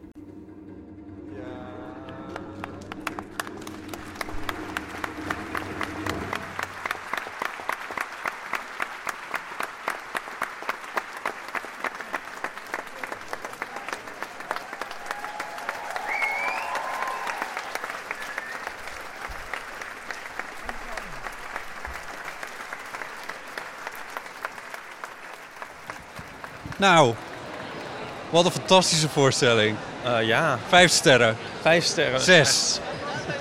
Wat 28.43 28.53
een 28.53 28.59
fantastische 28.59 29.09
voorstelling. 29.09 29.75
Eh, 30.03 30.21
ja, 30.23 30.59
Vijf 30.67 30.91
sterren. 30.91 31.37
vijf 31.61 31.83
sterren. 31.85 32.21
Zes. 32.21 32.79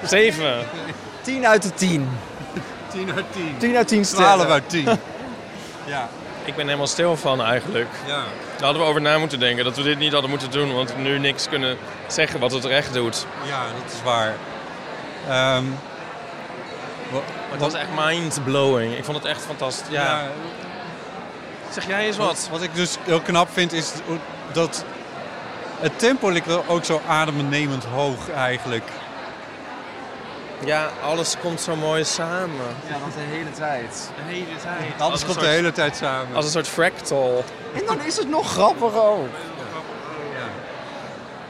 Zeven. 0.04 0.66
10 1.22 1.46
uit 1.46 1.62
de 1.62 1.74
10. 1.74 2.08
10 2.90 3.12
uit 3.14 3.24
10. 3.32 3.54
10 3.58 3.76
uit 3.76 3.88
10 3.88 4.04
sterren. 4.04 4.26
12 4.34 4.50
uit 4.50 4.68
10. 4.68 4.84
ja. 5.94 6.08
ik 6.44 6.54
ben 6.56 6.64
helemaal 6.66 6.86
stil 6.86 7.16
van 7.16 7.42
eigenlijk. 7.42 7.88
Ja. 8.06 8.14
Daar 8.56 8.64
hadden 8.64 8.82
we 8.82 8.88
over 8.88 9.00
na 9.00 9.18
moeten 9.18 9.38
denken. 9.40 9.64
Dat 9.64 9.76
we 9.76 9.82
dit 9.82 9.98
niet 9.98 10.12
hadden 10.12 10.30
moeten 10.30 10.50
doen. 10.50 10.74
Want 10.74 10.94
we 10.94 11.00
nu 11.00 11.18
niks 11.18 11.48
kunnen 11.48 11.76
zeggen 12.06 12.40
wat 12.40 12.52
het 12.52 12.64
recht 12.64 12.92
doet. 12.94 13.26
Ja, 13.46 13.60
dat 13.82 13.92
is 13.92 14.02
waar. 14.04 14.34
Ehm, 15.28 15.64
Het 17.50 17.60
was 17.60 17.74
echt 17.74 17.88
mind-blowing. 17.96 18.96
Ik 18.96 19.04
vond 19.04 19.16
het 19.16 19.26
echt 19.26 19.42
fantastisch. 19.42 19.88
Ja. 19.90 20.02
Ja. 20.04 20.28
Zeg 21.70 21.86
jij 21.86 22.06
eens 22.06 22.16
wat? 22.16 22.48
Wat 22.50 22.62
ik 22.62 22.74
dus 22.74 22.96
heel 23.04 23.20
knap 23.20 23.48
vind 23.52 23.72
is 23.72 23.92
dat 24.52 24.84
het 25.80 25.98
tempo 25.98 26.28
ligt 26.30 26.46
er 26.46 26.68
ook 26.68 26.84
zo 26.84 27.00
adembenemend 27.08 27.84
hoog 27.84 28.30
eigenlijk. 28.30 28.84
Ja, 30.64 30.90
alles 31.02 31.36
komt 31.40 31.60
zo 31.60 31.76
mooi 31.76 32.04
samen. 32.04 32.66
Ja, 32.88 32.92
dat 32.92 33.14
de 33.14 33.20
hele 33.20 33.50
tijd. 33.50 34.10
De 34.16 34.32
hele 34.32 34.56
tijd. 34.62 35.00
Alles 35.00 35.12
Als 35.12 35.24
komt 35.24 35.40
de 35.40 35.46
hele 35.46 35.72
tijd 35.72 35.96
samen. 35.96 36.36
Als 36.36 36.44
een 36.44 36.50
soort 36.50 36.68
fractal. 36.68 37.44
En 37.74 37.82
dan 37.86 38.00
is 38.00 38.16
het 38.16 38.28
nog 38.28 38.50
grappiger 38.52 39.02
ook. 39.02 39.28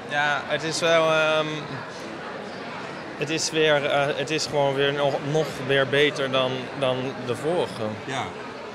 Ja, 0.08 0.42
het 0.46 0.62
is 0.62 0.80
wel... 0.80 1.12
ehm, 1.12 1.46
het 3.16 3.30
is 3.30 3.50
weer... 3.50 3.84
eh, 3.84 4.06
het 4.16 4.30
is 4.30 4.46
gewoon 4.46 4.74
weer 4.74 4.92
nog, 4.92 5.14
nog 5.30 5.46
weer 5.66 5.88
beter 5.88 6.30
dan, 6.30 6.52
dan 6.78 6.96
de 7.26 7.36
vorige. 7.36 7.82
Ja. 8.04 8.24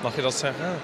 Mag 0.02 0.16
je 0.16 0.22
dat 0.22 0.34
zeggen? 0.34 0.80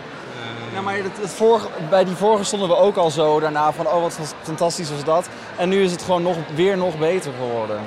Ja, 0.74 0.82
maar 0.82 0.96
het, 0.96 1.18
het 1.22 1.30
vorige, 1.32 1.68
bij 1.90 2.04
die 2.04 2.16
vorige 2.16 2.44
stonden 2.44 2.68
we 2.70 2.76
ook 2.78 2.96
al 2.96 3.10
zo 3.12 3.40
daarna 3.40 3.72
van, 3.74 3.88
oh 3.88 4.02
wat 4.02 4.18
fantastisch 4.42 4.90
was 4.90 5.04
dat. 5.04 5.28
En 5.58 5.70
nu 5.70 5.84
is 5.84 5.92
het 5.92 6.02
gewoon 6.02 6.22
nog, 6.22 6.36
weer 6.56 6.78
nog 6.78 6.98
beter 6.98 7.32
geworden. 7.40 7.80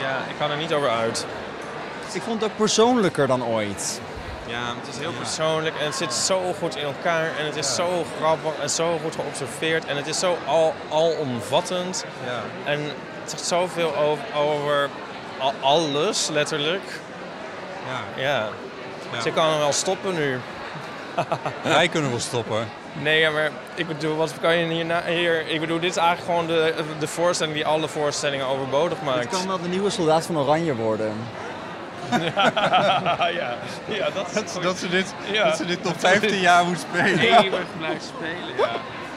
Ja, 0.00 0.16
ik 0.28 0.34
kan 0.38 0.50
er 0.50 0.56
niet 0.56 0.72
over 0.72 0.88
uit. 0.90 1.26
Ik 2.12 2.22
vond 2.22 2.40
het 2.40 2.50
ook 2.50 2.56
persoonlijker 2.56 3.26
dan 3.26 3.44
ooit. 3.44 4.00
Ja, 4.46 4.74
het 4.80 4.94
is 4.94 4.98
heel 5.00 5.12
persoonlijk 5.12 5.76
en 5.78 5.84
het 5.84 5.94
zit 5.94 6.12
zo 6.14 6.54
goed 6.58 6.76
in 6.76 6.84
elkaar 6.84 7.30
en 7.38 7.46
het 7.46 7.56
is 7.56 7.74
zo 7.74 8.04
grappig 8.20 8.52
en 8.60 8.70
zo 8.70 8.98
goed 9.04 9.14
geobserveerd 9.14 9.84
en 9.84 9.96
het 9.96 10.06
is 10.06 10.18
zo 10.18 10.36
al, 10.46 10.74
alomvattend. 10.90 12.04
Ja. 12.26 12.40
En 12.72 12.80
het 13.22 13.30
zegt 13.30 13.44
zoveel 13.44 13.96
over, 13.96 14.24
over 14.36 14.88
al- 15.38 15.52
alles, 15.60 16.28
letterlijk. 16.28 17.00
Ja. 18.16 18.22
Ja. 18.22 18.48
Ja. 19.12 19.20
Ze 19.20 19.30
kan 19.30 19.48
hem 19.50 19.58
wel 19.58 19.72
stoppen 19.72 20.14
nu. 20.14 20.38
Wij 21.62 21.88
kunnen 21.88 22.10
wel 22.10 22.20
stoppen. 22.20 22.68
Nee, 22.92 23.20
ja, 23.20 23.30
maar 23.30 23.50
ik 23.74 23.86
bedoel, 23.86 24.16
wat 24.16 24.32
kan 24.40 24.56
je 24.56 24.66
hierna, 24.66 25.02
hier... 25.06 25.48
Ik 25.48 25.60
bedoel, 25.60 25.80
dit 25.80 25.90
is 25.90 25.96
eigenlijk 25.96 26.28
gewoon 26.28 26.46
de, 26.46 26.74
de 26.98 27.06
voorstelling 27.06 27.54
die 27.56 27.66
alle 27.66 27.88
voorstellingen 27.88 28.46
overbodig 28.46 28.98
Het 28.98 29.06
maakt. 29.06 29.28
kan 29.28 29.46
wel 29.46 29.60
de 29.60 29.68
nieuwe 29.68 29.90
soldaat 29.90 30.26
van 30.26 30.38
Oranje 30.38 30.74
worden. 30.74 31.12
ja, 32.34 33.56
ja, 33.86 34.10
dat 34.14 34.26
is 34.26 34.32
Dat, 34.34 34.50
ze- 34.50 34.60
dat, 34.60 34.78
ze 34.78 34.88
dit, 34.88 35.14
Ja. 35.32 35.44
dat 35.44 35.56
ze 35.56 35.64
dit 35.64 35.82
nog 35.84 35.92
15 35.98 36.40
jaar 36.40 36.64
moet 36.64 36.78
spelen. 36.90 37.18
eeuwig 37.18 37.64
blijft 37.78 38.04
spelen, 38.16 38.56
ja. 38.58 38.68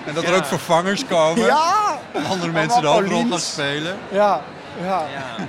En 0.06 0.14
dat 0.14 0.24
er 0.24 0.36
ook 0.36 0.46
vervangers 0.46 1.06
komen. 1.06 1.46
Ja! 1.46 2.00
Andere 2.30 2.52
mensen 2.52 2.82
er 2.84 2.88
ook 2.90 3.00
nog 3.00 3.08
Paulien. 3.10 3.30
gaan 3.30 3.40
spelen. 3.40 3.98
Ja, 4.12 4.42
ja. 4.82 5.04
ja. 5.14 5.46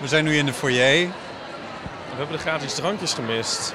We 0.00 0.08
zijn 0.08 0.24
nu 0.24 0.36
in 0.36 0.46
de 0.46 0.52
foyer. 0.52 1.06
We 2.10 2.16
hebben 2.16 2.36
de 2.36 2.42
gratis 2.42 2.74
drankjes 2.74 3.12
gemist. 3.14 3.74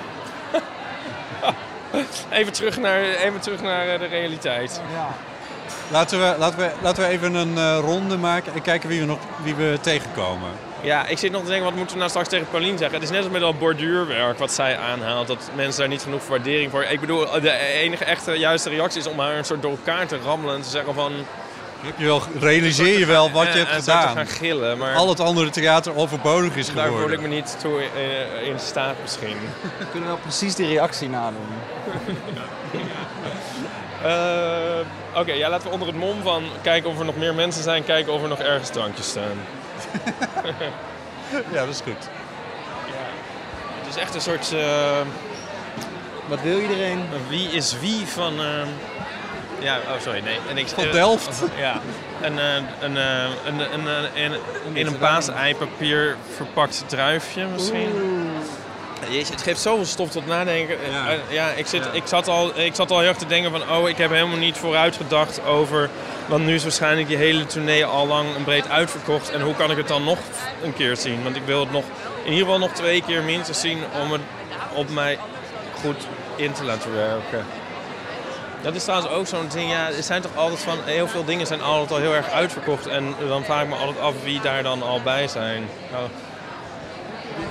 even, 2.29 2.53
terug 2.53 2.77
naar, 2.77 3.03
even 3.03 3.39
terug 3.39 3.61
naar 3.61 3.87
eh, 3.87 3.99
de 3.99 4.05
realiteit. 4.05 4.81
Laten 5.91 6.19
we, 6.19 6.35
laten 6.37 6.59
we, 6.59 6.71
laten 6.81 7.03
we 7.03 7.09
even 7.09 7.33
een 7.33 7.57
eh, 7.57 7.79
ronde 7.81 8.17
maken 8.17 8.53
en 8.53 8.61
kijken 8.61 8.89
wie 8.89 8.99
we, 8.99 9.05
nog, 9.05 9.19
wie 9.43 9.55
we 9.55 9.77
tegenkomen. 9.81 10.49
Ja, 10.81 11.07
ik 11.07 11.17
zit 11.17 11.31
nog 11.31 11.41
te 11.41 11.47
denken, 11.47 11.65
wat 11.65 11.75
moeten 11.75 11.93
we 11.93 11.97
nou 11.97 12.09
straks 12.09 12.29
tegen 12.29 12.47
Paulien 12.49 12.77
zeggen? 12.77 12.95
Het 12.95 13.03
is 13.03 13.09
net 13.09 13.23
als 13.23 13.31
met 13.31 13.41
dat 13.41 13.59
borduurwerk 13.59 14.37
wat 14.37 14.51
zij 14.51 14.77
aanhaalt. 14.77 15.27
Dat 15.27 15.49
mensen 15.55 15.79
daar 15.79 15.89
niet 15.89 16.01
genoeg 16.01 16.27
waardering 16.27 16.71
voor... 16.71 16.83
Ik 16.83 16.99
bedoel, 16.99 17.41
de 17.41 17.57
enige 17.57 18.05
echte 18.05 18.31
juiste 18.31 18.69
reactie 18.69 18.99
is 18.99 19.07
om 19.07 19.19
haar 19.19 19.37
een 19.37 19.45
soort 19.45 19.61
door 19.61 19.71
elkaar 19.71 20.07
te 20.07 20.17
rammelen. 20.17 20.55
En 20.55 20.61
te 20.61 20.69
zeggen 20.69 20.93
van... 20.93 21.13
Heb 21.83 21.97
je 21.99 22.05
wel, 22.05 22.21
realiseer 22.39 22.99
je 22.99 23.05
wel 23.05 23.31
wat 23.31 23.43
je 23.53 23.57
hebt 23.59 23.71
gedaan. 23.71 24.15
gaan 24.15 24.27
gillen. 24.27 24.77
Maar 24.77 24.95
Al 24.95 25.09
het 25.09 25.19
andere 25.19 25.49
theater 25.49 25.95
overbodig 25.95 26.55
is 26.55 26.65
daar 26.73 26.85
geworden. 26.85 27.01
voel 27.09 27.17
ik 27.17 27.21
me 27.29 27.35
niet 27.35 27.55
toe 27.59 27.81
in, 27.83 28.45
in 28.45 28.59
staat 28.59 28.95
misschien. 29.01 29.37
We 29.79 29.85
kunnen 29.91 30.09
wel 30.09 30.17
precies 30.17 30.55
die 30.55 30.67
reactie 30.67 31.09
nadoen. 31.09 31.47
Eh, 34.03 35.19
Oké, 35.19 35.33
ja, 35.33 35.49
laten 35.49 35.67
we 35.67 35.73
onder 35.73 35.87
het 35.87 35.97
mom 35.97 36.21
van 36.21 36.43
kijken 36.61 36.89
of 36.89 36.99
er 36.99 37.05
nog 37.05 37.15
meer 37.17 37.33
mensen 37.33 37.63
zijn, 37.63 37.83
kijken 37.85 38.13
of 38.13 38.21
er 38.21 38.27
nog 38.27 38.39
ergens 38.39 38.69
drankjes 38.69 39.07
staan. 39.09 39.37
Ja, 41.51 41.59
dat 41.65 41.67
is 41.69 41.81
goed. 41.83 42.07
Het 43.83 43.95
is 43.95 44.01
echt 44.01 44.15
een 44.15 44.21
soort. 44.21 44.51
eh, 44.53 44.97
Wat 46.27 46.41
wil 46.41 46.59
iedereen? 46.59 46.97
een 46.99 47.27
wie 47.29 47.49
is 47.49 47.75
wie 47.79 48.05
van. 48.07 48.33
eh, 48.39 48.45
ja, 49.59 49.77
oh 49.77 50.01
sorry, 50.01 50.21
nee. 50.23 50.37
En 50.49 50.57
ik, 50.57 50.67
Van 50.67 50.91
Delft. 50.91 51.41
ja. 51.57 51.81
Een, 52.21 52.39
eh, 52.39 52.45
een, 52.79 52.97
eh, 52.97 53.23
een, 53.45 53.59
een, 53.59 53.85
een, 53.87 54.23
een- 54.23 54.39
in 54.75 54.87
een 54.87 54.97
paaseipapier 54.97 56.15
verpakt 56.35 56.83
druifje 56.87 57.45
misschien. 57.45 57.89
Jezus, 59.09 59.29
het 59.29 59.41
geeft 59.41 59.61
zoveel 59.61 59.85
stof 59.85 60.09
tot 60.09 60.25
nadenken. 60.25 60.77
Ja. 60.91 61.09
Eh, 61.11 61.17
ja, 61.29 61.49
ik, 61.49 61.67
zit, 61.67 61.83
Ja. 61.83 61.91
Ik, 61.91 62.03
zat 62.05 62.27
al, 62.27 62.59
ik 62.59 62.75
zat 62.75 62.91
al 62.91 62.99
heel 62.99 63.07
erg 63.07 63.17
te 63.17 63.25
denken 63.25 63.51
van... 63.51 63.61
oh, 63.77 63.89
ik 63.89 63.97
heb 63.97 64.09
helemaal 64.11 64.37
niet 64.37 64.57
vooruit 64.57 64.95
gedacht 64.95 65.45
over... 65.45 65.89
want 66.27 66.45
nu 66.45 66.53
is 66.53 66.63
waarschijnlijk 66.63 67.07
die 67.07 67.17
hele 67.17 67.45
tournee 67.45 67.85
al 67.85 68.07
lang 68.07 68.35
en 68.35 68.43
breed 68.43 68.69
uitverkocht... 68.69 69.29
en 69.31 69.41
hoe 69.41 69.55
kan 69.55 69.71
ik 69.71 69.77
het 69.77 69.87
dan 69.87 70.03
nog 70.03 70.17
een 70.63 70.73
keer 70.73 70.97
zien? 70.97 71.23
Want 71.23 71.35
ik 71.35 71.41
wil 71.45 71.59
het 71.59 71.71
nog 71.71 71.83
in 72.23 72.31
ieder 72.31 72.45
geval 72.45 72.59
nog 72.59 72.71
twee 72.71 73.01
keer 73.07 73.23
minstens 73.23 73.59
zien... 73.59 73.79
om 74.01 74.11
het 74.11 74.21
op 74.73 74.89
mij 74.89 75.17
goed 75.81 76.07
in 76.35 76.51
te 76.51 76.63
laten 76.63 76.93
werken. 76.95 77.45
Dat 78.63 78.75
is 78.75 78.83
trouwens 78.83 79.11
ook 79.11 79.27
zo'n 79.27 79.47
ding, 79.53 79.71
ja, 79.71 79.87
er 79.87 80.03
zijn 80.03 80.21
toch 80.21 80.35
altijd 80.35 80.59
van... 80.61 80.77
heel 80.85 81.07
veel 81.07 81.25
dingen 81.25 81.47
zijn 81.47 81.61
altijd 81.61 81.91
al 81.91 81.97
heel 81.97 82.13
erg 82.15 82.29
uitverkocht... 82.29 82.87
en 82.87 83.15
dan 83.27 83.43
vraag 83.43 83.61
ik 83.61 83.67
me 83.69 83.75
altijd 83.75 83.99
af 83.99 84.13
wie 84.23 84.41
daar 84.41 84.63
dan 84.63 84.83
al 84.83 85.01
bij 85.01 85.27
zijn. 85.27 85.63
Nou, 85.91 86.07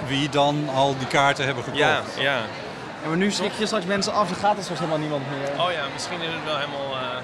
Wie 0.07 0.29
dan 0.29 0.69
al 0.75 0.99
die 0.99 1.07
kaarten 1.07 1.45
hebben 1.45 1.65
gekocht. 1.65 1.83
ja, 1.83 2.01
ja. 2.19 2.37
En 3.03 3.09
maar 3.09 3.17
nu 3.17 3.31
schrik 3.31 3.53
je 3.59 3.67
straks 3.67 3.85
mensen 3.85 4.13
af, 4.13 4.29
dan 4.29 4.37
gaat 4.39 4.57
er 4.57 4.63
straks 4.63 4.81
helemaal 4.81 5.01
niemand 5.01 5.23
meer. 5.31 5.65
Oh 5.65 5.73
ja, 5.73 5.83
misschien 5.93 6.21
is 6.21 6.27
het 6.27 6.45
wel 6.45 6.57
helemaal... 6.57 6.97
eh, 7.01 7.17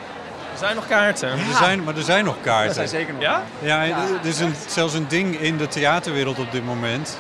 Er 0.53 0.59
zijn 0.59 0.75
nog 0.75 0.87
kaarten. 0.87 1.29
Er 1.31 1.39
zijn, 1.59 1.85
maar 1.85 1.97
er 1.97 2.03
zijn 2.03 2.25
nog 2.25 2.37
kaarten. 2.43 2.67
Dat 2.67 2.75
zijn 2.75 2.89
zeker 2.89 3.13
nog. 3.15 3.23
Ja? 3.23 3.43
Ja, 3.59 3.85
er 3.85 4.29
is 4.29 4.39
een, 4.41 4.55
zelfs 4.69 4.95
een 4.95 5.09
ding 5.09 5.41
in 5.41 5.57
de 5.57 5.69
theaterwereld 5.69 6.39
op 6.39 6.53
dit 6.53 6.65
moment. 6.65 7.19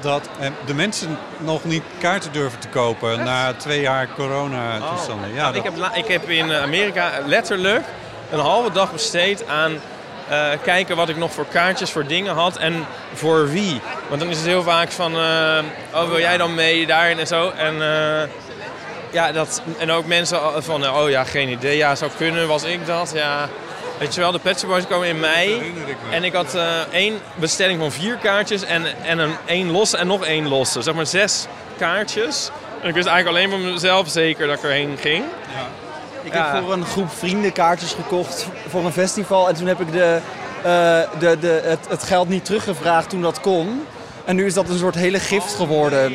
Dat 0.00 0.28
eh, 0.40 0.48
de 0.66 0.74
mensen 0.74 1.18
nog 1.38 1.64
niet 1.64 1.82
kaarten 1.98 2.32
durven 2.32 2.58
te 2.58 2.68
kopen 2.68 3.24
na 3.24 3.52
twee 3.54 3.80
jaar 3.80 4.08
corona-toestanden. 4.16 5.28
Ja, 5.28 5.34
Nou, 5.34 5.46
dat- 5.54 5.64
ik, 5.64 5.70
heb, 5.80 5.90
ik 6.04 6.06
heb 6.12 6.28
in 6.28 6.52
Amerika 6.52 7.10
letterlijk 7.26 7.84
een 8.30 8.38
halve 8.38 8.72
dag 8.72 8.92
besteed 8.92 9.46
aan 9.46 9.72
eh, 10.28 10.48
kijken 10.62 10.96
wat 10.96 11.08
ik 11.08 11.16
nog 11.16 11.32
voor 11.32 11.46
kaartjes 11.46 11.90
voor 11.90 12.06
dingen 12.06 12.34
had 12.34 12.56
en 12.56 12.86
voor 13.14 13.48
wie. 13.50 13.80
Want 14.08 14.20
dan 14.20 14.30
is 14.30 14.36
het 14.36 14.46
heel 14.46 14.62
vaak 14.62 14.90
van, 14.90 15.12
eh, 15.14 15.58
oh 15.94 16.08
wil 16.08 16.18
jij 16.18 16.36
dan 16.36 16.54
mee 16.54 16.86
daarin 16.86 17.18
en 17.18 17.26
zo. 17.26 17.50
En, 17.56 17.82
eh, 17.82 18.28
ja, 19.10 19.32
dat, 19.32 19.62
en 19.78 19.90
ook 19.90 20.06
mensen 20.06 20.40
van, 20.62 20.84
eh, 20.84 20.96
oh 21.02 21.10
ja, 21.10 21.24
geen 21.24 21.48
idee, 21.48 21.76
ja, 21.76 21.94
zou 21.94 22.10
kunnen, 22.16 22.48
was 22.48 22.62
ik 22.62 22.86
dat, 22.86 23.12
ja. 23.14 23.48
Weet 23.98 24.14
je 24.14 24.20
wel, 24.20 24.32
de 24.32 24.38
Pet 24.38 24.58
Shop 24.60 24.68
Boys 24.68 24.86
komen 24.86 25.08
in 25.08 25.20
mei. 25.20 25.48
herinner 25.52 25.88
ik 25.88 25.96
me. 26.08 26.14
En 26.14 26.24
ik 26.24 26.32
had 26.32 26.54
eh, 26.54 26.62
één 26.92 27.18
bestelling 27.34 27.78
van 27.80 27.92
vier 27.92 28.16
kaartjes 28.16 28.64
en, 28.64 29.02
en 29.02 29.18
een 29.18 29.32
één 29.44 29.70
losse 29.70 29.96
en 29.96 30.06
nog 30.06 30.24
één 30.24 30.48
losse. 30.48 30.82
Zeg 30.82 30.94
maar 30.94 31.06
zes 31.06 31.46
kaartjes. 31.78 32.50
En 32.82 32.88
ik 32.88 32.94
wist 32.94 33.06
eigenlijk 33.06 33.36
alleen 33.38 33.50
van 33.60 33.72
mezelf 33.72 34.08
zeker 34.08 34.46
dat 34.46 34.56
ik 34.56 34.62
erheen 34.64 34.96
ging. 35.00 35.24
Ik 36.22 36.32
Ja. 36.34 36.52
heb 36.52 36.62
voor 36.62 36.72
een 36.72 36.84
groep 36.84 37.10
vrienden 37.12 37.52
kaartjes 37.52 37.92
gekocht 37.92 38.46
voor 38.68 38.84
een 38.84 38.92
festival. 38.92 39.48
En 39.48 39.54
toen 39.54 39.66
heb 39.66 39.80
ik 39.80 39.92
de, 39.92 40.18
eh, 40.62 41.00
de, 41.18 41.38
de, 41.40 41.60
het, 41.64 41.78
het 41.88 42.02
geld 42.02 42.28
niet 42.28 42.44
teruggevraagd 42.44 43.08
toen 43.08 43.22
dat 43.22 43.40
kon. 43.40 43.86
En 44.24 44.36
nu 44.36 44.46
is 44.46 44.54
dat 44.54 44.68
een 44.68 44.78
soort 44.78 44.94
hele 44.94 45.20
gift 45.20 45.54
geworden 45.54 46.14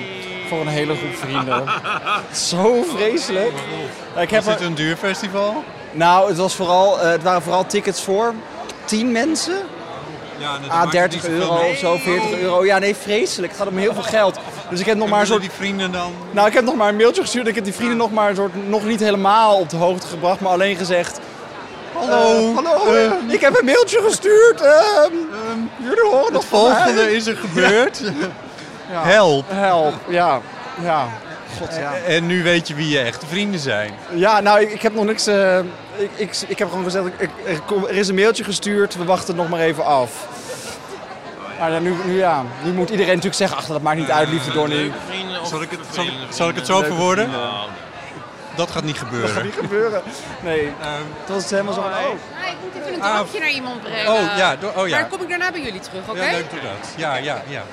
voor 0.49 0.61
een 0.61 0.67
hele 0.67 0.95
groep 0.95 1.15
vrienden. 1.15 1.63
Zo 2.49 2.83
vreselijk. 2.95 3.53
Ik 4.19 4.29
heb 4.29 4.43
Was 4.43 4.57
dit 4.57 4.67
een 4.67 4.75
duur 4.75 4.95
festival? 4.95 5.63
Nou, 5.95 6.27
het, 6.27 6.37
was 6.37 6.55
vooral, 6.55 6.99
eh, 7.01 7.09
het 7.09 7.23
waren 7.23 7.41
vooral 7.41 7.65
tickets 7.65 8.01
voor 8.03 8.33
10 8.85 9.11
mensen. 9.11 9.57
Ja, 10.37 10.57
Ah, 10.69 10.91
30 10.91 11.27
euro 11.27 11.53
of 11.71 11.77
zo, 11.77 11.97
40 11.97 12.39
euro. 12.39 12.65
Ja, 12.65 12.77
nee, 12.79 12.95
vreselijk. 12.95 13.51
Het 13.51 13.61
gaat 13.61 13.69
om 13.71 13.77
heel 13.77 13.93
veel 13.93 14.03
geld. 14.03 14.37
Dus 14.69 14.79
ik 14.79 14.85
heb 14.85 14.97
nog 14.97 15.09
maar 15.09 15.19
een 15.19 15.27
soort 15.27 15.41
die 15.41 15.51
vrienden 15.51 15.91
dan... 15.91 16.11
Nou, 16.31 16.47
ik 16.47 16.53
heb 16.53 16.63
nog 16.63 16.75
maar 16.75 16.89
een 16.89 16.95
mailtje 16.95 17.21
gestuurd. 17.21 17.47
Ik 17.47 17.55
heb 17.55 17.63
die 17.63 17.73
vrienden 17.73 17.97
nog 17.97 18.11
maar 18.11 18.29
een 18.29 18.35
soort, 18.35 18.67
nog 18.69 18.83
niet 18.85 18.99
helemaal 18.99 19.57
op 19.57 19.69
de 19.69 19.75
hoogte 19.77 20.07
gebracht, 20.07 20.39
maar 20.39 20.51
alleen 20.51 20.75
gezegd. 20.75 21.19
Hallo, 21.93 22.49
eh, 22.49 22.55
hallo, 22.55 22.93
eh, 22.93 23.11
ik 23.27 23.41
heb 23.41 23.59
een 23.59 23.65
mailtje 23.65 24.01
gestuurd. 24.01 24.61
ehm, 24.61 25.13
jullie 25.77 26.03
horen 26.11 26.33
nog 26.33 26.41
Het 26.43 26.51
mij. 26.51 26.59
volgende 26.61 27.15
is 27.15 27.25
er 27.27 27.35
gebeurd. 27.37 28.01
Ja. 28.91 29.03
Help. 29.03 29.45
Help, 29.47 29.93
ja. 30.07 30.39
Ja. 30.81 31.07
God, 31.57 31.75
ja. 31.75 31.93
En 32.07 32.25
nu 32.25 32.43
weet 32.43 32.67
je 32.67 32.75
wie 32.75 32.89
je 32.89 32.99
echte 32.99 33.25
vrienden 33.25 33.59
zijn. 33.59 33.93
Ja, 34.13 34.39
nou, 34.39 34.61
ik, 34.61 34.71
ik 34.71 34.81
heb 34.81 34.93
nog 34.93 35.05
niks. 35.05 35.27
eh, 35.27 35.59
ik, 35.95 36.09
ik, 36.15 36.35
ik 36.47 36.59
heb 36.59 36.69
gewoon 36.69 36.83
gezegd, 36.83 37.05
ik, 37.17 37.29
er, 37.45 37.87
er 37.89 37.95
is 37.95 38.07
een 38.07 38.15
mailtje 38.15 38.43
gestuurd, 38.43 38.95
we 38.95 39.03
wachten 39.05 39.27
het 39.27 39.37
nog 39.37 39.49
maar 39.49 39.59
even 39.59 39.85
af. 39.85 40.27
Maar 41.59 41.69
dan 41.71 41.83
nu, 41.83 41.95
nu, 42.05 42.17
ja, 42.17 42.43
nu 42.63 42.71
moet 42.73 42.89
iedereen 42.89 43.07
natuurlijk 43.07 43.35
zeggen, 43.35 43.57
ach, 43.57 43.65
dat 43.65 43.81
maakt 43.81 43.97
niet 43.97 44.11
uit, 44.11 44.29
liefde 44.29 44.51
door 44.51 44.67
nu. 44.67 44.75
Leuke 44.75 44.97
vrienden 45.07 45.47
Zal 45.47 45.61
ik 45.61 45.71
het, 45.71 45.79
zal 45.91 46.03
ik, 46.05 46.11
zal 46.29 46.49
ik 46.49 46.55
het 46.55 46.65
zo 46.65 46.81
verwoorden? 46.81 47.29
Dat 48.55 48.71
gaat 48.71 48.83
niet 48.83 48.97
gebeuren. 48.97 49.27
Dat 49.27 49.35
gaat 49.35 49.43
niet 49.43 49.53
gebeuren. 49.59 50.01
Nee, 50.43 50.71
het 51.25 51.29
was 51.35 51.49
helemaal 51.49 51.73
zo 51.73 51.81
van, 51.81 51.89
oh. 51.91 51.95
Ja, 51.95 52.07
ik 52.49 52.55
moet 52.63 52.81
even 52.81 52.93
een 52.93 53.01
Ah, 53.01 53.13
drankje 53.13 53.39
naar 53.39 53.49
iemand 53.51 53.81
brengen. 53.81 54.11
oh, 54.11 54.37
ja, 54.37 54.55
do- 54.55 54.67
oh, 54.67 54.73
ja. 54.75 54.81
Maar 54.99 54.99
dan 54.99 55.09
kom 55.09 55.21
ik 55.21 55.29
daarna 55.29 55.51
bij 55.51 55.61
jullie 55.61 55.79
terug, 55.79 56.09
oké? 56.09 56.23
Ja, 56.25 56.31
leuk 56.31 56.49
doe 56.49 56.59
dat. 56.61 56.89
Ja, 56.95 57.15
ja, 57.15 57.41
ja. 57.47 57.63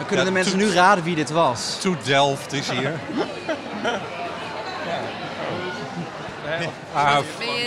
Dan 0.00 0.08
kunnen 0.08 0.26
Ja, 0.26 0.32
de 0.32 0.38
mensen 0.38 0.58
nu 0.58 0.72
raden 0.72 1.04
wie 1.04 1.14
dit 1.14 1.30
was. 1.30 1.78
Toet 1.80 2.04
Delft 2.04 2.52
is 2.52 2.70
hier. 2.70 2.92
Ah, 6.94 7.16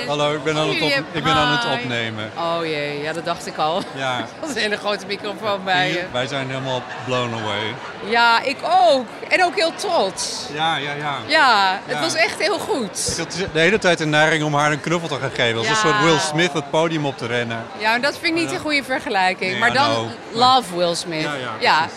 hallo, 0.07 0.33
ik 0.33 0.43
ben, 0.43 0.57
aan 0.57 0.69
het, 0.69 0.81
op, 0.81 1.03
ik 1.11 1.23
ben 1.23 1.33
aan 1.33 1.51
het 1.51 1.79
opnemen. 1.79 2.31
Oh 2.37 2.65
jee, 2.65 3.01
ja, 3.01 3.13
dat 3.13 3.25
dacht 3.25 3.45
ik 3.47 3.57
al. 3.57 3.81
Ja. 3.95 4.17
Dat 4.39 4.47
was 4.47 4.49
een 4.49 4.61
hele 4.61 4.77
grote 4.77 5.05
microfoon 5.05 5.63
bij 5.63 5.87
je. 5.91 6.03
Wij 6.11 6.27
zijn 6.27 6.47
helemaal 6.49 6.81
blown 7.05 7.33
away. 7.33 7.73
Ja, 8.05 8.41
ik 8.41 8.57
ook. 8.89 9.05
En 9.29 9.43
ook 9.43 9.55
heel 9.55 9.73
trots. 9.75 10.45
Ja, 10.53 10.75
ja, 10.77 10.93
ja. 10.93 11.15
Ja, 11.27 11.79
het 11.85 11.95
Ja. 11.95 12.01
was 12.01 12.13
echt 12.13 12.39
heel 12.39 12.59
goed. 12.59 13.07
Ik 13.11 13.17
had 13.17 13.47
de 13.53 13.59
hele 13.59 13.79
tijd 13.79 13.99
een 13.99 14.09
neiging 14.09 14.43
om 14.43 14.55
haar 14.55 14.71
een 14.71 14.81
knuffel 14.81 15.07
te 15.07 15.17
gaan 15.21 15.31
geven. 15.31 15.57
Als 15.57 15.65
Ja. 15.67 15.71
een 15.71 15.79
soort 15.79 16.01
Will 16.03 16.19
Smith 16.19 16.53
het 16.53 16.69
podium 16.69 17.05
op 17.05 17.17
te 17.17 17.25
rennen. 17.25 17.63
Ja, 17.77 17.93
en 17.93 18.01
dat 18.01 18.17
vind 18.17 18.35
ik 18.37 18.41
niet 18.43 18.51
een 18.51 18.59
goede 18.59 18.83
vergelijking. 18.83 19.51
Nee, 19.51 19.59
maar 19.59 19.73
dan 19.73 20.11
love 20.31 20.77
Will 20.77 20.95
Smith. 20.95 21.21
Ja, 21.21 21.33
ja, 21.59 21.87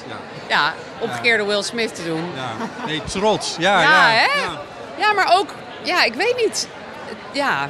ja. 0.49 0.75
omgekeerde 0.99 1.45
Will 1.45 1.63
Smith 1.63 1.95
te 1.95 2.05
doen. 2.05 2.31
Ja. 2.37 2.51
Nee, 2.87 3.03
trots. 3.05 3.57
Ja, 3.59 3.81
ja, 3.83 3.89
ja. 3.91 4.09
hè? 4.11 4.27
Ja. 4.99 5.13
maar 5.13 5.37
ook, 5.39 5.49
ja, 5.83 6.05
ik 6.05 6.15
weet 6.15 6.37
niet. 6.47 6.69
Ja. 7.33 7.69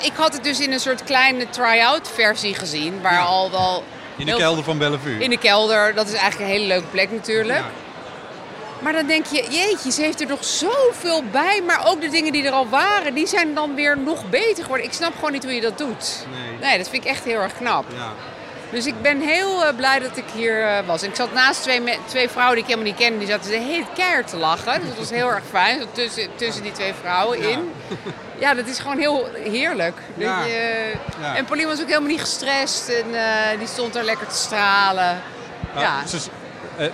Ik 0.00 0.12
had 0.16 0.32
het 0.32 0.44
dus 0.44 0.60
in 0.60 0.72
een 0.72 0.80
soort 0.80 1.04
kleine 1.04 1.50
try-out 1.50 2.10
versie 2.14 2.54
gezien, 2.54 3.00
waar 3.02 3.20
al 3.20 3.50
wel... 3.50 3.84
In 4.16 4.26
de 4.26 4.36
kelder 4.36 4.64
van 4.64 4.78
Bellevue. 4.78 5.18
In 5.18 5.30
de 5.30 5.38
kelder, 5.38 5.94
dat 5.94 6.06
is 6.06 6.12
eigenlijk 6.14 6.50
een 6.50 6.56
hele 6.56 6.66
leuke 6.66 6.86
plek 6.86 7.10
natuurlijk. 7.10 7.62
Maar 8.80 8.92
dan 8.92 9.06
denk 9.06 9.26
je, 9.26 9.46
jeetje, 9.50 9.90
ze 9.90 10.02
heeft 10.02 10.20
er 10.20 10.26
nog 10.26 10.44
zoveel 10.44 11.22
bij. 11.30 11.62
Maar 11.66 11.86
ook 11.86 12.00
de 12.00 12.08
dingen 12.08 12.32
die 12.32 12.44
er 12.44 12.52
al 12.52 12.68
waren, 12.68 13.14
die 13.14 13.26
zijn 13.26 13.54
dan 13.54 13.74
weer 13.74 13.98
nog 13.98 14.30
beter 14.30 14.62
geworden. 14.62 14.86
Ik 14.86 14.92
snap 14.92 15.14
gewoon 15.14 15.32
niet 15.32 15.44
hoe 15.44 15.54
je 15.54 15.60
dat 15.60 15.78
doet. 15.78 16.26
Nee. 16.30 16.58
Nee, 16.60 16.78
dat 16.78 16.88
vind 16.88 17.04
ik 17.04 17.10
echt 17.10 17.24
heel 17.24 17.40
erg 17.40 17.56
knap. 17.56 17.84
Ja. 17.96 18.12
Dus 18.72 18.86
ik 18.86 19.02
ben 19.02 19.20
heel 19.20 19.64
eh, 19.64 19.76
blij 19.76 19.98
dat 19.98 20.16
ik 20.16 20.24
hier 20.34 20.64
eh, 20.66 20.86
was. 20.86 21.02
En 21.02 21.08
ik 21.08 21.14
zat 21.14 21.32
naast 21.32 21.62
twee, 21.62 21.82
twee 22.06 22.28
vrouwen 22.28 22.54
die 22.54 22.64
ik 22.64 22.70
helemaal 22.70 22.90
niet 22.92 23.00
kende. 23.00 23.18
Die 23.18 23.28
zaten 23.28 23.50
de 23.50 23.56
hele 23.58 23.84
keihard 23.94 24.28
te 24.28 24.36
lachen. 24.36 24.80
Dus 24.80 24.88
dat 24.88 24.98
was 24.98 25.10
heel 25.10 25.28
erg 25.30 25.42
fijn. 25.50 25.82
Tussen, 25.92 26.28
tussen 26.36 26.62
die 26.62 26.72
twee 26.72 26.92
vrouwen 27.00 27.38
in. 27.40 27.72
Ja, 28.38 28.54
dat 28.54 28.66
is 28.66 28.78
gewoon 28.78 28.98
heel 28.98 29.28
heerlijk. 29.44 29.96
Ja. 30.14 30.44
je- 30.44 30.92
Ja. 31.20 31.36
En 31.36 31.44
Pauline 31.44 31.68
was 31.68 31.80
ook 31.80 31.86
helemaal 31.88 32.08
niet 32.08 32.20
gestrest. 32.20 32.88
En 32.88 33.14
eh, 33.14 33.58
die 33.58 33.66
stond 33.68 33.92
daar 33.92 34.04
lekker 34.04 34.26
te 34.26 34.34
stralen. 34.36 35.22
Ja. 35.76 36.06
Ze, 36.06 36.18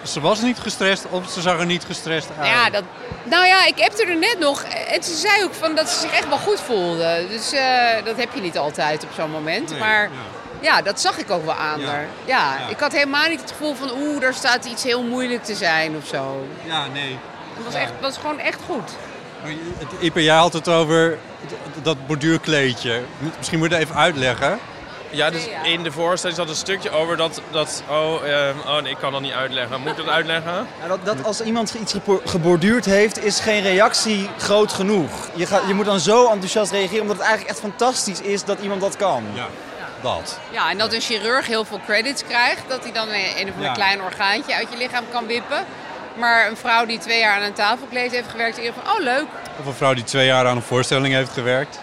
ze 0.02 0.20
was 0.20 0.40
niet 0.40 0.58
gestrest 0.58 1.04
of 1.10 1.30
ze 1.30 1.40
zag 1.40 1.58
er 1.58 1.66
niet 1.66 1.84
gestrest 1.84 2.28
uit. 2.38 2.48
Ja, 2.48 2.70
dat, 2.70 2.82
nou 3.24 3.46
ja, 3.46 3.66
ik 3.66 3.78
heb 3.78 3.98
er 3.98 4.16
net 4.16 4.36
nog. 4.38 4.62
En 4.62 5.02
ze 5.02 5.14
zei 5.14 5.44
ook 5.44 5.54
van 5.54 5.74
dat 5.74 5.88
ze 5.90 6.00
zich 6.00 6.12
echt 6.12 6.28
wel 6.28 6.38
goed 6.38 6.60
voelde. 6.60 7.26
Dus 7.28 7.50
dat 8.04 8.16
heb 8.16 8.28
je 8.34 8.40
niet 8.40 8.58
altijd 8.58 9.04
op 9.04 9.10
zo'n 9.14 9.30
moment. 9.30 9.70
Nee, 9.70 9.78
maar 9.78 10.02
ja. 10.02 10.08
Ja. 10.60 10.82
dat 10.82 11.00
zag 11.00 11.18
ik 11.18 11.30
ook 11.30 11.44
wel 11.44 11.54
aan 11.54 11.80
Ja. 11.80 11.86
haar. 11.86 12.06
Ja, 12.24 12.54
Ja. 12.58 12.68
ik 12.68 12.78
had 12.80 12.92
helemaal 12.92 13.28
niet 13.28 13.40
het 13.40 13.50
gevoel 13.50 13.74
van 13.74 13.90
oeh, 14.00 14.20
daar 14.20 14.34
staat 14.34 14.64
iets 14.64 14.82
heel 14.82 15.02
moeilijk 15.02 15.44
te 15.44 15.54
zijn 15.54 15.96
of 15.96 16.06
zo. 16.06 16.46
Ja, 16.64 16.86
nee. 16.92 17.18
Het 17.54 17.64
was, 17.64 17.74
Ja. 17.74 17.80
echt, 17.80 17.92
was 18.00 18.16
gewoon 18.16 18.38
echt 18.38 18.58
goed. 18.66 18.90
Het- 19.78 19.88
Ipe, 20.02 20.22
jij 20.22 20.36
had 20.36 20.52
het 20.52 20.68
over 20.68 21.18
dat 21.82 22.06
borduurkleedje. 22.06 23.00
Misschien 23.36 23.58
moet 23.58 23.68
je 23.70 23.74
het 23.74 23.84
even 23.84 23.96
uitleggen. 24.00 24.58
Ja, 25.10 25.30
dus 25.30 25.48
in 25.62 25.82
de 25.82 25.92
voorstelling 25.92 26.38
zat 26.38 26.48
een 26.48 26.54
stukje 26.54 26.90
over 26.90 27.16
dat... 27.16 27.40
dat 27.50 27.82
oh, 27.88 28.14
ehm, 28.28 28.54
oh 28.66 28.82
nee, 28.82 28.90
ik 28.92 28.98
kan 28.98 29.12
dat 29.12 29.20
niet 29.20 29.32
uitleggen. 29.32 29.80
Moet 29.80 29.90
ik 29.90 29.96
dat 29.96 30.08
uitleggen? 30.08 30.66
Ja, 30.82 30.88
dat, 30.88 30.98
dat 31.04 31.24
als 31.24 31.40
iemand 31.40 31.74
iets 31.80 31.94
geborduurd 32.24 32.84
heeft, 32.84 33.24
is 33.24 33.40
geen 33.40 33.62
reactie 33.62 34.28
groot 34.38 34.72
genoeg. 34.72 35.10
Je, 35.34 35.46
gaat, 35.46 35.62
je 35.66 35.74
moet 35.74 35.84
dan 35.84 36.00
zo 36.00 36.26
enthousiast 36.30 36.72
reageren, 36.72 37.00
omdat 37.00 37.16
het 37.16 37.26
eigenlijk 37.26 37.56
echt 37.56 37.64
fantastisch 37.68 38.20
is 38.20 38.44
dat 38.44 38.58
iemand 38.60 38.80
dat 38.80 38.96
kan. 38.96 39.24
Ja, 39.34 39.46
dat. 40.14 40.38
Ja, 40.50 40.70
en 40.70 40.78
dat 40.78 40.92
een 40.92 41.00
chirurg 41.00 41.46
heel 41.46 41.64
veel 41.64 41.80
credits 41.86 42.24
krijgt. 42.24 42.62
Dat 42.68 42.82
hij 42.82 42.92
dan 42.92 43.08
een, 43.08 43.14
een 43.36 43.48
of 43.48 43.54
ander 43.54 43.62
Ja. 43.68 43.72
klein 43.72 44.02
orgaantje 44.02 44.54
uit 44.54 44.66
je 44.70 44.76
lichaam 44.76 45.04
kan 45.12 45.26
wippen. 45.26 45.64
Maar 46.14 46.48
een 46.48 46.56
vrouw 46.56 46.84
die 46.86 46.98
twee 46.98 47.18
jaar 47.18 47.36
aan 47.36 47.42
een 47.42 47.52
tafelkleed 47.52 48.10
heeft 48.12 48.28
gewerkt, 48.28 48.56
eerder 48.56 48.82
van, 48.84 48.92
oh 48.92 49.00
leuk. 49.02 49.24
Of 49.60 49.66
een 49.66 49.74
vrouw 49.74 49.94
die 49.94 50.04
twee 50.04 50.26
jaar 50.26 50.46
aan 50.46 50.56
een 50.56 50.62
voorstelling 50.62 51.14
heeft 51.14 51.32
gewerkt. 51.32 51.78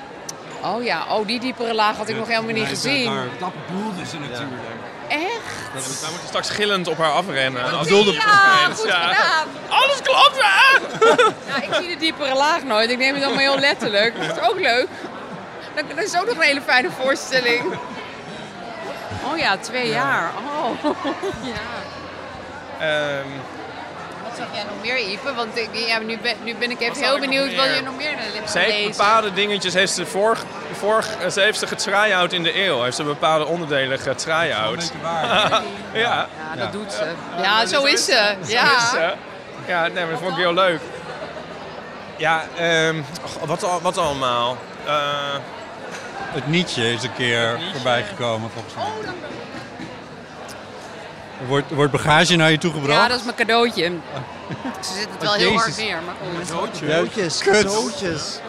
Oh 0.64 0.84
ja, 0.84 1.06
oh 1.10 1.28
die 1.28 1.40
diepere 1.40 1.74
laag 1.74 1.98
had 1.98 2.10
ik 2.10 2.16
nog 2.16 2.28
helemaal 2.28 2.54
niet 2.54 2.68
gezien. 2.68 3.14
Dat 3.40 3.52
bedoelde 3.68 4.06
ze 4.06 4.20
natuurlijk. 4.20 4.62
Echt? 5.08 5.72
Wij 5.74 6.10
moeten 6.10 6.28
straks 6.28 6.50
gillend 6.50 6.88
op 6.88 6.98
haar 6.98 7.12
afrennen. 7.12 7.64
Als 7.78 7.88
Ja, 7.90 7.96
goed 7.96 8.80
gedaan. 8.80 9.48
Alles 9.70 10.02
klopt, 10.04 10.38
hè? 10.40 10.78
Ja, 11.52 11.56
ik 11.62 11.74
zie 11.74 11.88
de 11.90 11.98
diepere 11.98 12.36
laag 12.36 12.64
nooit. 12.64 12.90
Ik 12.90 12.98
neem 12.98 13.14
het 13.14 13.24
allemaal 13.24 13.42
heel 13.42 13.60
letterlijk. 13.60 14.28
Dat 14.28 14.38
is 14.38 14.44
ook 14.50 14.60
leuk. 14.60 14.88
Dat, 15.76 15.84
dat 15.96 16.06
is 16.06 16.16
ook 16.18 16.26
nog 16.26 16.36
een 16.36 16.42
hele 16.42 16.62
fijne 16.62 16.90
voorstelling. 17.02 17.64
Oh 19.32 19.38
ja, 19.38 19.58
twee 19.58 19.90
jaar. 19.90 20.32
Oh. 20.46 20.84
ja. 21.54 21.62
Ehm, 22.80 23.28
Wat 24.24 24.38
zag 24.38 24.48
jij 24.54 24.64
nog 24.64 24.82
meer, 24.82 25.00
Ipe? 25.00 25.34
Want 25.34 25.58
ik, 25.58 25.70
ja, 25.74 26.00
nu, 26.00 26.18
ben, 26.18 26.36
nu 26.44 26.56
ben 26.56 26.72
ik 26.72 26.80
even 26.82 27.04
heel 27.04 27.20
benieuwd 27.20 27.56
wat 27.56 27.76
je 27.76 27.82
nog 27.84 27.96
meer 27.96 28.12
hebt 28.18 28.50
Ze 28.52 28.60
heeft 28.60 28.98
bepaalde 28.98 29.34
dingetjes, 29.34 29.74
heeft 29.74 29.94
ze 29.94 30.06
vorig, 30.06 30.44
vorig, 30.72 31.08
ze 31.32 31.42
heeft 31.42 31.60
ze 31.60 31.68
getry-out 31.68 32.34
in 32.34 32.44
de 32.44 32.66
eeuw. 32.66 32.82
Heeft 32.84 32.96
ze 32.96 33.04
bepaalde 33.04 33.46
onderdelen 33.46 34.00
getry-out. 34.00 34.92
ja. 35.02 35.62
Ja, 35.94 36.28
dat 36.58 36.72
doet 36.72 36.94
ze. 36.94 37.12
Ja, 37.42 37.66
zo 37.66 37.84
is 37.84 38.06
ze. 38.06 38.36
Zo 38.46 38.52
Ja. 38.52 38.76
is 38.78 38.90
ze. 38.90 39.14
Ja, 39.68 39.82
nee, 39.82 40.04
maar 40.04 40.10
dat 40.12 40.20
vond 40.20 40.32
ik 40.32 40.38
heel 40.38 40.54
leuk. 40.54 40.80
Ja, 42.18 42.44
ehm, 42.58 43.02
wat, 43.46 43.80
wat 43.82 43.98
allemaal? 43.98 44.58
Eh, 44.86 44.94
Het 46.18 46.48
nietje 46.48 46.92
is 46.92 47.04
een 47.04 47.14
keer 47.14 47.60
voorbij 47.74 48.04
gekomen 48.04 48.50
volgens 48.50 48.74
mij. 48.76 49.12
Er 51.42 51.48
wordt, 51.48 51.70
er 51.70 51.76
wordt 51.76 51.92
bagage 51.92 52.36
naar 52.36 52.52
je 52.52 52.58
toe 52.58 52.72
gebracht. 52.74 53.02
Ja, 53.02 53.08
dat 53.08 53.18
is 53.18 53.24
mijn 53.24 53.36
cadeautje. 53.36 53.84
Ze 54.82 54.94
zit 54.94 55.08
het 55.12 55.22
wel 55.22 55.32
Oh, 55.32 55.38
heel 55.38 55.54
hard 55.54 55.78
neer, 55.78 55.98
maar 56.06 56.46
goed. 56.58 56.80
Cadeautjes, 56.80 57.38
cadeautjes. 57.38 58.40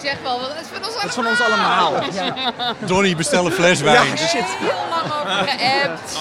Ik 0.00 0.06
zeg 0.08 0.16
wel, 0.22 0.40
het 0.40 0.60
is 0.60 0.66
van 0.72 0.76
ons 0.84 0.86
allemaal. 0.86 1.00
Dat 1.00 1.08
is 1.08 1.14
van 1.14 1.26
ons 1.26 1.40
allemaal. 1.40 1.92
Ja. 2.12 2.34
Donnie, 2.78 3.16
bestel 3.16 3.46
een 3.46 3.52
fles 3.52 3.80
wijn. 3.80 4.06
Ja, 4.08 4.16
shit. 4.16 4.44
Heel 4.58 4.68
lang 4.90 5.12
over 5.20 5.48
geappt. 5.48 6.18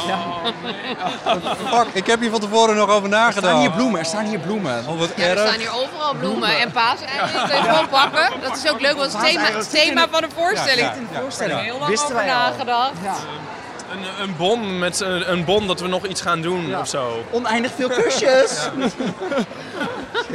Fuck, 1.69 1.87
ik 1.93 2.07
heb 2.07 2.19
hier 2.19 2.29
van 2.31 2.39
tevoren 2.39 2.75
nog 2.75 2.89
over 2.89 3.03
Er 3.03 3.09
nagedacht. 3.09 3.45
staan 3.45 3.59
hier 3.59 3.71
bloemen, 3.71 3.99
er 3.99 4.05
staan 4.05 4.25
hier 4.25 4.39
bloemen. 4.39 4.83
Oh, 4.87 4.99
wat 4.99 5.09
Ja, 5.15 5.23
er 5.23 5.29
erg. 5.37 5.47
staan 5.47 5.59
hier 5.59 5.73
overal 5.73 6.13
bloemen 6.13 6.59
en 6.59 6.71
paaseieren. 6.71 7.27
Je 7.31 7.69
gewoon 7.69 7.89
pakken. 7.89 8.29
Dat 8.41 8.57
is 8.63 8.71
ook 8.71 8.81
leuk, 8.81 8.95
want 8.95 9.13
het 9.13 9.21
is 9.23 9.33
het 9.33 9.43
thema, 9.43 9.57
het 9.57 9.71
thema 9.71 10.07
van 10.11 10.21
de 10.21 10.27
voorstelling. 10.35 10.87
Ja, 10.87 10.93
ja, 10.93 11.07
ja. 11.13 11.19
Voorstelling. 11.21 11.59
Heel 11.61 11.77
lang 11.77 11.89
Wisten 11.89 12.15
over 12.15 12.25
nagedacht. 12.25 12.91
Een, 13.91 14.23
een 14.23 14.35
bon 14.35 14.79
met 14.79 14.99
een, 14.99 15.31
een 15.31 15.45
bon 15.45 15.67
dat 15.67 15.79
we 15.79 15.87
nog 15.87 16.05
iets 16.05 16.21
gaan 16.21 16.41
doen 16.41 16.75
of 16.77 16.87
zo. 16.87 17.25
Oneindig 17.31 17.71
veel 17.75 17.89
kusjes. 17.89 18.69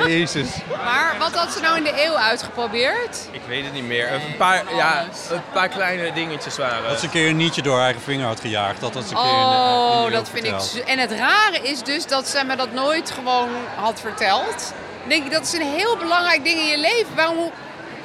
Jezus. 0.07 0.49
Maar 0.85 1.17
wat 1.19 1.35
had 1.35 1.53
ze 1.53 1.61
nou 1.61 1.77
in 1.77 1.85
de 1.85 2.05
eeuw 2.07 2.17
uitgeprobeerd? 2.17 3.29
Ik 3.31 3.41
weet 3.49 3.65
het 3.65 3.73
niet 3.73 3.85
meer. 3.85 4.13
Een 4.13 4.37
paar, 4.39 4.75
ja, 4.77 5.05
een 5.31 5.43
paar 5.53 5.69
kleine 5.69 6.13
dingetjes 6.13 6.57
waren. 6.57 6.89
Dat 6.89 6.99
ze 6.99 7.05
een 7.05 7.11
keer 7.11 7.29
een 7.29 7.37
nietje 7.37 7.63
door 7.63 7.75
haar 7.75 7.85
eigen 7.85 8.03
vinger 8.03 8.27
had 8.27 8.41
gejaagd. 8.41 8.81
Dat 8.81 8.95
had 8.95 9.05
ze 9.05 9.15
een 9.15 9.23
keer 9.23 9.31
in 9.31 9.39
de, 9.39 9.45
in 9.45 9.51
de 9.51 9.57
Oh, 9.57 10.03
eeuw 10.05 10.11
dat 10.11 10.29
vind 10.29 10.45
ik... 10.45 10.61
verteld. 10.61 10.85
En 10.85 10.99
het 10.99 11.13
rare 11.13 11.59
is 11.63 11.83
dus 11.83 12.07
dat 12.07 12.29
ze 12.29 12.45
me 12.45 12.57
dat 12.57 12.73
nooit 12.73 13.11
gewoon 13.11 13.49
had 13.77 14.01
verteld. 14.01 14.73
Dan 15.01 15.09
denk 15.09 15.25
ik, 15.25 15.33
dat 15.33 15.43
is 15.43 15.53
een 15.53 15.75
heel 15.77 15.97
belangrijk 15.97 16.45
ding 16.45 16.59
in 16.59 16.67
je 16.67 16.79
leven. 16.79 17.15
Waarom 17.15 17.51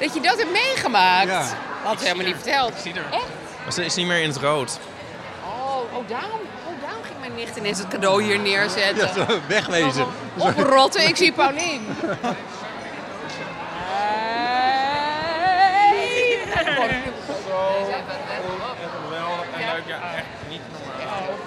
dat 0.00 0.14
je 0.14 0.20
dat 0.20 0.36
hebt 0.38 0.52
meegemaakt? 0.52 1.28
Ja. 1.28 1.44
Had 1.82 1.98
ze 1.98 2.04
helemaal 2.04 2.26
niet 2.26 2.34
verteld. 2.34 2.72
Echt? 3.10 3.24
Maar 3.64 3.72
ze 3.72 3.84
is 3.84 3.94
niet 3.94 4.06
meer 4.06 4.22
in 4.22 4.28
het 4.28 4.38
rood. 4.38 4.78
Oh, 5.92 5.96
oh, 5.98 6.08
daarom, 6.08 6.40
oh, 6.66 6.82
daarom 6.82 7.02
ging 7.02 7.20
mijn 7.20 7.34
nicht 7.34 7.56
ineens 7.56 7.78
het 7.78 7.88
cadeau 7.88 8.22
hier 8.22 8.38
neerzetten. 8.38 9.06
Ja, 9.06 9.26
zo, 9.26 9.40
wegwezen. 9.48 10.06
Oprotten, 10.38 11.08
ik 11.08 11.16
zie 11.16 11.32
Paulien. 11.32 11.86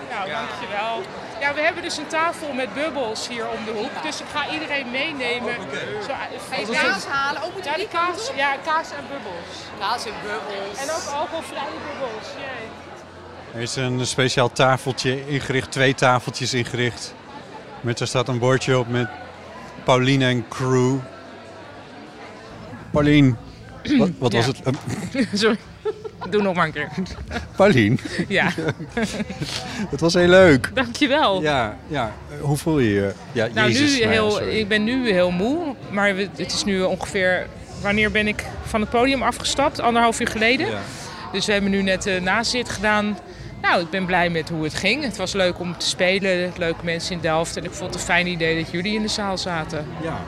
Nou, 0.09 0.29
dankjewel. 0.29 1.01
Ja, 1.39 1.53
we 1.53 1.61
hebben 1.61 1.83
dus 1.83 1.97
een 1.97 2.07
tafel 2.07 2.53
met 2.53 2.73
bubbels 2.73 3.27
hier 3.27 3.47
om 3.49 3.65
de 3.65 3.71
hoek. 3.71 4.03
Dus 4.03 4.19
ik 4.21 4.27
ga 4.33 4.49
iedereen 4.49 4.91
meenemen. 4.91 5.55
Zo, 6.07 6.13
Ga 6.49 6.55
je 6.59 6.65
kaas 6.71 7.05
halen? 7.05 7.43
Oh, 7.43 7.53
moet 7.53 7.65
ja, 7.65 7.75
die 7.75 7.87
kaas, 7.87 8.31
ja, 8.35 8.55
kaas 8.65 8.91
en 8.91 9.05
bubbels. 9.09 9.55
Kaas 9.79 10.05
en 10.05 10.13
bubbels. 10.21 10.77
En 10.79 10.91
ook 10.91 11.19
alcoholvrije 11.19 11.77
bubbels. 11.87 12.27
Jee. 12.37 12.92
Er 13.53 13.61
is 13.61 13.75
een 13.75 14.05
speciaal 14.05 14.51
tafeltje 14.51 15.27
ingericht, 15.27 15.71
twee 15.71 15.93
tafeltjes 15.93 16.53
ingericht. 16.53 17.13
Met 17.81 17.97
daar 17.97 18.07
staat 18.07 18.27
een 18.27 18.39
bordje 18.39 18.77
op 18.77 18.87
met 18.87 19.07
Pauline 19.83 20.25
en 20.25 20.47
crew. 20.47 20.95
Pauline, 22.91 23.35
Wat, 23.97 24.09
wat 24.19 24.33
was 24.33 24.45
het? 24.45 24.61
Ehm, 24.63 24.75
Sorry. 25.33 25.57
Doe 26.29 26.41
nog 26.41 26.55
maar 26.55 26.65
een 26.65 26.71
keer. 26.71 26.89
Paulien. 27.55 27.99
Ja. 28.27 28.49
het 29.93 29.99
was 29.99 30.13
heel 30.13 30.27
leuk. 30.27 30.71
Dankjewel. 30.73 31.41
Ja, 31.41 31.77
ja. 31.87 32.11
Eh, 32.29 32.41
Hoe 32.41 32.57
voel 32.57 32.79
je 32.79 32.93
je? 32.93 33.13
Ja, 33.31 33.47
Nou, 33.53 33.71
Jezus, 33.71 33.93
nu 33.93 33.99
nou 33.99 34.11
heel, 34.11 34.31
sorry. 34.31 34.49
ik 34.59 34.67
ben 34.67 34.83
nu 34.83 35.11
heel 35.11 35.31
moe. 35.31 35.75
Maar 35.89 36.15
het 36.15 36.53
is 36.53 36.63
nu 36.63 36.81
ongeveer... 36.81 37.47
Wanneer 37.81 38.11
ben 38.11 38.27
ik 38.27 38.43
van 38.63 38.81
het 38.81 38.89
podium 38.89 39.21
afgestapt? 39.23 39.79
Anderhalf 39.79 40.19
uur 40.19 40.27
geleden. 40.27 40.69
Ja. 40.69 40.79
Dus 41.31 41.45
we 41.45 41.51
hebben 41.51 41.71
nu 41.71 41.81
net 41.81 42.03
de 42.03 42.19
nazit 42.21 42.69
gedaan. 42.69 43.17
Nou, 43.63 43.81
ik 43.81 43.89
ben 43.89 44.05
blij 44.05 44.29
met 44.29 44.49
hoe 44.49 44.63
het 44.63 44.73
ging. 44.73 45.03
Het 45.03 45.17
was 45.17 45.33
leuk 45.33 45.59
om 45.59 45.77
te 45.77 45.87
spelen. 45.87 46.53
Leuke 46.57 46.83
mensen 46.83 47.15
in 47.15 47.21
Delft. 47.21 47.57
En 47.57 47.63
ik 47.63 47.71
vond 47.71 47.89
het 47.89 47.99
een 47.99 48.05
fijn 48.05 48.27
idee 48.27 48.63
dat 48.63 48.71
jullie 48.71 48.95
in 48.95 49.01
de 49.01 49.07
zaal 49.07 49.37
zaten. 49.37 49.85
Ja. 50.01 50.19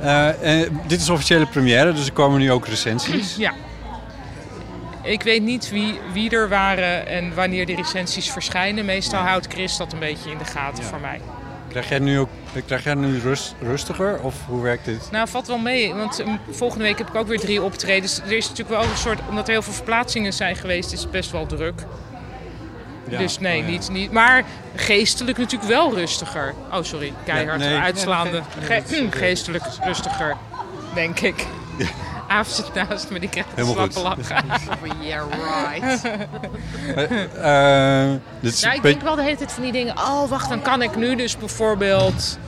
Eh, 0.00 0.62
eh, 0.62 0.70
dit 0.86 1.00
is 1.00 1.10
officiële 1.10 1.46
première, 1.46 1.92
dus 1.92 2.06
er 2.06 2.12
komen 2.12 2.38
nu 2.38 2.52
ook 2.52 2.66
recensies. 2.66 3.36
Ja. 3.36 3.52
Ik 5.02 5.22
weet 5.22 5.42
niet 5.42 5.70
wie, 5.70 6.00
wie 6.12 6.30
er 6.30 6.48
waren 6.48 7.06
en 7.06 7.34
wanneer 7.34 7.66
die 7.66 7.76
recensies 7.76 8.30
verschijnen. 8.30 8.84
Meestal 8.84 9.20
houdt 9.20 9.46
Chris 9.46 9.76
dat 9.76 9.92
een 9.92 9.98
beetje 9.98 10.30
in 10.30 10.38
de 10.38 10.44
gaten 10.44 10.84
voor 10.84 11.00
mij. 11.00 11.20
Krijg 11.68 11.88
jij 11.88 11.98
nu 11.98 12.18
ook 12.18 12.28
krijg 12.66 12.84
jij 12.84 12.94
nu 12.94 13.18
rust, 13.18 13.54
rustiger 13.60 14.20
of 14.20 14.34
hoe 14.46 14.62
werkt 14.62 14.84
dit? 14.84 15.08
Nou, 15.10 15.28
valt 15.28 15.46
wel 15.46 15.58
mee. 15.58 15.94
Want 15.94 16.20
um, 16.20 16.38
volgende 16.50 16.84
week 16.84 16.98
heb 16.98 17.08
ik 17.08 17.14
ook 17.14 17.26
weer 17.26 17.40
drie 17.40 17.62
optredens. 17.62 18.18
Er 18.18 18.32
is 18.32 18.48
natuurlijk 18.48 18.80
wel 18.80 18.90
een 18.90 18.96
soort... 18.96 19.18
Omdat 19.28 19.46
er 19.46 19.52
heel 19.52 19.62
veel 19.62 19.72
verplaatsingen 19.72 20.32
zijn 20.32 20.56
geweest, 20.56 20.92
is 20.92 21.00
het 21.00 21.10
best 21.10 21.30
wel 21.30 21.46
druk. 21.46 21.84
Ja, 23.12 23.18
Dus 23.18 23.38
nee, 23.38 23.60
oh 23.60 23.64
ja. 23.64 23.70
niet, 23.70 23.88
niet. 23.90 24.12
Maar 24.12 24.44
geestelijk 24.74 25.38
natuurlijk 25.38 25.70
wel 25.70 25.94
rustiger. 25.94 26.54
Oh, 26.72 26.82
sorry. 26.82 27.12
Keihard 27.24 27.60
Ja, 27.62 27.68
nee. 27.68 27.78
uitslaande. 27.78 28.42
Ge- 28.60 28.82
is- 28.88 29.02
geestelijk 29.10 29.64
rustiger, 29.84 30.36
denk 30.94 31.20
ik. 31.20 31.46
Aaf 32.28 32.48
zit 32.48 32.74
naast 32.74 33.10
me, 33.10 33.18
die 33.20 33.28
krijgt 33.28 33.48
een 33.54 33.66
slappe 33.66 34.00
lachen. 34.00 34.44
Yeah, 35.00 35.22
right. 35.30 36.02
Dit 38.40 38.52
is 38.52 38.60
Nou, 38.60 38.70
een 38.72 38.76
ik 38.76 38.82
denk 38.82 39.02
wel 39.02 39.14
de 39.16 39.22
hele 39.22 39.36
tijd 39.36 39.52
van 39.52 39.62
die 39.62 39.72
dingen. 39.72 39.96
Oh, 39.98 40.28
wacht, 40.28 40.48
dan 40.48 40.62
kan 40.62 40.82
ik 40.82 40.96
nu 40.96 41.16
dus 41.16 41.36
bijvoorbeeld 41.36 42.38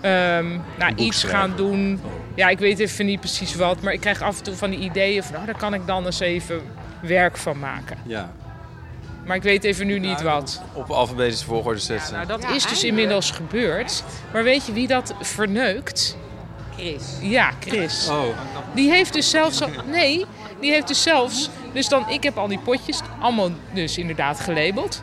ehm, 0.00 0.46
nou, 0.78 0.94
iets 0.96 1.18
schrijven. 1.20 1.40
gaan 1.40 1.52
doen. 1.56 2.00
Ja, 2.34 2.48
ik 2.48 2.58
weet 2.58 2.78
even 2.78 3.06
niet 3.06 3.20
precies 3.20 3.54
wat, 3.54 3.80
maar 3.80 3.92
ik 3.92 4.00
krijg 4.00 4.20
af 4.22 4.38
en 4.38 4.44
toe 4.44 4.54
van 4.54 4.70
die 4.70 4.78
ideeën 4.78 5.22
van, 5.22 5.36
oh, 5.36 5.46
daar 5.46 5.56
kan 5.56 5.74
ik 5.74 5.86
dan 5.86 6.04
eens 6.06 6.20
even 6.20 6.60
werk 7.00 7.36
van 7.36 7.58
maken. 7.58 7.96
Ja. 8.02 8.32
Maar 9.24 9.36
ik 9.36 9.42
weet 9.42 9.64
even 9.64 9.86
nu 9.86 9.98
niet 9.98 10.22
wat. 10.22 10.62
Op 10.72 10.90
alfabetische 10.90 11.44
volgorde 11.44 11.78
zetten. 11.80 12.14
Nou, 12.14 12.26
dat 12.26 12.50
is 12.50 12.66
dus 12.66 12.84
inmiddels 12.84 13.30
gebeurd. 13.30 14.04
Maar 14.32 14.42
weet 14.42 14.66
je 14.66 14.72
wie 14.72 14.86
dat 14.86 15.14
verneukt? 15.20 16.16
Chris. 16.76 17.16
Ja, 17.20 17.50
Chris. 17.60 18.08
Oh. 18.08 18.22
Die 18.74 18.90
heeft 18.90 19.12
dus 19.12 19.30
zelfs 19.30 19.62
al... 19.62 19.68
Nee, 19.86 20.24
die 20.60 20.70
heeft 20.72 20.88
dus 20.88 21.02
zelfs... 21.02 21.50
Dus 21.72 21.88
dan, 21.88 22.08
ik 22.08 22.22
heb 22.22 22.38
al 22.38 22.48
die 22.48 22.58
potjes 22.58 23.00
allemaal 23.20 23.50
dus 23.72 23.98
inderdaad 23.98 24.40
gelabeld. 24.40 25.02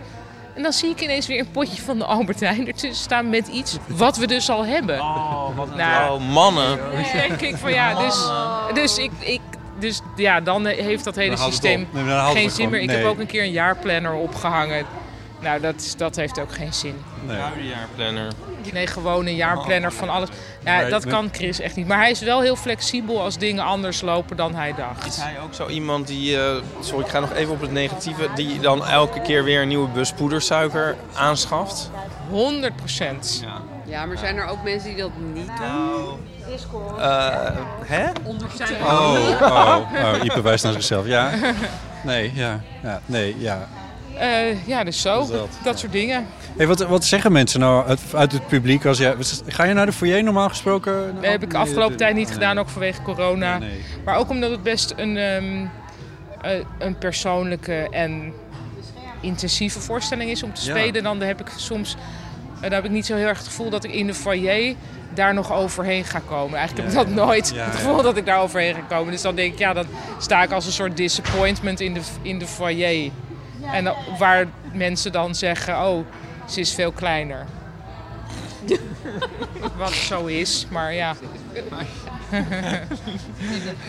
En 0.56 0.62
dan 0.62 0.74
zie 0.74 0.90
ik 0.90 1.02
ineens 1.02 1.28
weer 1.28 1.40
een 1.40 1.52
potje 1.52 1.82
van 1.82 1.98
de 1.98 2.06
Albert 2.06 2.40
Heijn 2.40 2.68
ertussen 2.68 3.04
staan 3.04 3.30
met 3.30 3.48
iets 3.48 3.78
wat 3.88 4.18
we 4.18 4.28
dus 4.28 4.50
al 4.50 4.66
hebben. 4.66 5.00
Oh, 5.00 5.58
wat 5.58 5.76
Nou, 5.76 6.20
oh, 6.20 6.30
mannen. 6.30 6.78
dan 6.78 7.04
denk 7.14 7.42
ik 7.42 7.58
van 7.58 7.72
ja, 7.72 8.06
dus, 8.06 8.30
dus 8.74 8.98
ik... 8.98 9.12
ik 9.20 9.42
dus 9.80 10.02
ja, 10.16 10.42
dan 10.42 10.66
heeft 10.66 11.04
dat 11.04 11.16
hele 11.16 11.38
systeem. 11.38 11.88
Nee, 11.92 12.20
geen 12.34 12.50
zin 12.50 12.70
meer. 12.70 12.80
Ik 12.82 12.90
heb 12.90 13.06
ook 13.06 13.20
een 13.20 13.26
keer 13.26 13.44
een 13.44 13.52
jaarplanner 13.52 14.14
opgehangen. 14.14 14.86
Nou, 15.42 15.60
dat, 15.62 15.76
is- 15.76 15.96
dat 15.96 16.16
heeft 16.16 16.40
ook 16.40 16.54
geen 16.54 16.74
zin. 16.74 16.96
Nee. 17.26 17.38
Jaarplanner. 17.68 18.32
Nee, 18.74 18.88
gewoon 18.88 19.26
een 19.26 19.36
jaarplanner 19.36 19.92
van 19.94 20.10
alles. 20.10 20.30
Ja, 20.66 20.80
Nee, 20.82 20.90
dat 20.90 21.04
nee. 21.04 21.14
kan 21.14 21.30
Chris 21.32 21.60
echt 21.60 21.76
niet. 21.76 21.88
Maar 21.88 21.98
hij 21.98 22.12
is 22.12 22.20
wel 22.20 22.42
heel 22.42 22.56
flexibel 22.56 23.22
als 23.22 23.38
dingen 23.38 23.64
anders 23.64 24.02
lopen 24.02 24.38
dan 24.38 24.56
hij 24.56 24.74
dacht. 24.76 25.06
Is 25.06 25.18
hij 25.18 25.40
ook 25.44 25.54
zo 25.54 25.68
iemand 25.68 26.08
die, 26.08 26.42
eh, 26.42 26.56
sorry 26.82 27.04
ik 27.06 27.10
ga 27.12 27.20
nog 27.20 27.34
even 27.34 27.54
op 27.54 27.62
het 27.62 27.72
negatieve, 27.72 28.28
die 28.36 28.60
dan 28.60 28.86
elke 28.86 29.22
keer 29.22 29.44
weer 29.44 29.62
een 29.62 29.68
nieuwe 29.68 29.88
bus 29.90 30.12
poedersuiker 30.14 30.96
aanschaft? 31.14 31.92
100 32.30 32.76
procent. 32.76 33.40
Ja. 33.44 33.62
Ja, 33.86 34.06
maar 34.06 34.18
zijn 34.18 34.38
er 34.38 34.46
ook 34.46 34.64
mensen 34.64 34.90
die 34.90 34.98
dat 34.98 35.12
niet 35.34 35.48
doen? 35.58 36.20
Eh, 37.00 37.52
hè? 37.86 38.06
Ondertussen. 38.24 38.76
Oh, 38.82 39.18
oh, 39.42 39.78
oh, 39.94 40.24
Ipe 40.24 40.42
wijst 40.42 40.64
naar 40.64 40.74
zichzelf. 40.74 41.06
Ja. 41.06 41.32
Nee, 42.04 42.32
ja. 42.36 42.62
ja 42.84 43.02
nee, 43.06 43.36
ja. 43.40 43.68
Eh, 44.20 44.68
ja, 44.68 44.84
dus 44.84 45.02
zo. 45.02 45.28
Dat 45.28 45.48
dat, 45.64 45.80
soort 45.80 45.92
dingen. 45.92 46.26
Hey, 46.58 46.68
wat, 46.68 46.80
wat 46.80 47.06
zeggen 47.06 47.32
mensen 47.32 47.60
nou 47.60 47.88
uit, 47.88 48.02
uit 48.14 48.32
het 48.32 48.48
publiek? 48.48 48.86
Als 48.86 48.98
jij, 48.98 49.16
ga 49.48 49.64
je 49.64 49.74
naar 49.74 49.86
de 49.86 49.92
foyer 49.92 50.24
normaal 50.24 50.50
gesproken? 50.50 51.16
Dat 51.16 51.26
heb 51.26 51.44
ik 51.44 51.54
afgelopen 51.54 51.98
tijd 51.98 52.16
niet 52.16 52.26
nee. 52.26 52.34
gedaan, 52.34 52.60
ook 52.60 52.70
vanwege 52.70 53.02
corona. 53.02 53.58
Nee, 53.58 53.70
nee. 53.70 53.84
Maar 54.06 54.16
ook 54.16 54.30
omdat 54.30 54.52
het 54.52 54.64
best 54.64 54.94
een, 54.98 55.18
ehm, 55.18 55.66
eh, 56.42 56.66
een 56.78 56.98
persoonlijke 56.98 57.88
en 57.92 58.34
intensieve 59.22 59.80
voorstelling 59.80 60.30
is 60.30 60.44
om 60.44 60.54
te 60.54 60.66
Ja. 60.66 60.78
spelen. 60.78 61.04
Dan 61.04 61.22
heb 61.22 61.40
ik 61.40 61.52
soms 61.56 61.96
dan 62.62 62.72
heb 62.72 62.86
ik 62.86 62.92
niet 62.92 63.06
zo 63.06 63.16
heel 63.16 63.28
erg 63.28 63.38
het 63.38 63.48
gevoel 63.48 63.70
dat 63.70 63.84
ik 63.84 63.92
in 63.92 64.08
de 64.08 64.14
foyer 64.14 64.76
daar 65.14 65.34
nog 65.34 65.54
overheen 65.54 66.04
ga 66.06 66.22
komen. 66.28 66.58
Eigenlijk 66.58 66.90
heb 66.94 67.02
ik 67.02 67.06
dat 67.16 67.26
nooit, 67.26 67.52
ja, 67.56 67.64
het 67.64 67.74
ja. 67.74 67.80
gevoel 67.80 68.02
dat 68.02 68.18
ik 68.18 68.26
daar 68.26 68.40
overheen 68.42 68.74
ga 68.74 68.96
komen. 68.96 69.12
Dus 69.12 69.22
dan 69.22 69.36
denk 69.36 69.54
ik, 69.54 69.60
ja, 69.60 69.74
dan 69.74 69.86
sta 70.18 70.44
ik 70.44 70.52
als 70.52 70.66
een 70.66 70.72
soort 70.72 70.98
disappointment 70.98 71.80
in 71.80 71.94
de, 71.94 72.02
in 72.22 72.40
de 72.40 72.48
foyer. 72.48 73.12
En 73.74 73.84
dan- 73.84 73.96
waar 74.18 74.48
mensen 74.74 75.12
dan 75.12 75.36
zeggen, 75.36 75.88
oh, 75.88 76.06
ze 76.46 76.60
is 76.60 76.74
veel 76.74 76.92
kleiner. 76.92 77.46
Wat 79.78 79.92
zo 79.92 80.26
is, 80.26 80.68
maar 80.70 80.94
ja. 80.94 81.16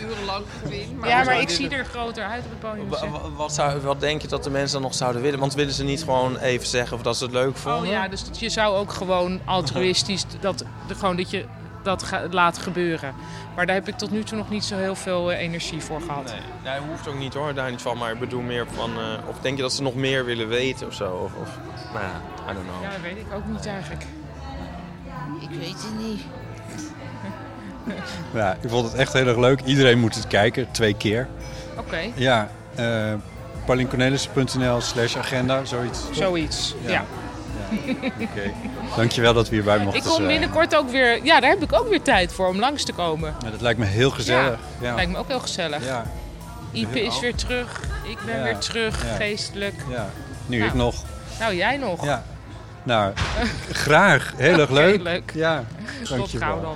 Urenlang 0.01 0.45
gezien. 0.63 0.99
Ja, 1.03 1.23
maar 1.23 1.41
ik 1.41 1.49
zie 1.49 1.69
er 1.69 1.85
groter 1.85 2.23
uit 2.23 2.43
op 2.45 2.49
het 2.49 2.59
podium. 2.59 2.89
Wa- 2.89 2.97
zeg. 2.97 3.09
wa- 3.09 3.29
Wat, 3.29 3.53
zou, 3.53 3.79
wat 3.81 3.99
denk 3.99 4.21
je 4.21 4.27
dat 4.27 4.43
de 4.43 4.49
mensen 4.49 4.73
dan 4.73 4.81
nog 4.81 4.93
zouden 4.93 5.21
willen? 5.21 5.39
Want 5.39 5.53
willen 5.53 5.73
ze 5.73 5.83
niet 5.83 5.99
gewoon 6.03 6.37
even 6.37 6.67
zeggen 6.67 6.97
of 6.97 7.03
dat 7.03 7.17
ze 7.17 7.23
het 7.23 7.33
leuk 7.33 7.57
vonden? 7.57 7.81
Oh 7.81 7.87
ja, 7.87 8.07
dus 8.07 8.23
dat 8.25 8.39
je 8.39 8.49
zou 8.49 8.75
ook 8.75 8.93
gewoon 8.93 9.39
altruïstisch 9.45 10.25
dat, 10.39 10.57
de, 10.87 10.95
gewoon 10.95 11.15
dat 11.15 11.29
je 11.29 11.45
dat 11.83 12.05
laat 12.31 12.57
gebeuren. 12.57 13.13
Maar 13.55 13.65
daar 13.65 13.75
heb 13.75 13.87
ik 13.87 13.97
tot 13.97 14.11
nu 14.11 14.23
toe 14.23 14.37
nog 14.37 14.49
niet 14.49 14.63
zo 14.63 14.77
heel 14.77 14.95
veel 14.95 15.31
eh, 15.31 15.39
energie 15.39 15.81
voor 15.81 16.01
gehad. 16.01 16.23
Nee, 16.25 16.71
nee, 16.79 16.89
hoeft 16.89 17.07
ook 17.07 17.17
niet 17.17 17.33
hoor, 17.33 17.53
daar 17.53 17.69
niet 17.71 17.81
van. 17.81 17.97
Maar 17.97 18.11
ik 18.11 18.19
bedoel 18.19 18.41
meer 18.41 18.65
van... 18.73 18.89
eh, 18.99 19.27
of 19.27 19.39
denk 19.41 19.55
je 19.55 19.61
dat 19.61 19.73
ze 19.73 19.81
nog 19.81 19.95
meer 19.95 20.25
willen 20.25 20.47
weten 20.47 20.87
of 20.87 20.93
zo? 20.93 21.11
Of, 21.13 21.31
of 21.41 21.57
nou 21.93 22.05
ja, 22.05 22.21
I 22.51 22.53
don't 22.53 22.65
know. 22.67 22.81
Ja, 22.83 22.89
dat 22.89 23.01
weet 23.01 23.17
ik 23.17 23.33
ook 23.35 23.45
niet 23.45 23.65
eigenlijk. 23.65 24.05
Ik 25.39 25.49
weet 25.49 25.67
het 25.83 25.97
niet. 25.99 26.21
Ja, 28.33 28.57
ik 28.61 28.69
vond 28.69 28.85
het 28.91 28.95
echt 28.99 29.13
heel 29.13 29.27
erg 29.27 29.37
leuk. 29.37 29.61
Iedereen 29.61 29.99
moet 29.99 30.15
het 30.15 30.27
kijken, 30.27 30.71
twee 30.71 30.93
keer. 30.93 31.27
Oké, 31.77 31.99
Ja, 32.15 32.49
uh, 32.79 33.13
pauliencornelissen.nl 33.65 34.81
slash 34.81 35.15
agenda, 35.17 35.65
zoiets. 35.65 35.99
zoiets. 36.11 36.75
Ja. 36.85 36.89
Ja. 36.91 37.03
Oké. 38.21 38.51
Dankjewel 38.95 39.33
dat 39.33 39.49
we 39.49 39.55
hierbij 39.55 39.77
mochten 39.77 39.97
Ik 40.01 40.03
kom 40.07 40.15
zijn. 40.15 40.27
binnenkort 40.27 40.75
ook 40.75 40.89
weer... 40.89 41.23
Ja, 41.23 41.39
daar 41.39 41.49
heb 41.49 41.61
ik 41.63 41.73
ook 41.73 41.89
weer 41.89 42.01
tijd 42.01 42.33
voor 42.33 42.47
om 42.47 42.59
langs 42.59 42.83
te 42.83 42.93
komen. 42.93 43.35
Ja, 43.43 43.49
dat 43.49 43.61
lijkt 43.61 43.79
me 43.79 43.85
heel 43.85 44.09
gezellig. 44.09 44.59
Ja, 44.81 44.95
lijkt 44.95 45.11
me 45.11 45.17
ook 45.17 45.27
heel 45.27 45.39
gezellig. 45.39 45.85
Ja. 45.85 46.03
Ipe 46.71 47.01
is 47.01 47.19
weer 47.19 47.35
terug. 47.35 47.81
Ik 48.09 48.17
ben 48.25 48.43
weer 48.43 48.57
terug, 48.57 49.03
geestelijk. 49.17 49.75
Ja. 49.89 50.09
Nu 50.45 50.57
Nou. 50.57 50.69
ik 50.69 50.75
nog. 50.75 50.95
Nou, 51.39 51.55
jij 51.55 51.77
nog. 51.77 52.05
Ja. 52.05 52.23
Nou, 52.83 53.13
graag. 53.71 54.33
Heel 54.37 54.59
erg 54.59 54.69
leuk. 54.81 55.01
leuk. 55.01 55.31
Ja, 55.33 55.63
Tot 56.17 56.29
gauw 56.37 56.61
dan. 56.61 56.75